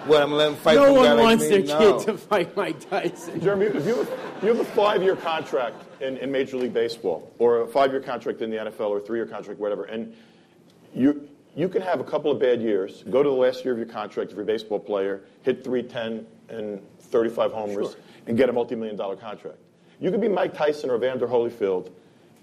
I'm 0.00 0.08
gonna 0.08 0.34
let 0.36 0.44
them 0.46 0.56
fight 0.56 0.76
no 0.76 0.86
some 0.86 0.94
guy 0.94 1.00
one 1.00 1.16
like 1.18 1.22
wants 1.22 1.44
me? 1.44 1.50
their 1.50 1.78
no. 1.78 1.98
kid 1.98 2.06
to 2.06 2.16
fight 2.16 2.56
Mike 2.56 2.88
Tyson. 2.88 3.42
Jeremy, 3.42 3.66
if 3.66 3.86
you, 3.86 4.08
you 4.40 4.48
have 4.48 4.58
a 4.58 4.64
five-year 4.64 5.16
contract 5.16 5.84
in, 6.00 6.16
in 6.16 6.32
Major 6.32 6.56
League 6.56 6.72
Baseball, 6.72 7.30
or 7.38 7.60
a 7.60 7.66
five-year 7.66 8.00
contract 8.00 8.40
in 8.40 8.48
the 8.48 8.56
NFL, 8.56 8.88
or 8.88 9.00
a 9.00 9.02
three-year 9.02 9.26
contract, 9.26 9.60
whatever, 9.60 9.84
and 9.84 10.16
you 10.94 11.28
you 11.54 11.68
can 11.68 11.82
have 11.82 12.00
a 12.00 12.04
couple 12.04 12.30
of 12.30 12.40
bad 12.40 12.62
years, 12.62 13.04
go 13.10 13.22
to 13.22 13.28
the 13.28 13.34
last 13.34 13.66
year 13.66 13.74
of 13.74 13.78
your 13.78 13.86
contract 13.86 14.30
if 14.30 14.36
you're 14.36 14.44
a 14.44 14.46
baseball 14.46 14.78
player, 14.78 15.24
hit 15.42 15.62
310 15.62 16.26
and 16.48 16.80
35 17.00 17.52
homers, 17.52 17.96
and 18.26 18.38
get 18.38 18.48
a 18.48 18.52
multi-million 18.54 18.96
dollar 18.96 19.16
contract. 19.16 19.58
You 20.00 20.10
could 20.10 20.22
be 20.22 20.28
Mike 20.28 20.54
Tyson 20.54 20.88
or 20.88 20.96
Vander 20.96 21.26
Holyfield, 21.28 21.90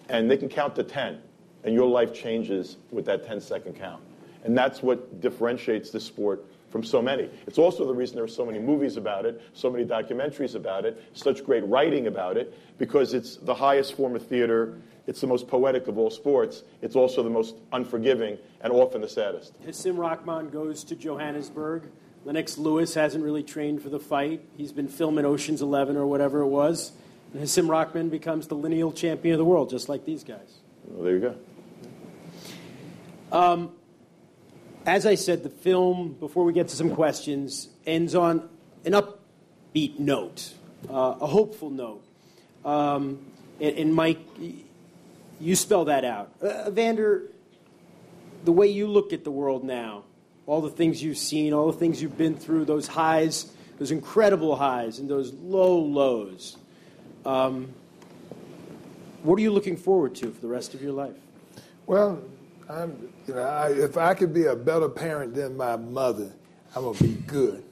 and 0.10 0.30
they 0.30 0.38
can 0.38 0.50
count 0.50 0.76
to 0.76 0.84
10, 0.84 1.22
and 1.64 1.74
your 1.74 1.88
life 1.88 2.14
changes 2.14 2.78
with 2.92 3.06
that 3.06 3.28
10-second 3.28 3.74
count. 3.74 4.02
And 4.44 4.58
that's 4.58 4.82
what 4.82 5.20
differentiates 5.20 5.92
this 5.92 6.06
sport 6.06 6.46
from 6.70 6.84
so 6.84 7.02
many. 7.02 7.30
It's 7.46 7.58
also 7.58 7.86
the 7.86 7.94
reason 7.94 8.16
there 8.16 8.26
are 8.26 8.30
so 8.30 8.46
many 8.46 8.60
movies 8.60 8.98
about 8.98 9.26
it, 9.26 9.42
so 9.54 9.70
many 9.70 9.86
documentaries 9.86 10.56
about 10.56 10.86
it, 10.86 11.02
such 11.14 11.44
great 11.44 11.66
writing 11.66 12.08
about 12.08 12.38
it, 12.38 12.54
because 12.78 13.14
it's 13.14 13.38
the 13.38 13.56
highest 13.56 13.96
form 13.96 14.16
of 14.16 14.26
theater, 14.26 14.78
it's 15.08 15.22
the 15.22 15.28
most 15.28 15.48
poetic 15.48 15.88
of 15.88 15.98
all 15.98 16.10
sports, 16.10 16.64
it's 16.82 16.96
also 16.96 17.24
the 17.24 17.30
most 17.30 17.56
unforgiving, 17.72 18.38
and 18.62 18.74
often 18.74 19.02
the 19.02 19.08
saddest. 19.10 19.54
Hasim 19.66 19.98
Rahman 19.98 20.50
goes 20.50 20.84
to 20.86 20.96
Johannesburg. 20.96 21.84
Lennox 22.26 22.58
Lewis 22.58 22.94
hasn't 22.94 23.24
really 23.24 23.44
trained 23.44 23.82
for 23.82 23.90
the 23.90 24.00
fight. 24.00 24.42
He's 24.58 24.74
been 24.74 24.90
filming 24.90 25.24
Ocean's 25.24 25.62
Eleven 25.62 25.96
or 25.96 26.06
whatever 26.06 26.42
it 26.42 26.48
was. 26.48 26.92
And 27.34 27.44
Hasim 27.44 27.70
Rahman 27.70 28.10
becomes 28.10 28.48
the 28.48 28.56
lineal 28.56 28.92
champion 28.92 29.34
of 29.34 29.40
the 29.40 29.46
world, 29.46 29.70
just 29.70 29.90
like 29.90 30.06
these 30.06 30.24
guys. 30.24 30.60
Well, 30.86 31.04
there 31.04 31.14
you 31.14 31.20
go. 31.20 31.36
As 34.88 35.06
I 35.06 35.16
said, 35.16 35.44
the 35.44 35.50
film, 35.50 36.16
before 36.18 36.46
we 36.46 36.54
get 36.54 36.70
to 36.70 36.76
some 36.78 36.96
questions, 36.96 37.68
ends 37.86 38.16
on 38.16 38.48
an 38.86 38.94
upbeat 38.94 40.00
note, 40.00 40.54
uh, 40.90 41.16
a 41.20 41.28
hopeful 41.28 41.70
note. 41.70 42.06
Um, 42.64 43.20
and, 43.60 43.78
and 43.78 43.94
Mike, 43.94 44.20
you 45.42 45.56
spell 45.58 45.86
that 45.86 46.06
out. 46.06 46.32
Uh, 46.42 46.72
Vander, 46.72 47.24
the 48.46 48.54
way 48.54 48.68
you 48.68 48.88
look 48.88 49.12
at 49.12 49.26
the 49.26 49.32
world 49.32 49.66
now, 49.66 50.06
all 50.46 50.62
the 50.62 50.70
things 50.70 51.04
you've 51.04 51.18
seen, 51.18 51.52
all 51.52 51.70
the 51.70 51.78
things 51.78 52.02
you've 52.02 52.18
been 52.18 52.38
through, 52.38 52.64
those 52.64 52.88
highs, 52.88 53.52
those 53.80 53.92
incredible 53.92 54.56
highs, 54.56 55.00
and 55.00 55.10
those 55.10 55.34
low 55.34 55.78
lows. 55.78 56.56
Um, 57.26 57.74
what 59.24 59.38
are 59.38 59.42
you 59.42 59.52
looking 59.52 59.78
forward 59.78 60.16
to 60.16 60.32
for 60.32 60.42
the 60.42 60.48
rest 60.48 60.74
of 60.74 60.82
your 60.82 60.94
life? 60.94 61.16
Well, 61.86 62.22
I'm, 62.70 63.12
you 63.28 63.34
know, 63.34 63.42
I, 63.42 63.70
if 63.72 63.98
I 63.98 64.14
could 64.14 64.34
be 64.34 64.46
a 64.46 64.56
better 64.56 64.90
parent 64.90 65.34
than 65.34 65.58
my 65.58 65.76
mother, 65.76 66.32
I'm 66.76 66.84
gonna 66.84 66.98
be 66.98 67.14
good. 67.28 67.64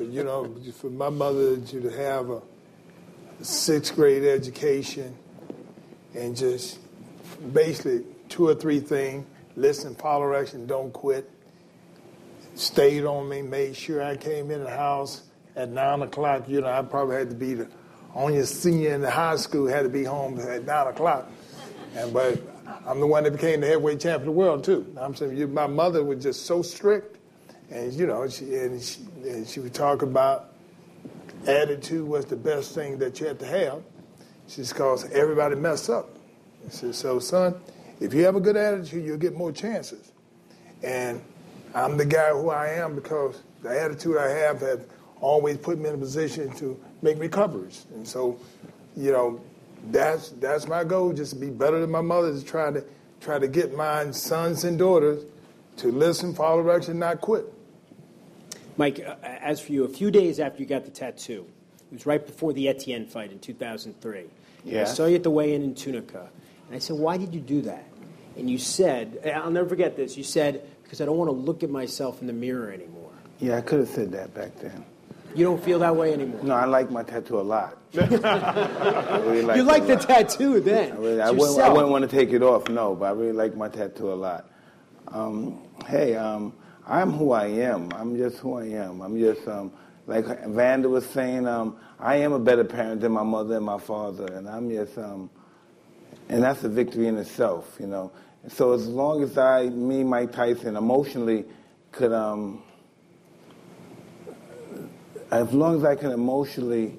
You 0.00 0.22
know, 0.22 0.54
for 0.72 0.90
my 0.90 1.08
mother 1.08 1.56
to 1.56 1.88
have 1.90 2.30
a 2.30 2.40
sixth 3.42 3.96
grade 3.96 4.22
education 4.22 5.16
and 6.14 6.36
just 6.36 6.78
basically 7.52 8.04
two 8.28 8.46
or 8.46 8.54
three 8.54 8.78
things: 8.78 9.26
listen, 9.56 9.96
follow 9.96 10.26
direction, 10.26 10.66
don't 10.66 10.92
quit. 10.92 11.28
Stayed 12.54 13.04
on 13.04 13.28
me, 13.28 13.42
made 13.42 13.74
sure 13.74 14.00
I 14.00 14.16
came 14.16 14.52
in 14.52 14.62
the 14.62 14.70
house 14.70 15.24
at 15.56 15.70
nine 15.70 16.02
o'clock. 16.02 16.48
You 16.48 16.60
know, 16.60 16.68
I 16.68 16.82
probably 16.82 17.16
had 17.16 17.30
to 17.30 17.36
be 17.36 17.54
the 17.54 17.68
only 18.14 18.42
senior 18.44 18.94
in 18.94 19.00
the 19.00 19.10
high 19.10 19.36
school, 19.36 19.66
had 19.66 19.82
to 19.82 19.88
be 19.88 20.04
home 20.04 20.38
at 20.38 20.64
nine 20.64 20.86
o'clock. 20.86 21.30
And 21.96 22.12
but 22.12 22.40
I'm 22.86 23.00
the 23.00 23.06
one 23.06 23.24
that 23.24 23.32
became 23.32 23.60
the 23.60 23.66
heavyweight 23.66 24.00
champion 24.00 24.20
of 24.20 24.24
the 24.26 24.32
world 24.32 24.64
too. 24.64 24.94
I'm 24.96 25.14
saying 25.14 25.36
you, 25.36 25.46
my 25.46 25.66
mother 25.66 26.04
was 26.04 26.22
just 26.22 26.46
so 26.46 26.62
strict, 26.62 27.18
and 27.70 27.92
you 27.92 28.06
know, 28.06 28.28
she, 28.28 28.54
and, 28.56 28.80
she, 28.80 29.00
and 29.24 29.46
she 29.46 29.60
would 29.60 29.74
talk 29.74 30.02
about 30.02 30.54
attitude 31.46 32.06
was 32.06 32.24
the 32.26 32.36
best 32.36 32.74
thing 32.74 32.98
that 32.98 33.20
you 33.20 33.26
had 33.26 33.38
to 33.38 33.46
have. 33.46 33.82
She's 34.46 34.72
because 34.72 35.10
everybody 35.10 35.56
mess 35.56 35.88
up. 35.88 36.10
She 36.64 36.76
said, 36.76 36.94
so 36.94 37.18
son, 37.18 37.54
if 38.00 38.14
you 38.14 38.24
have 38.24 38.36
a 38.36 38.40
good 38.40 38.56
attitude, 38.56 39.04
you'll 39.04 39.18
get 39.18 39.34
more 39.34 39.52
chances. 39.52 40.12
And 40.82 41.22
I'm 41.74 41.96
the 41.96 42.04
guy 42.04 42.30
who 42.30 42.50
I 42.50 42.68
am 42.68 42.94
because 42.94 43.42
the 43.62 43.80
attitude 43.80 44.18
I 44.18 44.28
have 44.28 44.60
has 44.60 44.80
always 45.20 45.56
put 45.58 45.78
me 45.78 45.88
in 45.88 45.94
a 45.94 45.98
position 45.98 46.54
to 46.56 46.78
make 47.04 47.18
recoveries. 47.20 47.86
And 47.94 48.08
so, 48.08 48.38
you 48.96 49.12
know, 49.12 49.40
that's 49.90 50.30
that's 50.30 50.66
my 50.66 50.82
goal, 50.82 51.12
just 51.12 51.34
to 51.34 51.38
be 51.38 51.50
better 51.50 51.78
than 51.80 51.90
my 51.90 52.00
mother, 52.00 52.32
to 52.32 52.44
try 52.44 52.72
to 52.72 52.82
try 53.20 53.38
to 53.38 53.46
get 53.46 53.76
my 53.76 54.10
sons 54.10 54.64
and 54.64 54.78
daughters 54.78 55.24
to 55.76 55.92
listen, 55.92 56.34
follow 56.34 56.62
direction, 56.62 56.98
not 56.98 57.20
quit. 57.20 57.44
Mike, 58.76 59.00
uh, 59.06 59.14
as 59.22 59.60
for 59.60 59.72
you, 59.72 59.84
a 59.84 59.88
few 59.88 60.10
days 60.10 60.40
after 60.40 60.60
you 60.60 60.66
got 60.66 60.84
the 60.84 60.90
tattoo, 60.90 61.46
it 61.90 61.94
was 61.94 62.06
right 62.06 62.24
before 62.24 62.52
the 62.52 62.68
Etienne 62.68 63.06
fight 63.06 63.30
in 63.30 63.38
2003. 63.38 64.24
Yeah. 64.64 64.80
I 64.80 64.84
saw 64.84 65.06
you 65.06 65.16
at 65.16 65.22
the 65.22 65.30
weigh-in 65.30 65.62
in 65.62 65.74
Tunica, 65.74 66.28
and 66.66 66.76
I 66.76 66.78
said, 66.78 66.96
"Why 66.96 67.16
did 67.16 67.34
you 67.34 67.40
do 67.40 67.60
that?" 67.62 67.84
And 68.36 68.50
you 68.50 68.58
said, 68.58 69.20
"I'll 69.34 69.50
never 69.50 69.68
forget 69.68 69.96
this." 69.96 70.16
You 70.16 70.24
said, 70.24 70.66
"Because 70.82 71.00
I 71.00 71.04
don't 71.04 71.18
want 71.18 71.28
to 71.28 71.36
look 71.36 71.62
at 71.62 71.70
myself 71.70 72.20
in 72.20 72.26
the 72.26 72.32
mirror 72.32 72.72
anymore." 72.72 73.10
Yeah, 73.38 73.58
I 73.58 73.60
could 73.60 73.80
have 73.80 73.88
said 73.88 74.10
that 74.12 74.32
back 74.32 74.56
then. 74.56 74.84
You 75.34 75.44
don't 75.44 75.62
feel 75.62 75.80
that 75.80 75.94
way 75.96 76.12
anymore. 76.12 76.42
No, 76.42 76.54
I 76.54 76.64
like 76.64 76.90
my 76.90 77.02
tattoo 77.02 77.40
a 77.40 77.42
lot. 77.42 77.78
Really 77.94 79.42
like 79.42 79.56
you 79.56 79.62
like 79.62 79.86
the 79.86 79.94
lot. 79.94 80.06
tattoo 80.06 80.60
then. 80.60 80.92
I, 80.92 80.96
really, 80.96 81.20
I, 81.20 81.30
wouldn't, 81.30 81.58
I 81.60 81.68
wouldn't 81.68 81.90
want 81.90 82.08
to 82.08 82.16
take 82.16 82.32
it 82.32 82.42
off, 82.42 82.68
no, 82.68 82.94
but 82.94 83.06
I 83.06 83.10
really 83.12 83.32
like 83.32 83.56
my 83.56 83.68
tattoo 83.68 84.12
a 84.12 84.14
lot. 84.14 84.50
Um, 85.08 85.62
hey, 85.86 86.16
um, 86.16 86.52
I'm 86.86 87.12
who 87.12 87.32
I 87.32 87.46
am. 87.46 87.92
I'm 87.92 88.16
just 88.16 88.38
who 88.38 88.58
I 88.58 88.64
am. 88.64 89.00
I'm 89.00 89.18
just, 89.18 89.46
um, 89.46 89.72
like 90.06 90.26
Vanda 90.46 90.88
was 90.88 91.06
saying, 91.06 91.46
um, 91.46 91.76
I 91.98 92.16
am 92.16 92.32
a 92.32 92.38
better 92.38 92.64
parent 92.64 93.00
than 93.00 93.12
my 93.12 93.22
mother 93.22 93.56
and 93.56 93.64
my 93.64 93.78
father, 93.78 94.26
and 94.26 94.48
I'm 94.48 94.68
just, 94.68 94.98
um, 94.98 95.30
and 96.28 96.42
that's 96.42 96.64
a 96.64 96.68
victory 96.68 97.06
in 97.06 97.16
itself, 97.16 97.76
you 97.78 97.86
know. 97.86 98.10
So 98.48 98.72
as 98.72 98.86
long 98.88 99.22
as 99.22 99.38
I, 99.38 99.68
me, 99.68 100.04
Mike 100.04 100.32
Tyson, 100.32 100.76
emotionally 100.76 101.44
could, 101.92 102.12
um, 102.12 102.63
as 105.30 105.52
long 105.52 105.76
as 105.76 105.84
I 105.84 105.96
can 105.96 106.10
emotionally 106.10 106.98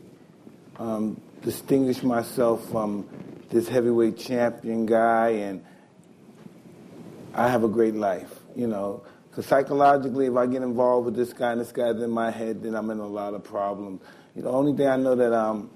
um, 0.78 1.20
distinguish 1.42 2.04
myself 2.04 2.70
from 2.70 3.08
this 3.50 3.68
heavyweight 3.68 4.18
champion 4.18 4.86
guy, 4.86 5.30
and 5.30 5.64
I 7.34 7.48
have 7.48 7.64
a 7.64 7.68
great 7.68 7.96
life, 7.96 8.40
you 8.56 8.68
know. 8.68 9.04
Because 9.30 9.46
psychologically, 9.46 10.28
if 10.28 10.36
I 10.36 10.46
get 10.48 10.62
involved 10.64 11.06
with 11.06 11.16
this 11.16 11.34
guy 11.34 11.52
and 11.52 11.62
this 11.62 11.72
guy's 11.72 12.02
in 12.02 12.10
my 12.10 12.32
head, 12.32 12.64
then 12.64 12.74
I'm 12.74 12.90
in 12.90 13.00
a 13.00 13.08
lot 13.08 13.34
of 13.34 13.44
problems. 13.44 14.02
You 14.36 14.42
know, 14.42 14.52
the 14.52 14.58
only 14.58 14.76
thing 14.76 14.88
I 14.88 14.96
know 14.96 15.16
that 15.16 15.34
um, 15.34 15.70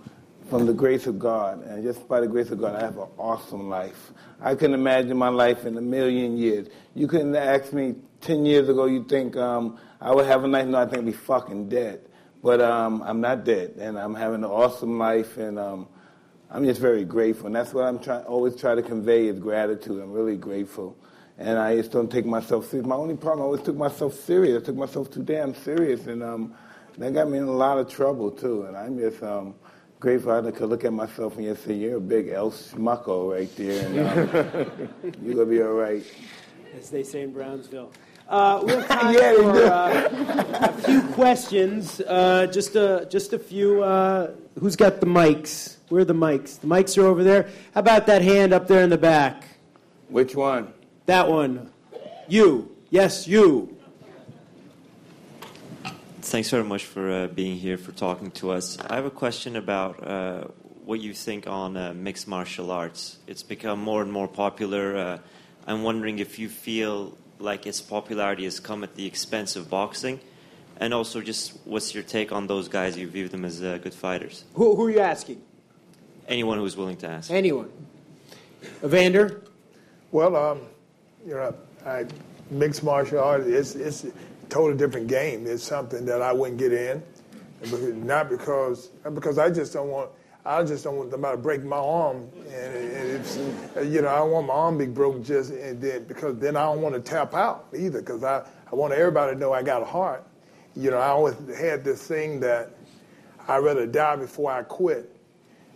from 0.50 0.66
the 0.66 0.74
grace 0.74 1.08
of 1.08 1.20
God, 1.20 1.64
and 1.66 1.84
just 1.84 2.08
by 2.08 2.22
the 2.22 2.28
grace 2.28 2.50
of 2.50 2.60
God, 2.60 2.76
I 2.76 2.82
have 2.82 2.98
an 2.98 3.08
awesome 3.18 3.70
life. 3.70 4.12
I 4.42 4.56
couldn't 4.56 4.74
imagine 4.74 5.18
my 5.18 5.30
life 5.30 5.66
in 5.66 5.78
a 5.78 5.82
million 5.82 6.38
years. 6.38 6.68
You 6.96 7.08
couldn't 7.08 7.36
ask 7.36 7.72
me 7.74 7.96
10 8.22 8.46
years 8.46 8.68
ago, 8.70 8.86
you 8.86 9.04
think 9.04 9.36
um, 9.38 9.78
I 10.02 10.14
would 10.14 10.26
have 10.26 10.44
a 10.44 10.48
nice, 10.48 10.66
no, 10.66 10.80
I 10.80 10.86
think 10.86 11.00
I'd 11.00 11.06
be 11.06 11.12
fucking 11.12 11.70
dead. 11.70 12.02
But 12.42 12.62
um, 12.62 13.04
I'm 13.06 13.20
not 13.20 13.44
dead, 13.44 13.76
and 13.80 14.00
I'm 14.00 14.16
having 14.16 14.44
an 14.44 14.50
awesome 14.50 14.98
life, 14.98 15.38
and 15.38 15.60
um, 15.60 15.88
I'm 16.50 16.64
just 16.64 16.80
very 16.80 17.04
grateful. 17.04 17.48
And 17.48 17.56
that's 17.56 17.74
what 17.74 17.84
I'm 17.84 18.00
trying, 18.00 18.24
always 18.26 18.56
try 18.56 18.76
to 18.76 18.82
convey 18.82 19.28
is 19.28 19.40
gratitude. 19.40 20.02
I'm 20.02 20.12
really 20.12 20.38
grateful. 20.38 20.96
And 21.38 21.58
I 21.58 21.76
just 21.76 21.92
don't 21.92 22.10
take 22.10 22.26
myself 22.26 22.70
serious. 22.70 22.88
My 22.88 22.96
only 22.96 23.16
problem, 23.16 23.42
I 23.42 23.46
always 23.46 23.62
took 23.62 23.76
myself 23.76 24.14
serious. 24.14 24.62
I 24.62 24.66
took 24.66 24.76
myself 24.76 25.12
too 25.12 25.24
damn 25.24 25.54
serious, 25.54 26.08
and 26.08 26.24
um, 26.24 26.54
that 26.98 27.14
got 27.14 27.30
me 27.30 27.38
in 27.38 27.44
a 27.44 27.52
lot 27.52 27.78
of 27.78 27.90
trouble, 27.90 28.32
too. 28.32 28.64
And 28.64 28.76
I'm 28.76 28.98
just 28.98 29.22
um, 29.22 29.56
grateful 30.00 30.32
I 30.32 30.52
could 30.52 30.70
look 30.70 30.86
at 30.86 30.94
myself 30.94 31.36
and 31.38 31.46
just 31.46 31.66
say, 31.66 31.74
you're 31.74 31.98
a 31.98 32.02
big 32.02 32.30
El 32.30 32.52
Schmucko 32.52 33.34
right 33.34 33.54
there, 33.58 33.86
and 33.86 34.00
um, 34.00 35.14
you're 35.24 35.36
going 35.36 35.38
to 35.38 35.46
be 35.46 35.62
all 35.62 35.74
right. 35.74 36.04
as 36.78 36.90
they 36.90 37.04
say 37.04 37.22
in 37.22 37.34
Brownsville. 37.34 37.92
Uh, 38.30 38.62
we 38.64 38.72
have 38.74 38.88
time 38.88 39.14
Yeah, 39.16 39.34
for 39.34 39.64
uh, 39.66 40.68
a 40.68 40.74
few 40.84 41.02
questions. 41.14 42.00
Uh, 42.00 42.46
just 42.46 42.76
a 42.76 43.08
just 43.10 43.34
a 43.34 43.40
few. 43.40 43.82
Uh, 43.84 44.32
who's 44.60 44.76
got 44.76 45.00
the 45.00 45.08
mics? 45.08 45.78
Where 45.90 46.02
are 46.02 46.06
the 46.06 46.14
mics? 46.14 46.60
The 46.60 46.68
mics 46.68 46.96
are 47.02 47.08
over 47.08 47.24
there. 47.24 47.50
How 47.74 47.80
about 47.80 48.06
that 48.06 48.22
hand 48.22 48.54
up 48.54 48.68
there 48.68 48.84
in 48.84 48.92
the 48.92 49.00
back? 49.00 49.46
Which 50.10 50.36
one? 50.36 50.72
That 51.08 51.28
one. 51.28 51.72
You. 52.28 52.76
Yes, 52.92 53.28
you. 53.28 53.76
Thanks 56.22 56.52
very 56.52 56.64
much 56.64 56.86
for 56.86 57.10
uh, 57.10 57.28
being 57.28 57.58
here, 57.58 57.80
for 57.80 57.92
talking 57.92 58.30
to 58.32 58.52
us. 58.52 58.78
I 58.88 58.96
have 58.96 59.06
a 59.06 59.12
question 59.12 59.56
about 59.56 60.06
uh, 60.06 60.44
what 60.86 61.00
you 61.00 61.16
think 61.16 61.48
on 61.48 61.76
uh, 61.76 61.94
mixed 61.96 62.28
martial 62.28 62.70
arts. 62.70 63.18
It's 63.26 63.42
become 63.42 63.80
more 63.80 64.04
and 64.04 64.12
more 64.12 64.28
popular. 64.28 64.96
Uh, 64.96 65.18
I'm 65.66 65.82
wondering 65.82 66.20
if 66.20 66.38
you 66.38 66.48
feel 66.50 67.18
like 67.40 67.66
its 67.66 67.82
popularity 67.82 68.44
has 68.44 68.60
come 68.60 68.84
at 68.84 68.96
the 68.96 69.06
expense 69.06 69.56
of 69.56 69.70
boxing, 69.70 70.20
and 70.78 70.94
also 70.94 71.22
just 71.22 71.58
what's 71.66 71.94
your 71.94 72.04
take 72.04 72.32
on 72.32 72.48
those 72.48 72.68
guys? 72.68 72.98
You 72.98 73.08
view 73.08 73.28
them 73.28 73.46
as 73.46 73.64
uh, 73.64 73.80
good 73.82 73.94
fighters. 73.94 74.44
Who, 74.54 74.76
who 74.76 74.86
are 74.86 74.92
you 74.92 75.00
asking? 75.00 75.42
Anyone 76.28 76.60
who's 76.60 76.78
willing 76.78 76.98
to 76.98 77.08
ask. 77.08 77.32
Anyone. 77.32 77.72
Evander. 78.84 79.42
Well, 80.12 80.36
um, 80.36 80.62
you 81.26 81.34
know, 81.34 81.56
I, 81.86 82.06
mixed 82.52 82.84
martial 82.84 83.20
arts, 83.20 83.48
it's, 83.48 83.76
it's 83.76 84.04
a 84.04 84.12
totally 84.50 84.78
different 84.78 85.08
game. 85.08 85.46
It's 85.48 85.64
something 85.64 86.06
that 86.06 86.22
I 86.22 86.34
wouldn't 86.34 86.60
get 86.60 86.74
in, 86.74 87.04
not 88.06 88.30
because, 88.30 88.88
because 89.14 89.38
I 89.38 89.50
just 89.50 89.74
don't 89.74 89.90
want, 89.90 90.10
I 90.46 90.64
just 90.64 90.84
don't 90.86 90.96
want 90.96 91.12
somebody 91.12 91.36
to 91.36 91.44
break 91.44 91.64
my 91.64 91.78
arm, 91.78 92.30
and, 92.50 93.26
and 93.76 93.94
you 93.94 94.02
know, 94.02 94.08
I 94.08 94.16
don't 94.16 94.32
want 94.32 94.48
my 94.48 94.54
arm 94.54 94.80
to 94.80 94.86
be 94.86 94.92
broken 94.92 95.24
just, 95.24 95.52
and 95.52 95.82
then, 95.82 96.06
because 96.06 96.38
then 96.40 96.56
I 96.56 96.64
don't 96.64 96.82
want 96.82 96.96
to 96.96 97.02
tap 97.02 97.34
out 97.34 97.68
either, 97.78 98.00
because 98.00 98.24
I, 98.24 98.46
I 98.72 98.76
want 98.76 98.94
everybody 98.94 99.34
to 99.34 99.40
know 99.40 99.52
I 99.52 99.64
got 99.64 99.82
a 99.82 99.86
heart. 99.86 100.26
You 100.76 100.92
know, 100.92 100.98
I 100.98 101.08
always 101.08 101.36
had 101.58 101.84
this 101.84 102.02
thing 102.08 102.40
that 102.40 102.72
I'd 103.48 103.58
rather 103.58 103.86
die 103.86 104.16
before 104.16 104.52
I 104.52 104.64
quit. 104.64 105.14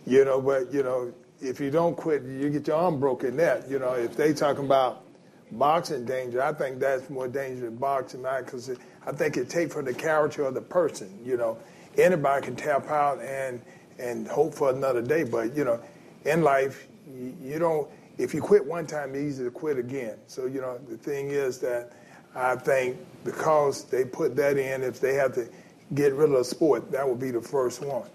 You 0.06 0.24
know, 0.24 0.40
but 0.40 0.72
you 0.72 0.82
know, 0.82 1.12
if 1.40 1.60
you 1.60 1.70
don't 1.70 1.96
quit, 1.96 2.22
you 2.22 2.48
get 2.48 2.66
your 2.66 2.76
arm 2.76 3.00
broken. 3.00 3.36
That 3.36 3.68
you 3.68 3.78
know, 3.78 3.92
if 3.92 4.16
they 4.16 4.32
talking 4.32 4.64
about 4.64 5.04
boxing 5.52 6.04
danger, 6.04 6.42
I 6.42 6.52
think 6.52 6.80
that's 6.80 7.10
more 7.10 7.28
dangerous 7.28 7.60
than 7.60 7.76
boxing, 7.76 8.22
because 8.22 8.70
I 9.06 9.12
think 9.12 9.36
it 9.36 9.50
takes 9.50 9.74
for 9.74 9.82
the 9.82 9.94
character 9.94 10.44
of 10.44 10.54
the 10.54 10.62
person. 10.62 11.20
You 11.24 11.36
know, 11.36 11.58
anybody 11.98 12.46
can 12.46 12.56
tap 12.56 12.88
out 12.88 13.20
and 13.20 13.60
and 13.98 14.26
hope 14.26 14.54
for 14.54 14.70
another 14.70 15.02
day, 15.02 15.24
but 15.24 15.56
you 15.56 15.64
know, 15.64 15.80
in 16.24 16.42
life, 16.42 16.86
you, 17.06 17.36
you 17.42 17.58
don't. 17.58 17.88
If 18.16 18.32
you 18.32 18.40
quit 18.40 18.64
one 18.64 18.86
time, 18.86 19.10
it's 19.14 19.18
easy 19.24 19.44
to 19.44 19.50
quit 19.50 19.78
again. 19.78 20.16
So 20.26 20.46
you 20.46 20.60
know, 20.60 20.78
the 20.88 20.96
thing 20.96 21.28
is 21.30 21.58
that 21.60 21.92
I 22.34 22.56
think 22.56 22.96
because 23.24 23.84
they 23.84 24.04
put 24.04 24.36
that 24.36 24.56
in, 24.56 24.82
if 24.82 25.00
they 25.00 25.14
have 25.14 25.34
to 25.34 25.48
get 25.94 26.14
rid 26.14 26.30
of 26.30 26.38
the 26.38 26.44
sport, 26.44 26.90
that 26.92 27.08
would 27.08 27.20
be 27.20 27.30
the 27.30 27.40
first 27.40 27.82
one. 27.82 28.08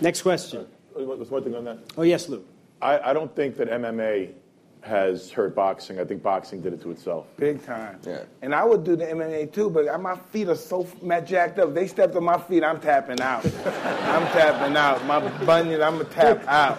Next 0.00 0.22
question. 0.22 0.66
Uh, 0.94 1.14
There's 1.16 1.30
one 1.30 1.42
thing 1.42 1.54
on 1.54 1.64
that. 1.64 1.78
Oh, 1.96 2.02
yes, 2.02 2.28
Lou. 2.28 2.44
I, 2.82 3.10
I 3.10 3.12
don't 3.12 3.34
think 3.34 3.56
that 3.56 3.70
MMA 3.70 4.32
has 4.86 5.30
hurt 5.30 5.54
boxing. 5.54 5.98
I 6.00 6.04
think 6.04 6.22
boxing 6.22 6.60
did 6.62 6.72
it 6.72 6.80
to 6.82 6.90
itself. 6.90 7.26
Big 7.36 7.64
time. 7.64 7.98
Yeah. 8.06 8.22
And 8.42 8.54
I 8.54 8.64
would 8.64 8.84
do 8.84 8.96
the 8.96 9.04
MMA 9.04 9.52
too, 9.52 9.68
but 9.68 9.84
my 10.00 10.16
feet 10.16 10.48
are 10.48 10.54
so 10.54 10.86
mad 11.02 11.26
jacked 11.26 11.58
up. 11.58 11.74
They 11.74 11.86
stepped 11.86 12.14
on 12.16 12.24
my 12.24 12.38
feet, 12.38 12.62
I'm 12.64 12.80
tapping 12.80 13.20
out. 13.20 13.44
I'm 13.66 14.26
tapping 14.32 14.76
out. 14.76 15.04
My 15.04 15.20
bunion, 15.44 15.82
I'm 15.82 15.98
gonna 15.98 16.08
tap 16.10 16.46
out. 16.46 16.78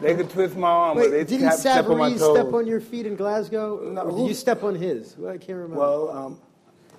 They 0.00 0.14
could 0.14 0.28
twist 0.28 0.56
my 0.56 0.68
arm, 0.68 0.98
but 0.98 1.10
they 1.10 1.18
Wait, 1.18 1.28
didn't 1.28 1.48
tap, 1.48 1.58
step 1.58 1.86
on 1.86 1.96
my 1.96 2.10
Savarese 2.10 2.18
toes. 2.18 2.38
step 2.38 2.52
on 2.52 2.66
your 2.66 2.80
feet 2.80 3.06
in 3.06 3.16
Glasgow? 3.16 3.90
No, 3.92 4.02
Or 4.02 4.18
did 4.18 4.28
you 4.28 4.34
step 4.34 4.62
on 4.62 4.74
his? 4.74 5.16
Well, 5.16 5.32
I 5.32 5.38
can't 5.38 5.56
remember. 5.58 5.78
Well, 5.78 6.10
um, 6.10 6.40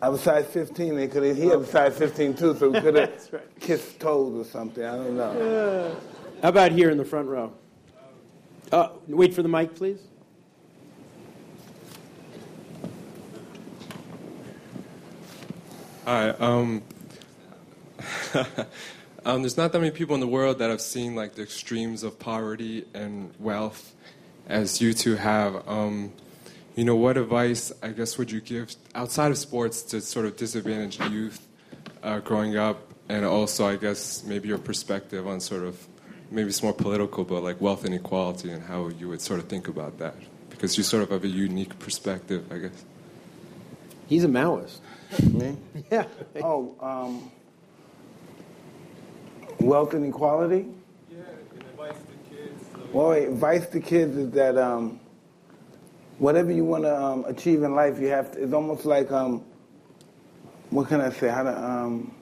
I 0.02 0.10
was 0.10 0.22
size 0.22 0.48
15. 0.48 0.96
They 0.96 1.08
could 1.08 1.36
he 1.38 1.46
was 1.46 1.70
size 1.70 1.96
15 1.96 2.36
too, 2.36 2.56
so 2.56 2.70
we 2.70 2.82
could 2.82 2.96
have 2.96 3.42
kissed 3.60 4.00
toes 4.00 4.48
or 4.48 4.50
something. 4.50 4.84
I 4.84 4.96
don't 4.96 5.16
know. 5.16 5.96
How 6.42 6.50
about 6.50 6.72
here 6.72 6.90
in 6.90 6.98
the 6.98 7.06
front 7.06 7.28
row? 7.28 7.54
Uh, 8.72 8.90
wait 9.08 9.34
for 9.34 9.42
the 9.42 9.50
mic, 9.50 9.76
please. 9.76 10.00
Hi. 16.06 16.30
Um, 16.30 16.84
um, 19.26 19.42
there's 19.42 19.58
not 19.58 19.72
that 19.72 19.80
many 19.80 19.92
people 19.92 20.16
in 20.16 20.22
the 20.22 20.28
world 20.28 20.60
that 20.60 20.70
have 20.70 20.82
seen 20.82 21.16
like 21.16 21.36
the 21.36 21.44
extremes 21.44 22.04
of 22.04 22.20
poverty 22.20 22.86
and 22.94 23.34
wealth 23.40 23.94
as 24.48 24.82
you 24.82 24.94
two 24.94 25.16
have. 25.16 25.68
Um, 25.68 26.12
you 26.76 26.84
know, 26.84 26.96
what 26.96 27.18
advice, 27.18 27.72
I 27.82 27.90
guess, 27.90 28.18
would 28.18 28.32
you 28.32 28.42
give 28.42 28.76
outside 28.94 29.32
of 29.32 29.38
sports 29.38 29.82
to 29.84 30.02
sort 30.02 30.26
of 30.26 30.38
disadvantaged 30.38 31.04
youth 31.12 31.48
uh, 32.04 32.20
growing 32.20 32.56
up, 32.56 32.94
and 33.10 33.26
also, 33.26 33.66
I 33.66 33.78
guess, 33.78 34.24
maybe 34.24 34.48
your 34.50 34.60
perspective 34.60 35.26
on 35.26 35.40
sort 35.40 35.64
of 35.64 35.88
maybe 36.32 36.50
it's 36.50 36.64
more 36.64 36.74
political, 36.74 37.24
but 37.24 37.44
like 37.44 37.60
wealth 37.62 37.86
inequality 37.86 38.50
and 38.52 38.64
how 38.64 38.90
you 38.90 39.10
would 39.10 39.22
sort 39.22 39.40
of 39.40 39.48
think 39.48 39.68
about 39.68 39.98
that, 40.00 40.16
because 40.50 40.78
you 40.78 40.84
sort 40.84 41.04
of 41.04 41.10
have 41.10 41.24
a 41.24 41.28
unique 41.28 41.78
perspective, 41.80 42.52
I 42.52 42.58
guess. 42.58 42.86
He's 44.08 44.24
a 44.24 44.28
Maoist. 44.28 44.80
Me? 45.32 45.58
Yeah. 45.92 46.06
Oh, 46.42 46.76
um, 46.80 47.32
wealth 49.60 49.94
inequality. 49.94 50.68
Yeah, 51.12 51.18
advice 51.60 51.96
to 51.96 52.36
kids. 52.36 52.64
Well, 52.92 53.12
advice 53.12 53.68
to 53.68 53.80
kids 53.80 54.18
is 54.18 54.32
that 54.32 54.58
um, 54.58 55.00
whatever 56.20 56.52
you 56.52 56.66
want 56.66 56.84
to 56.84 57.02
um, 57.02 57.26
achieve 57.26 57.64
in 57.64 57.76
life, 57.76 58.00
you 58.00 58.08
have 58.08 58.32
to. 58.34 58.44
It's 58.44 58.54
almost 58.54 58.86
like 58.86 59.12
um, 59.12 59.44
what 60.70 60.88
can 60.88 61.02
I 61.02 61.10
say? 61.12 61.30
How 61.30 61.44
to 61.44 61.64
um, 61.64 62.14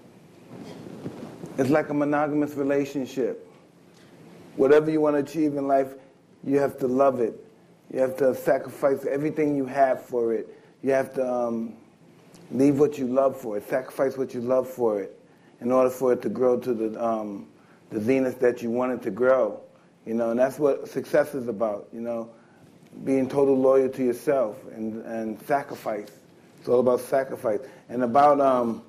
it's 1.57 1.69
like 1.69 1.89
a 1.89 1.93
monogamous 1.93 2.53
relationship. 2.55 3.44
Whatever 4.55 4.89
you 4.89 5.01
want 5.01 5.15
to 5.15 5.19
achieve 5.19 5.55
in 5.57 5.67
life, 5.67 5.93
you 6.43 6.59
have 6.59 6.77
to 6.79 6.87
love 6.87 7.19
it. 7.19 7.45
You 7.93 7.99
have 7.99 8.17
to 8.17 8.33
sacrifice 8.35 9.05
everything 9.05 9.55
you 9.55 9.65
have 9.65 10.01
for 10.01 10.33
it. 10.33 10.47
You 10.81 10.91
have 10.91 11.13
to 11.15 11.27
um, 11.27 11.73
leave 12.51 12.79
what 12.79 12.97
you 12.97 13.07
love 13.07 13.39
for 13.39 13.57
it, 13.57 13.67
sacrifice 13.67 14.17
what 14.17 14.33
you 14.33 14.41
love 14.41 14.69
for 14.69 15.01
it, 15.01 15.19
in 15.61 15.71
order 15.71 15.89
for 15.89 16.13
it 16.13 16.21
to 16.23 16.29
grow 16.29 16.57
to 16.59 16.73
the 16.73 17.03
um, 17.03 17.47
the 17.91 18.01
zenith 18.01 18.39
that 18.39 18.61
you 18.61 18.69
want 18.71 18.91
it 18.91 19.01
to 19.03 19.11
grow. 19.11 19.61
You 20.05 20.13
know, 20.13 20.31
and 20.31 20.39
that's 20.39 20.59
what 20.59 20.87
success 20.87 21.33
is 21.35 21.47
about. 21.47 21.87
You 21.91 22.01
know, 22.01 22.29
being 23.03 23.27
total 23.27 23.57
loyal 23.57 23.89
to 23.89 24.03
yourself 24.03 24.57
and 24.73 25.03
and 25.05 25.41
sacrifice. 25.43 26.11
It's 26.59 26.69
all 26.69 26.79
about 26.79 27.01
sacrifice 27.01 27.59
and 27.89 28.03
about 28.03 28.41
um, 28.41 28.83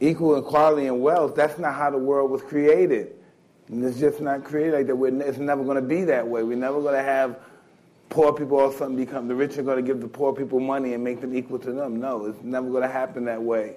equal 0.00 0.36
equality 0.36 0.86
and 0.86 1.00
wealth. 1.00 1.34
That's 1.34 1.58
not 1.58 1.74
how 1.74 1.90
the 1.90 1.98
world 1.98 2.30
was 2.30 2.42
created. 2.42 3.17
And 3.68 3.84
it's 3.84 3.98
just 3.98 4.20
not 4.20 4.44
created 4.44 4.74
like 4.74 4.86
that. 4.86 4.96
We're, 4.96 5.20
it's 5.20 5.38
never 5.38 5.62
going 5.62 5.76
to 5.76 5.82
be 5.82 6.04
that 6.04 6.26
way. 6.26 6.42
We're 6.42 6.56
never 6.56 6.80
going 6.80 6.94
to 6.94 7.02
have 7.02 7.38
poor 8.08 8.32
people 8.32 8.58
all 8.58 8.68
of 8.68 8.74
a 8.74 8.78
sudden 8.78 8.96
become 8.96 9.28
the 9.28 9.34
rich 9.34 9.58
are 9.58 9.62
going 9.62 9.76
to 9.76 9.82
give 9.82 10.00
the 10.00 10.08
poor 10.08 10.32
people 10.32 10.60
money 10.60 10.94
and 10.94 11.04
make 11.04 11.20
them 11.20 11.36
equal 11.36 11.58
to 11.58 11.72
them. 11.72 12.00
No, 12.00 12.26
it's 12.26 12.42
never 12.42 12.68
going 12.70 12.82
to 12.82 12.88
happen 12.88 13.24
that 13.26 13.42
way. 13.42 13.76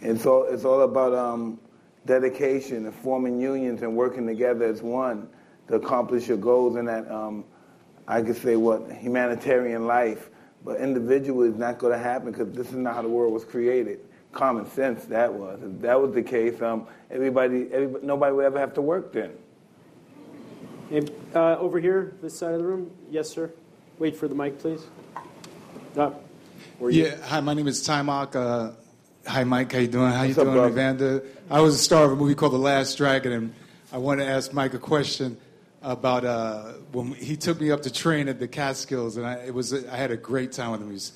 It's 0.00 0.26
all 0.26 0.44
it's 0.44 0.64
all 0.64 0.82
about 0.82 1.14
um, 1.14 1.60
dedication 2.06 2.86
and 2.86 2.94
forming 2.94 3.40
unions 3.40 3.82
and 3.82 3.94
working 3.94 4.26
together 4.26 4.64
as 4.64 4.82
one 4.82 5.28
to 5.68 5.74
accomplish 5.74 6.26
your 6.26 6.38
goals 6.38 6.76
in 6.76 6.86
that 6.86 7.08
um, 7.10 7.44
I 8.08 8.22
could 8.22 8.36
say 8.36 8.56
what 8.56 8.90
humanitarian 8.90 9.86
life. 9.86 10.30
But 10.64 10.80
individual 10.80 11.42
is 11.42 11.56
not 11.56 11.78
going 11.78 11.92
to 11.92 11.98
happen 11.98 12.32
because 12.32 12.52
this 12.52 12.68
is 12.68 12.76
not 12.76 12.94
how 12.94 13.02
the 13.02 13.08
world 13.08 13.32
was 13.32 13.44
created. 13.44 14.00
Common 14.32 14.70
sense 14.70 15.04
that 15.06 15.32
was. 15.34 15.60
If 15.62 15.80
that 15.82 16.00
was 16.00 16.14
the 16.14 16.22
case, 16.22 16.62
um, 16.62 16.86
everybody, 17.10 17.66
everybody, 17.72 18.06
nobody 18.06 18.32
would 18.34 18.44
ever 18.44 18.58
have 18.60 18.74
to 18.74 18.82
work 18.82 19.12
then. 19.12 19.32
And, 20.90 21.10
uh, 21.34 21.56
over 21.58 21.80
here, 21.80 22.14
this 22.22 22.38
side 22.38 22.52
of 22.52 22.60
the 22.60 22.66
room. 22.66 22.90
Yes, 23.10 23.28
sir. 23.28 23.50
Wait 23.98 24.16
for 24.16 24.28
the 24.28 24.34
mic, 24.34 24.58
please. 24.58 24.82
Uh, 25.96 26.12
yeah. 26.88 27.16
Hi, 27.24 27.40
my 27.40 27.54
name 27.54 27.66
is 27.68 27.86
Taimak. 27.86 28.36
Uh, 28.36 28.72
hi, 29.26 29.44
Mike. 29.44 29.72
How 29.72 29.78
you 29.78 29.88
doing? 29.88 30.10
How 30.10 30.24
What's 30.24 30.36
you 30.36 30.42
up, 30.42 30.46
doing, 30.46 30.54
brother? 30.54 30.68
Evander? 30.68 31.22
I 31.50 31.60
was 31.60 31.74
a 31.74 31.78
star 31.78 32.04
of 32.04 32.12
a 32.12 32.16
movie 32.16 32.34
called 32.34 32.52
The 32.52 32.58
Last 32.58 32.96
Dragon, 32.96 33.32
and 33.32 33.54
I 33.92 33.98
want 33.98 34.20
to 34.20 34.26
ask 34.26 34.52
Mike 34.52 34.74
a 34.74 34.78
question 34.78 35.36
about 35.82 36.24
uh, 36.24 36.72
when 36.92 37.12
he 37.12 37.36
took 37.36 37.60
me 37.60 37.70
up 37.70 37.82
to 37.82 37.92
train 37.92 38.28
at 38.28 38.38
the 38.38 38.46
Catskills, 38.46 39.16
and 39.16 39.26
I, 39.26 39.34
it 39.46 39.54
was 39.54 39.72
I 39.84 39.96
had 39.96 40.12
a 40.12 40.16
great 40.16 40.52
time 40.52 40.70
with 40.70 40.82
him. 40.82 40.90
He's, 40.90 41.12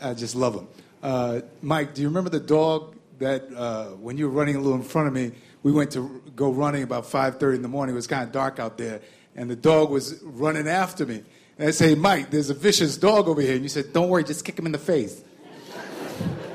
I 0.00 0.14
just 0.14 0.36
love 0.36 0.54
him. 0.54 0.68
Uh, 1.06 1.40
Mike, 1.62 1.94
do 1.94 2.02
you 2.02 2.08
remember 2.08 2.30
the 2.30 2.40
dog 2.40 2.96
that 3.20 3.44
uh, 3.54 3.90
when 3.90 4.18
you 4.18 4.28
were 4.28 4.34
running 4.34 4.56
a 4.56 4.58
little 4.60 4.76
in 4.76 4.82
front 4.82 5.06
of 5.06 5.14
me, 5.14 5.30
we 5.62 5.70
went 5.70 5.92
to 5.92 6.20
go 6.34 6.50
running 6.50 6.82
about 6.82 7.04
5:30 7.04 7.54
in 7.54 7.62
the 7.62 7.68
morning. 7.68 7.94
It 7.94 7.96
was 7.96 8.08
kind 8.08 8.24
of 8.24 8.32
dark 8.32 8.58
out 8.58 8.76
there, 8.76 9.00
and 9.36 9.48
the 9.48 9.54
dog 9.54 9.90
was 9.90 10.20
running 10.24 10.66
after 10.66 11.06
me. 11.06 11.22
And 11.60 11.68
I 11.68 11.70
say, 11.70 11.94
Mike, 11.94 12.30
there's 12.30 12.50
a 12.50 12.54
vicious 12.54 12.96
dog 12.96 13.28
over 13.28 13.40
here. 13.40 13.54
And 13.54 13.62
you 13.62 13.68
said, 13.68 13.92
Don't 13.92 14.08
worry, 14.08 14.24
just 14.24 14.44
kick 14.44 14.58
him 14.58 14.66
in 14.66 14.72
the 14.72 14.78
face. 14.78 15.22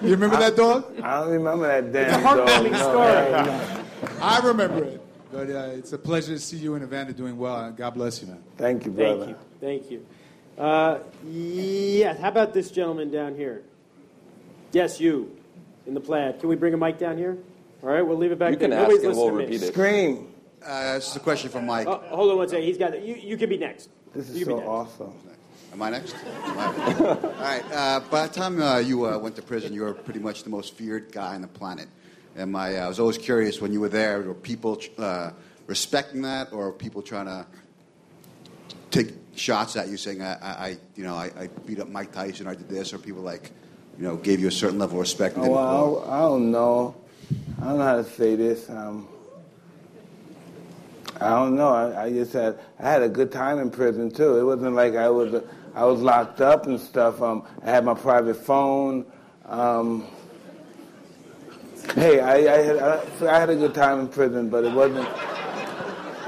You 0.01 0.09
remember 0.09 0.35
that 0.35 0.57
dog? 0.57 0.99
I 1.01 1.21
don't 1.21 1.31
remember 1.31 1.67
that 1.67 1.93
damn 1.93 2.09
It's 2.09 2.17
a 2.17 2.27
heartwarming 2.27 2.71
dog. 2.71 2.81
story. 2.81 3.31
No, 3.31 3.45
no. 3.45 4.19
I 4.21 4.39
remember 4.39 4.83
it. 4.83 5.01
But 5.31 5.49
uh, 5.49 5.77
it's 5.77 5.93
a 5.93 5.97
pleasure 5.97 6.33
to 6.33 6.39
see 6.39 6.57
you 6.57 6.75
and 6.75 6.83
Evander 6.83 7.13
doing 7.13 7.37
well. 7.37 7.71
God 7.71 7.91
bless 7.93 8.21
you, 8.21 8.27
man. 8.27 8.43
Thank 8.57 8.83
you, 8.83 8.91
brother. 8.91 9.25
Thank 9.25 9.29
you. 9.29 9.37
Thank 9.61 9.91
you. 9.91 10.05
Uh, 10.57 10.99
yeah, 11.25 12.17
how 12.17 12.27
about 12.27 12.53
this 12.53 12.69
gentleman 12.69 13.09
down 13.09 13.35
here? 13.35 13.63
Yes, 14.71 14.99
you 14.99 15.35
in 15.85 15.93
the 15.93 15.99
plaid. 15.99 16.39
Can 16.39 16.49
we 16.49 16.55
bring 16.55 16.73
a 16.73 16.77
mic 16.77 16.97
down 16.97 17.17
here? 17.17 17.37
All 17.83 17.89
right, 17.89 18.01
we'll 18.01 18.17
leave 18.17 18.31
it 18.31 18.39
back 18.39 18.51
You 18.51 18.57
there. 18.57 18.69
can 18.69 18.77
ask 18.77 18.89
Nobody's 18.89 19.03
and 19.05 19.15
we'll 19.17 19.25
listening 19.33 19.45
to 19.47 19.51
me. 19.51 19.55
repeat 19.57 19.67
it. 19.67 19.73
Scream. 19.73 20.27
Uh, 20.63 20.93
this 20.95 21.09
is 21.09 21.15
a 21.15 21.19
question 21.19 21.49
for 21.49 21.61
Mike. 21.61 21.87
Oh, 21.87 21.97
hold 22.09 22.31
on 22.31 22.37
one 22.37 22.47
second. 22.49 22.63
He's 22.65 22.77
got 22.77 22.93
it. 22.93 23.03
You, 23.03 23.15
you 23.15 23.35
can 23.37 23.49
be 23.49 23.57
next. 23.57 23.89
This 24.13 24.29
is 24.29 24.37
You 24.39 24.45
can 24.45 24.53
so 24.53 24.59
be 24.59 24.61
next. 24.61 24.69
awesome. 24.69 25.13
Am 25.73 25.81
I 25.81 25.89
next? 25.89 26.15
All 26.43 26.53
right. 26.55 27.01
All 27.01 27.15
right. 27.39 27.63
Uh, 27.71 27.99
by 28.11 28.27
the 28.27 28.33
time 28.33 28.61
uh, 28.61 28.77
you 28.77 29.07
uh, 29.07 29.17
went 29.17 29.35
to 29.37 29.41
prison, 29.41 29.73
you 29.73 29.81
were 29.81 29.93
pretty 29.93 30.19
much 30.19 30.43
the 30.43 30.49
most 30.51 30.75
feared 30.75 31.11
guy 31.11 31.33
on 31.33 31.41
the 31.41 31.47
planet. 31.47 31.87
And 32.35 32.51
my, 32.51 32.75
uh, 32.77 32.85
I 32.85 32.87
was 32.87 32.99
always 32.99 33.17
curious 33.17 33.59
when 33.59 33.73
you 33.73 33.79
were 33.79 33.89
there, 33.89 34.21
were 34.21 34.33
people 34.35 34.79
uh, 34.99 35.31
respecting 35.67 36.21
that, 36.21 36.53
or 36.53 36.65
were 36.67 36.71
people 36.73 37.01
trying 37.01 37.25
to 37.25 37.45
take 38.91 39.13
shots 39.35 39.75
at 39.75 39.87
you, 39.89 39.97
saying, 39.97 40.21
"I, 40.21 40.33
I 40.33 40.67
I- 40.67 40.77
you 40.95 41.03
know, 41.03 41.15
I, 41.15 41.31
I 41.37 41.47
beat 41.65 41.79
up 41.79 41.89
Mike 41.89 42.11
Tyson, 42.11 42.47
I 42.47 42.53
did 42.55 42.69
this," 42.69 42.93
or 42.93 42.97
people 42.99 43.21
like, 43.23 43.51
you 43.97 44.03
know, 44.03 44.15
gave 44.15 44.39
you 44.39 44.47
a 44.47 44.51
certain 44.51 44.79
level 44.79 44.95
of 44.97 45.01
respect? 45.01 45.35
And 45.35 45.45
Oh, 45.45 45.51
well, 45.51 46.05
I, 46.07 46.17
I 46.17 46.21
don't 46.21 46.51
know. 46.51 46.95
I 47.61 47.65
don't 47.65 47.77
know 47.77 47.83
how 47.83 47.97
to 47.97 48.03
say 48.03 48.35
this. 48.35 48.69
Um, 48.69 49.07
I 51.19 51.29
don't 51.29 51.55
know. 51.55 51.69
I, 51.69 52.05
I 52.05 52.09
just 52.09 52.33
had 52.33 52.59
I 52.79 52.89
had 52.89 53.03
a 53.03 53.09
good 53.09 53.31
time 53.31 53.59
in 53.59 53.69
prison 53.69 54.09
too. 54.09 54.39
It 54.39 54.43
wasn't 54.43 54.75
like 54.75 54.95
I 54.95 55.09
was 55.09 55.43
I 55.75 55.85
was 55.85 56.01
locked 56.01 56.41
up 56.41 56.65
and 56.65 56.79
stuff. 56.79 57.21
Um, 57.21 57.43
I 57.63 57.69
had 57.69 57.85
my 57.85 57.93
private 57.93 58.35
phone. 58.35 59.05
Um, 59.45 60.07
hey, 61.95 62.19
I, 62.19 62.33
I, 62.33 62.57
had, 62.63 62.77
I, 62.77 63.01
I 63.27 63.39
had 63.39 63.49
a 63.49 63.55
good 63.55 63.75
time 63.75 63.99
in 63.99 64.07
prison, 64.07 64.49
but 64.49 64.63
it 64.63 64.73
wasn't. 64.73 65.07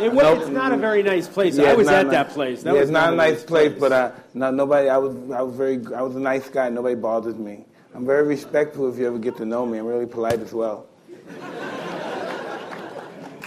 It 0.04 0.12
was, 0.12 0.24
Nope. 0.24 0.40
it's 0.42 0.50
not 0.50 0.74
a 0.74 0.78
very 0.78 1.02
nice 1.02 1.28
place. 1.28 1.58
Yeah, 1.58 1.72
I 1.72 1.74
was 1.76 1.88
at 1.88 2.08
a 2.08 2.10
that 2.10 2.30
place. 2.30 2.64
That 2.64 2.74
yeah, 2.74 2.80
was 2.82 2.90
it's 2.90 2.92
not 2.92 3.14
a 3.14 3.16
nice 3.16 3.44
place, 3.44 3.70
place. 3.70 3.80
but 3.80 3.92
uh, 3.92 4.12
no, 4.34 4.52
nobody. 4.52 4.90
I 4.90 4.98
was, 4.98 5.16
I 5.32 5.42
was 5.42 5.56
very, 5.56 5.76
I 5.96 6.02
was 6.02 6.16
a 6.16 6.20
nice 6.20 6.50
guy. 6.50 6.70
Nobody 6.70 6.96
bothers 6.96 7.36
me. 7.36 7.66
I'm 7.96 8.06
very 8.06 8.28
respectful 8.28 8.92
if 8.92 8.98
you 9.00 9.08
ever 9.08 9.20
get 9.20 9.38
to 9.38 9.46
know 9.46 9.66
me. 9.66 9.78
I'm 9.78 9.86
really 9.86 10.06
polite 10.06 10.40
as 10.40 10.52
well. 10.52 10.88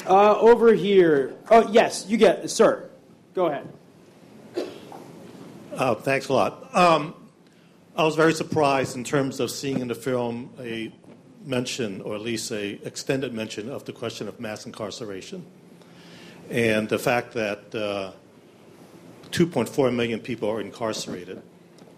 Uh, 0.06 0.38
over 0.38 0.72
here. 0.72 1.34
Oh, 1.50 1.68
yes, 1.70 2.06
you 2.08 2.16
get, 2.16 2.48
sir. 2.48 2.88
Go 3.34 3.46
ahead. 3.46 3.68
Uh, 5.74 5.94
thanks 5.96 6.28
a 6.28 6.32
lot. 6.32 6.74
Um, 6.74 7.14
I 7.96 8.04
was 8.04 8.14
very 8.14 8.32
surprised 8.32 8.96
in 8.96 9.04
terms 9.04 9.40
of 9.40 9.50
seeing 9.50 9.80
in 9.80 9.88
the 9.88 9.94
film 9.94 10.50
a 10.60 10.92
mention, 11.44 12.00
or 12.02 12.14
at 12.14 12.20
least 12.20 12.50
a 12.52 12.80
extended 12.86 13.34
mention, 13.34 13.68
of 13.68 13.84
the 13.84 13.92
question 13.92 14.28
of 14.28 14.38
mass 14.38 14.64
incarceration, 14.64 15.44
and 16.50 16.88
the 16.88 16.98
fact 16.98 17.32
that 17.34 17.74
uh, 17.74 18.12
2.4 19.30 19.94
million 19.94 20.20
people 20.20 20.48
are 20.50 20.60
incarcerated, 20.60 21.42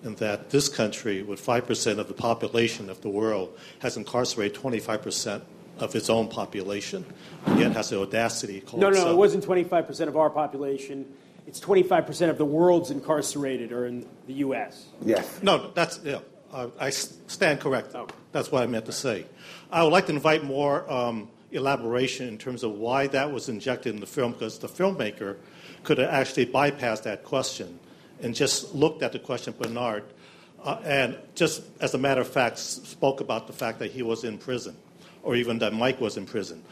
and 0.03 0.17
that 0.19 0.51
this 0.51 0.69
country, 0.69 1.23
with 1.23 1.45
5% 1.45 1.99
of 1.99 2.09
the 2.09 2.15
population 2.15 2.89
of 2.89 3.01
the 3.03 3.09
world, 3.09 3.57
has 3.81 3.97
incarcerated 3.97 4.57
25% 4.61 5.43
of 5.79 5.95
its 5.95 6.11
own 6.11 6.29
population, 6.29 7.05
and 7.47 7.61
yet 7.61 7.73
has 7.73 7.91
the 7.91 8.01
audacity 8.01 8.61
to 8.61 8.67
call 8.67 8.81
No, 8.81 8.87
no, 8.87 8.93
itself 8.97 9.11
it 9.11 9.17
wasn't 9.17 9.45
25% 9.45 10.09
of 10.09 10.17
our 10.17 10.31
population. 10.31 11.07
It's 11.47 11.61
25% 11.61 12.31
of 12.31 12.39
the 12.39 12.45
world's 12.45 12.91
incarcerated 12.91 13.73
are 13.73 13.87
in 13.87 14.07
the 14.27 14.35
U.S. 14.35 14.87
Yes. 15.05 15.41
No, 15.43 15.71
that's 15.73 16.01
yeah. 16.05 16.19
Uh, 16.53 16.69
I 16.79 16.89
s- 16.89 17.17
stand 17.27 17.61
correct. 17.61 17.95
That's 18.33 18.51
what 18.51 18.63
I 18.63 18.67
meant 18.67 18.87
to 18.87 18.93
say. 18.93 19.27
I 19.71 19.83
would 19.83 19.93
like 19.93 20.07
to 20.07 20.13
invite 20.13 20.45
more 20.45 20.91
um, 20.91 21.29
elaboration 21.53 22.29
in 22.29 22.39
terms 22.39 22.63
of 22.63 22.73
why 22.73 23.07
that 23.07 23.33
was 23.33 23.49
injected 23.49 23.95
in 23.95 24.01
the 24.01 24.07
film, 24.07 24.33
because 24.33 24.59
the 24.59 24.69
filmmaker 24.69 25.37
could 25.85 25.99
have 25.99 26.11
actually 26.11 26.47
bypassed 26.47 27.05
that 27.05 27.25
question 27.25 27.79
and 28.21 28.35
just 28.35 28.75
looked 28.75 29.03
at 29.03 29.13
the 29.13 29.19
question 29.19 29.55
of 29.55 29.61
Bernard, 29.61 30.05
uh, 30.65 30.79
and 30.85 31.17
just 31.35 31.63
as 31.81 31.95
a 31.95 31.99
matter 31.99 32.21
of 32.21 32.29
fact, 32.29 32.59
spoke 32.59 33.21
about 33.21 33.47
the 33.47 33.53
fact 33.53 33.79
that 33.79 33.93
he 33.93 34.03
was 34.03 34.25
in 34.25 34.37
prison, 34.37 34.77
or 35.23 35.37
even 35.37 35.59
that 35.61 35.73
Mike 35.73 36.01
was 36.01 36.17
in 36.17 36.27
prison. 36.27 36.63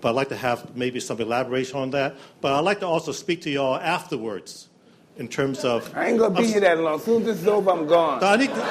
But 0.00 0.10
I'd 0.10 0.14
like 0.16 0.28
to 0.30 0.36
have 0.36 0.74
maybe 0.74 0.98
some 0.98 1.20
elaboration 1.20 1.78
on 1.78 1.90
that. 1.90 2.16
But 2.40 2.52
I'd 2.54 2.64
like 2.64 2.80
to 2.80 2.86
also 2.86 3.12
speak 3.12 3.42
to 3.42 3.50
y'all 3.50 3.76
afterwards 3.76 4.68
in 5.18 5.28
terms 5.28 5.64
of. 5.64 5.94
I 5.96 6.08
ain't 6.08 6.18
gonna 6.18 6.34
be 6.34 6.46
here 6.46 6.60
that 6.60 6.78
long. 6.78 6.96
As 6.96 7.04
soon 7.04 7.22
as 7.22 7.26
this 7.28 7.40
is 7.42 7.48
over, 7.48 7.70
I'm 7.70 7.86
gone. 7.86 8.22
I 8.24 8.36
need 8.36 8.50
to, 8.50 8.62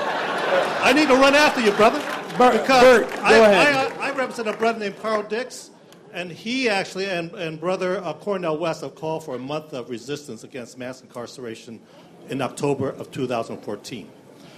I 0.84 0.92
need 0.94 1.08
to 1.08 1.16
run 1.16 1.34
after 1.34 1.62
you, 1.62 1.72
brother. 1.72 2.00
Bert, 2.38 2.62
because 2.62 2.84
Bert, 2.84 3.10
go 3.10 3.22
I, 3.22 3.36
ahead. 3.36 3.76
I, 3.76 3.86
I 3.86 3.97
represent 4.18 4.48
a 4.48 4.54
brother 4.54 4.80
named 4.80 5.00
Carl 5.00 5.24
Dix, 5.24 5.70
and 6.12 6.32
he 6.32 6.70
actually 6.70 7.06
and, 7.06 7.32
and 7.34 7.60
brother 7.60 8.04
uh, 8.04 8.14
Cornel 8.14 8.58
West 8.58 8.82
have 8.82 8.96
called 8.96 9.24
for 9.24 9.36
a 9.36 9.40
month 9.40 9.74
of 9.74 9.90
resistance 9.90 10.44
against 10.44 10.78
mass 10.78 11.02
incarceration 11.02 11.80
in 12.30 12.42
October 12.42 12.90
of 12.90 13.12
2014. 13.12 14.10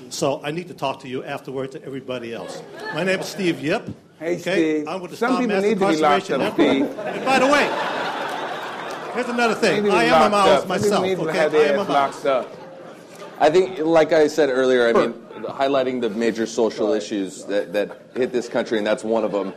So 0.10 0.42
I 0.44 0.52
need 0.52 0.68
to 0.70 0.74
talk 0.74 1.02
to 1.02 1.08
you 1.08 1.24
afterwards 1.24 1.74
to 1.74 1.84
everybody 1.84 2.34
else. 2.34 2.64
My 2.94 3.04
name 3.04 3.20
is 3.20 3.28
Steve 3.28 3.60
Yip. 3.60 3.90
Hey, 4.18 4.40
okay? 4.40 4.82
Steve. 4.82 4.88
I'm 4.88 5.02
with 5.02 5.12
the 5.12 5.18
Some 5.18 5.32
Stop 5.32 5.42
people 5.42 5.56
Mass 5.56 5.64
need 5.64 5.70
to 5.70 5.76
be 5.76 5.96
locked 5.98 6.30
Incarceration 6.30 6.42
up, 6.42 6.58
Network. 6.58 6.92
Steve. 6.92 7.16
And 7.16 7.26
by 7.26 7.40
the 7.40 7.48
way, 7.48 9.14
here's 9.14 9.28
another 9.28 9.56
thing. 9.56 9.90
I 9.92 10.04
am 10.06 10.32
a 10.32 10.36
locked 10.36 10.68
Maoist 10.68 10.76
up. 10.76 10.82
Some 10.82 11.04
people 11.04 11.26
myself. 11.26 11.54
Okay, 11.54 11.70
I 11.70 11.74
am 11.74 11.80
a 11.80 11.82
ass 11.82 11.88
Maoist. 11.88 11.90
locked 11.90 12.26
up. 12.26 12.56
I 13.42 13.50
think, 13.50 13.80
like 13.80 14.12
I 14.12 14.28
said 14.28 14.50
earlier, 14.50 14.88
I 14.88 14.94
mean, 14.94 15.14
highlighting 15.44 16.02
the 16.02 16.10
major 16.10 16.46
social 16.46 16.94
issues 16.94 17.46
that, 17.46 17.74
that 17.74 18.12
hit 18.16 18.32
this 18.32 18.50
country, 18.50 18.78
and 18.78 18.86
that's 18.86 19.04
one 19.04 19.24
of 19.24 19.32
them. 19.32 19.54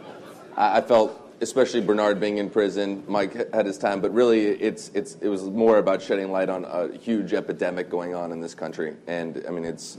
I, 0.57 0.79
I 0.79 0.81
felt, 0.81 1.19
especially 1.41 1.81
Bernard 1.81 2.21
being 2.21 2.39
in 2.39 2.51
prison, 2.51 3.05
Mike 3.07 3.53
had 3.53 3.67
his 3.67 3.79
time, 3.79 4.01
but 4.01 4.13
really, 4.13 4.47
it's, 4.47 4.91
it's, 4.95 5.17
it 5.17 5.29
was 5.29 5.43
more 5.45 5.79
about 5.79 6.03
shedding 6.03 6.31
light 6.31 6.49
on 6.49 6.65
a 6.65 6.97
huge 6.97 7.33
epidemic 7.33 7.91
going 7.91 8.15
on 8.15 8.33
in 8.33 8.41
this 8.41 8.55
country. 8.55 8.97
And 9.07 9.45
I 9.47 9.51
mean, 9.51 9.65
it's 9.65 9.99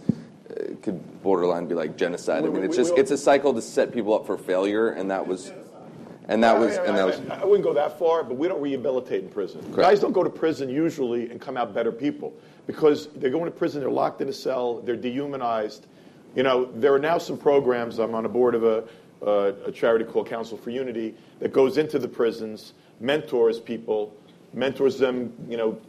it 0.50 0.82
could 0.82 1.24
borderline 1.24 1.68
be 1.68 1.76
like 1.76 1.98
genocide. 1.98 2.44
I 2.46 2.50
mean, 2.50 2.64
it's 2.64 2.76
just 2.76 2.94
it's 2.98 3.12
a 3.12 3.18
cycle 3.18 3.54
to 3.54 3.62
set 3.62 3.92
people 3.92 4.14
up 4.14 4.26
for 4.26 4.38
failure, 4.38 4.90
and 4.90 5.10
that 5.12 5.26
was, 5.26 5.52
and 6.28 6.44
that 6.44 6.60
was, 6.60 6.78
and 6.78 6.98
that 6.98 7.06
was. 7.06 7.20
I, 7.30 7.42
I 7.42 7.46
wouldn't 7.46 7.64
go 7.64 7.74
that 7.74 7.98
far, 7.98 8.24
but 8.24 8.38
we 8.38 8.48
don't 8.48 8.62
rehabilitate 8.62 9.24
in 9.24 9.30
prison. 9.30 9.62
Guys 9.76 10.00
don't 10.00 10.14
go 10.14 10.24
to 10.24 10.30
prison 10.30 10.70
usually 10.70 11.30
and 11.30 11.40
come 11.40 11.58
out 11.58 11.74
better 11.74 11.92
people 11.92 12.34
because 12.68 13.08
they're 13.16 13.30
going 13.30 13.46
to 13.46 13.52
prison, 13.52 13.82
they're 13.82 13.90
locked 13.90 14.22
in 14.22 14.30
a 14.30 14.34
cell, 14.34 14.80
they're 14.82 14.96
dehumanized. 14.96 15.88
You 16.36 16.44
know, 16.44 16.66
there 16.74 16.94
are 16.94 17.00
now 17.00 17.18
some 17.18 17.38
programs. 17.38 18.00
I'm 18.00 18.16
on 18.16 18.26
a 18.26 18.30
board 18.30 18.56
of 18.56 18.64
a, 18.64 18.84
uh, 19.26 19.54
a 19.66 19.72
charity 19.72 20.06
called 20.06 20.28
Council 20.28 20.58
for 20.58 20.70
Unity 20.70 21.16
that 21.40 21.54
goes 21.54 21.78
into 21.78 22.00
the 22.00 22.08
prisons, 22.08 22.74
mentors 23.00 23.60
people, 23.60 24.16
mentors 24.54 24.98
them, 24.98 25.34
you 25.50 25.58
know, 25.58 25.80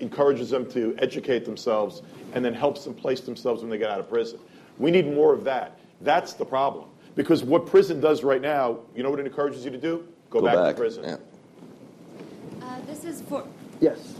encourages 0.00 0.50
them 0.50 0.68
to 0.72 0.94
educate 0.98 1.44
themselves, 1.44 2.02
and 2.34 2.44
then 2.44 2.52
helps 2.52 2.84
them 2.84 2.94
place 2.94 3.20
themselves 3.20 3.62
when 3.62 3.70
they 3.70 3.78
get 3.78 3.90
out 3.90 4.00
of 4.00 4.08
prison. 4.08 4.38
We 4.78 4.90
need 4.90 5.06
more 5.12 5.32
of 5.32 5.44
that. 5.44 5.78
That's 6.00 6.34
the 6.34 6.44
problem. 6.44 6.88
Because 7.14 7.44
what 7.44 7.66
prison 7.66 8.00
does 8.00 8.24
right 8.24 8.42
now, 8.42 8.78
you 8.96 9.02
know 9.02 9.10
what 9.10 9.20
it 9.20 9.26
encourages 9.26 9.64
you 9.64 9.70
to 9.70 9.78
do? 9.78 10.06
Go, 10.30 10.40
Go 10.40 10.46
back, 10.46 10.56
back, 10.56 10.74
to 10.74 10.80
prison. 10.80 11.04
yeah. 11.04 11.16
Uh, 12.60 12.80
this 12.86 13.04
is 13.04 13.22
for 13.22 13.46
Yes. 13.80 14.14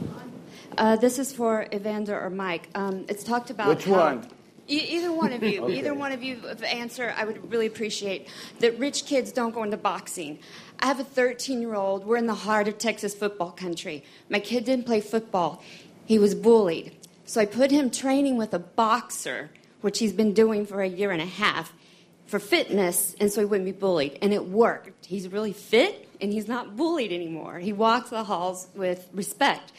Uh, 0.79 0.97
this 0.97 1.19
is 1.19 1.33
for 1.33 1.67
Evander 1.73 2.19
or 2.21 2.31
Mike. 2.31 2.69
Um, 2.75 3.05
it's 3.09 3.25
talked 3.25 3.51
about 3.51 3.69
Which 3.69 3.85
how- 3.85 3.93
one? 3.93 4.29
E- 4.67 4.79
either 4.97 5.13
one 5.13 5.33
of 5.35 5.43
you, 5.43 5.63
Okay. 5.65 5.79
either 5.79 5.93
one 5.93 6.11
of 6.13 6.23
you 6.23 6.41
answer, 6.67 7.15
I 7.17 7.25
would 7.27 7.51
really 7.51 7.67
appreciate 7.67 8.29
that. 8.61 8.79
Rich 8.79 9.05
kids 9.05 9.31
don't 9.31 9.55
go 9.55 9.63
into 9.63 9.77
boxing. 9.77 10.39
I 10.81 10.87
have 10.87 10.99
a 11.01 11.05
13 11.05 11.61
year 11.61 11.75
old. 11.75 12.07
We're 12.07 12.17
in 12.17 12.27
the 12.27 12.35
heart 12.35 12.67
of 12.69 12.79
Texas 12.79 13.15
football 13.15 13.51
country. 13.51 14.05
My 14.31 14.39
kid 14.41 14.65
didn't 14.65 14.87
play 14.87 15.01
football. 15.03 15.63
He 16.07 16.19
was 16.19 16.35
bullied, 16.35 16.97
so 17.27 17.41
I 17.41 17.45
put 17.47 17.71
him 17.71 17.91
training 17.91 18.37
with 18.39 18.55
a 18.55 18.59
boxer, 18.59 19.51
which 19.83 19.99
he's 19.99 20.13
been 20.15 20.33
doing 20.33 20.65
for 20.67 20.81
a 20.83 20.89
year 20.89 21.11
and 21.11 21.21
a 21.21 21.27
half 21.27 21.73
for 22.27 22.39
fitness, 22.39 23.15
and 23.21 23.31
so 23.31 23.41
he 23.43 23.45
wouldn't 23.45 23.67
be 23.67 23.73
bullied. 23.73 24.19
And 24.23 24.33
it 24.33 24.47
worked. 24.49 25.05
He's 25.07 25.29
really 25.29 25.53
fit, 25.53 26.09
and 26.23 26.33
he's 26.33 26.49
not 26.49 26.75
bullied 26.75 27.13
anymore. 27.13 27.59
He 27.59 27.73
walks 27.75 28.09
the 28.11 28.25
halls 28.25 28.69
with 28.75 29.09
respect. 29.13 29.73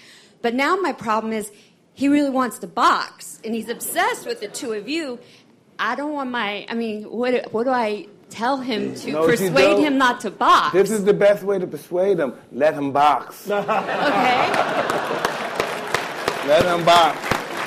But 0.45 0.53
now 0.53 0.75
my 0.75 0.93
problem 0.93 1.33
is 1.33 1.51
he 1.95 2.07
really 2.07 2.29
wants 2.29 2.59
to 2.59 2.67
box, 2.67 3.41
and 3.43 3.55
he's 3.55 3.67
obsessed 3.67 4.27
with 4.27 4.41
the 4.41 4.47
two 4.47 4.73
of 4.73 4.87
you. 4.87 5.17
I 5.79 5.95
don't 5.95 6.13
want 6.13 6.29
my. 6.29 6.67
I 6.69 6.75
mean, 6.75 7.05
what 7.05 7.51
what 7.51 7.63
do 7.63 7.71
I 7.71 8.05
tell 8.29 8.57
him 8.57 8.93
to 8.93 9.11
No, 9.11 9.25
persuade 9.25 9.79
him 9.79 9.97
not 9.97 10.19
to 10.19 10.29
box? 10.29 10.71
This 10.73 10.91
is 10.91 11.03
the 11.03 11.15
best 11.15 11.41
way 11.41 11.57
to 11.57 11.65
persuade 11.65 12.19
him. 12.19 12.35
Let 12.51 12.75
him 12.75 12.91
box. 12.91 13.49
okay. 13.49 13.63
Let 16.47 16.63
him 16.63 16.85
box. 16.85 17.17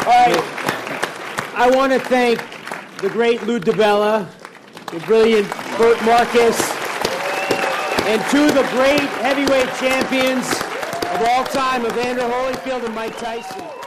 All 0.07 0.31
right. 0.31 1.53
I 1.57 1.68
want 1.74 1.93
to 1.95 1.99
thank 1.99 2.39
the 3.03 3.09
great 3.09 3.43
Lou 3.43 3.59
DiBella, 3.59 4.24
the 4.93 5.01
brilliant 5.01 5.51
Bert 5.76 6.01
Marcus, 6.05 6.61
and 8.07 8.22
two 8.31 8.45
of 8.45 8.55
the 8.55 8.68
great 8.70 9.01
heavyweight 9.18 9.68
champions 9.81 10.68
of 11.14 11.22
all 11.22 11.44
time, 11.44 11.86
Evander 11.86 12.22
Holyfield 12.22 12.84
and 12.84 12.94
Mike 12.94 13.16
Tyson. 13.18 13.78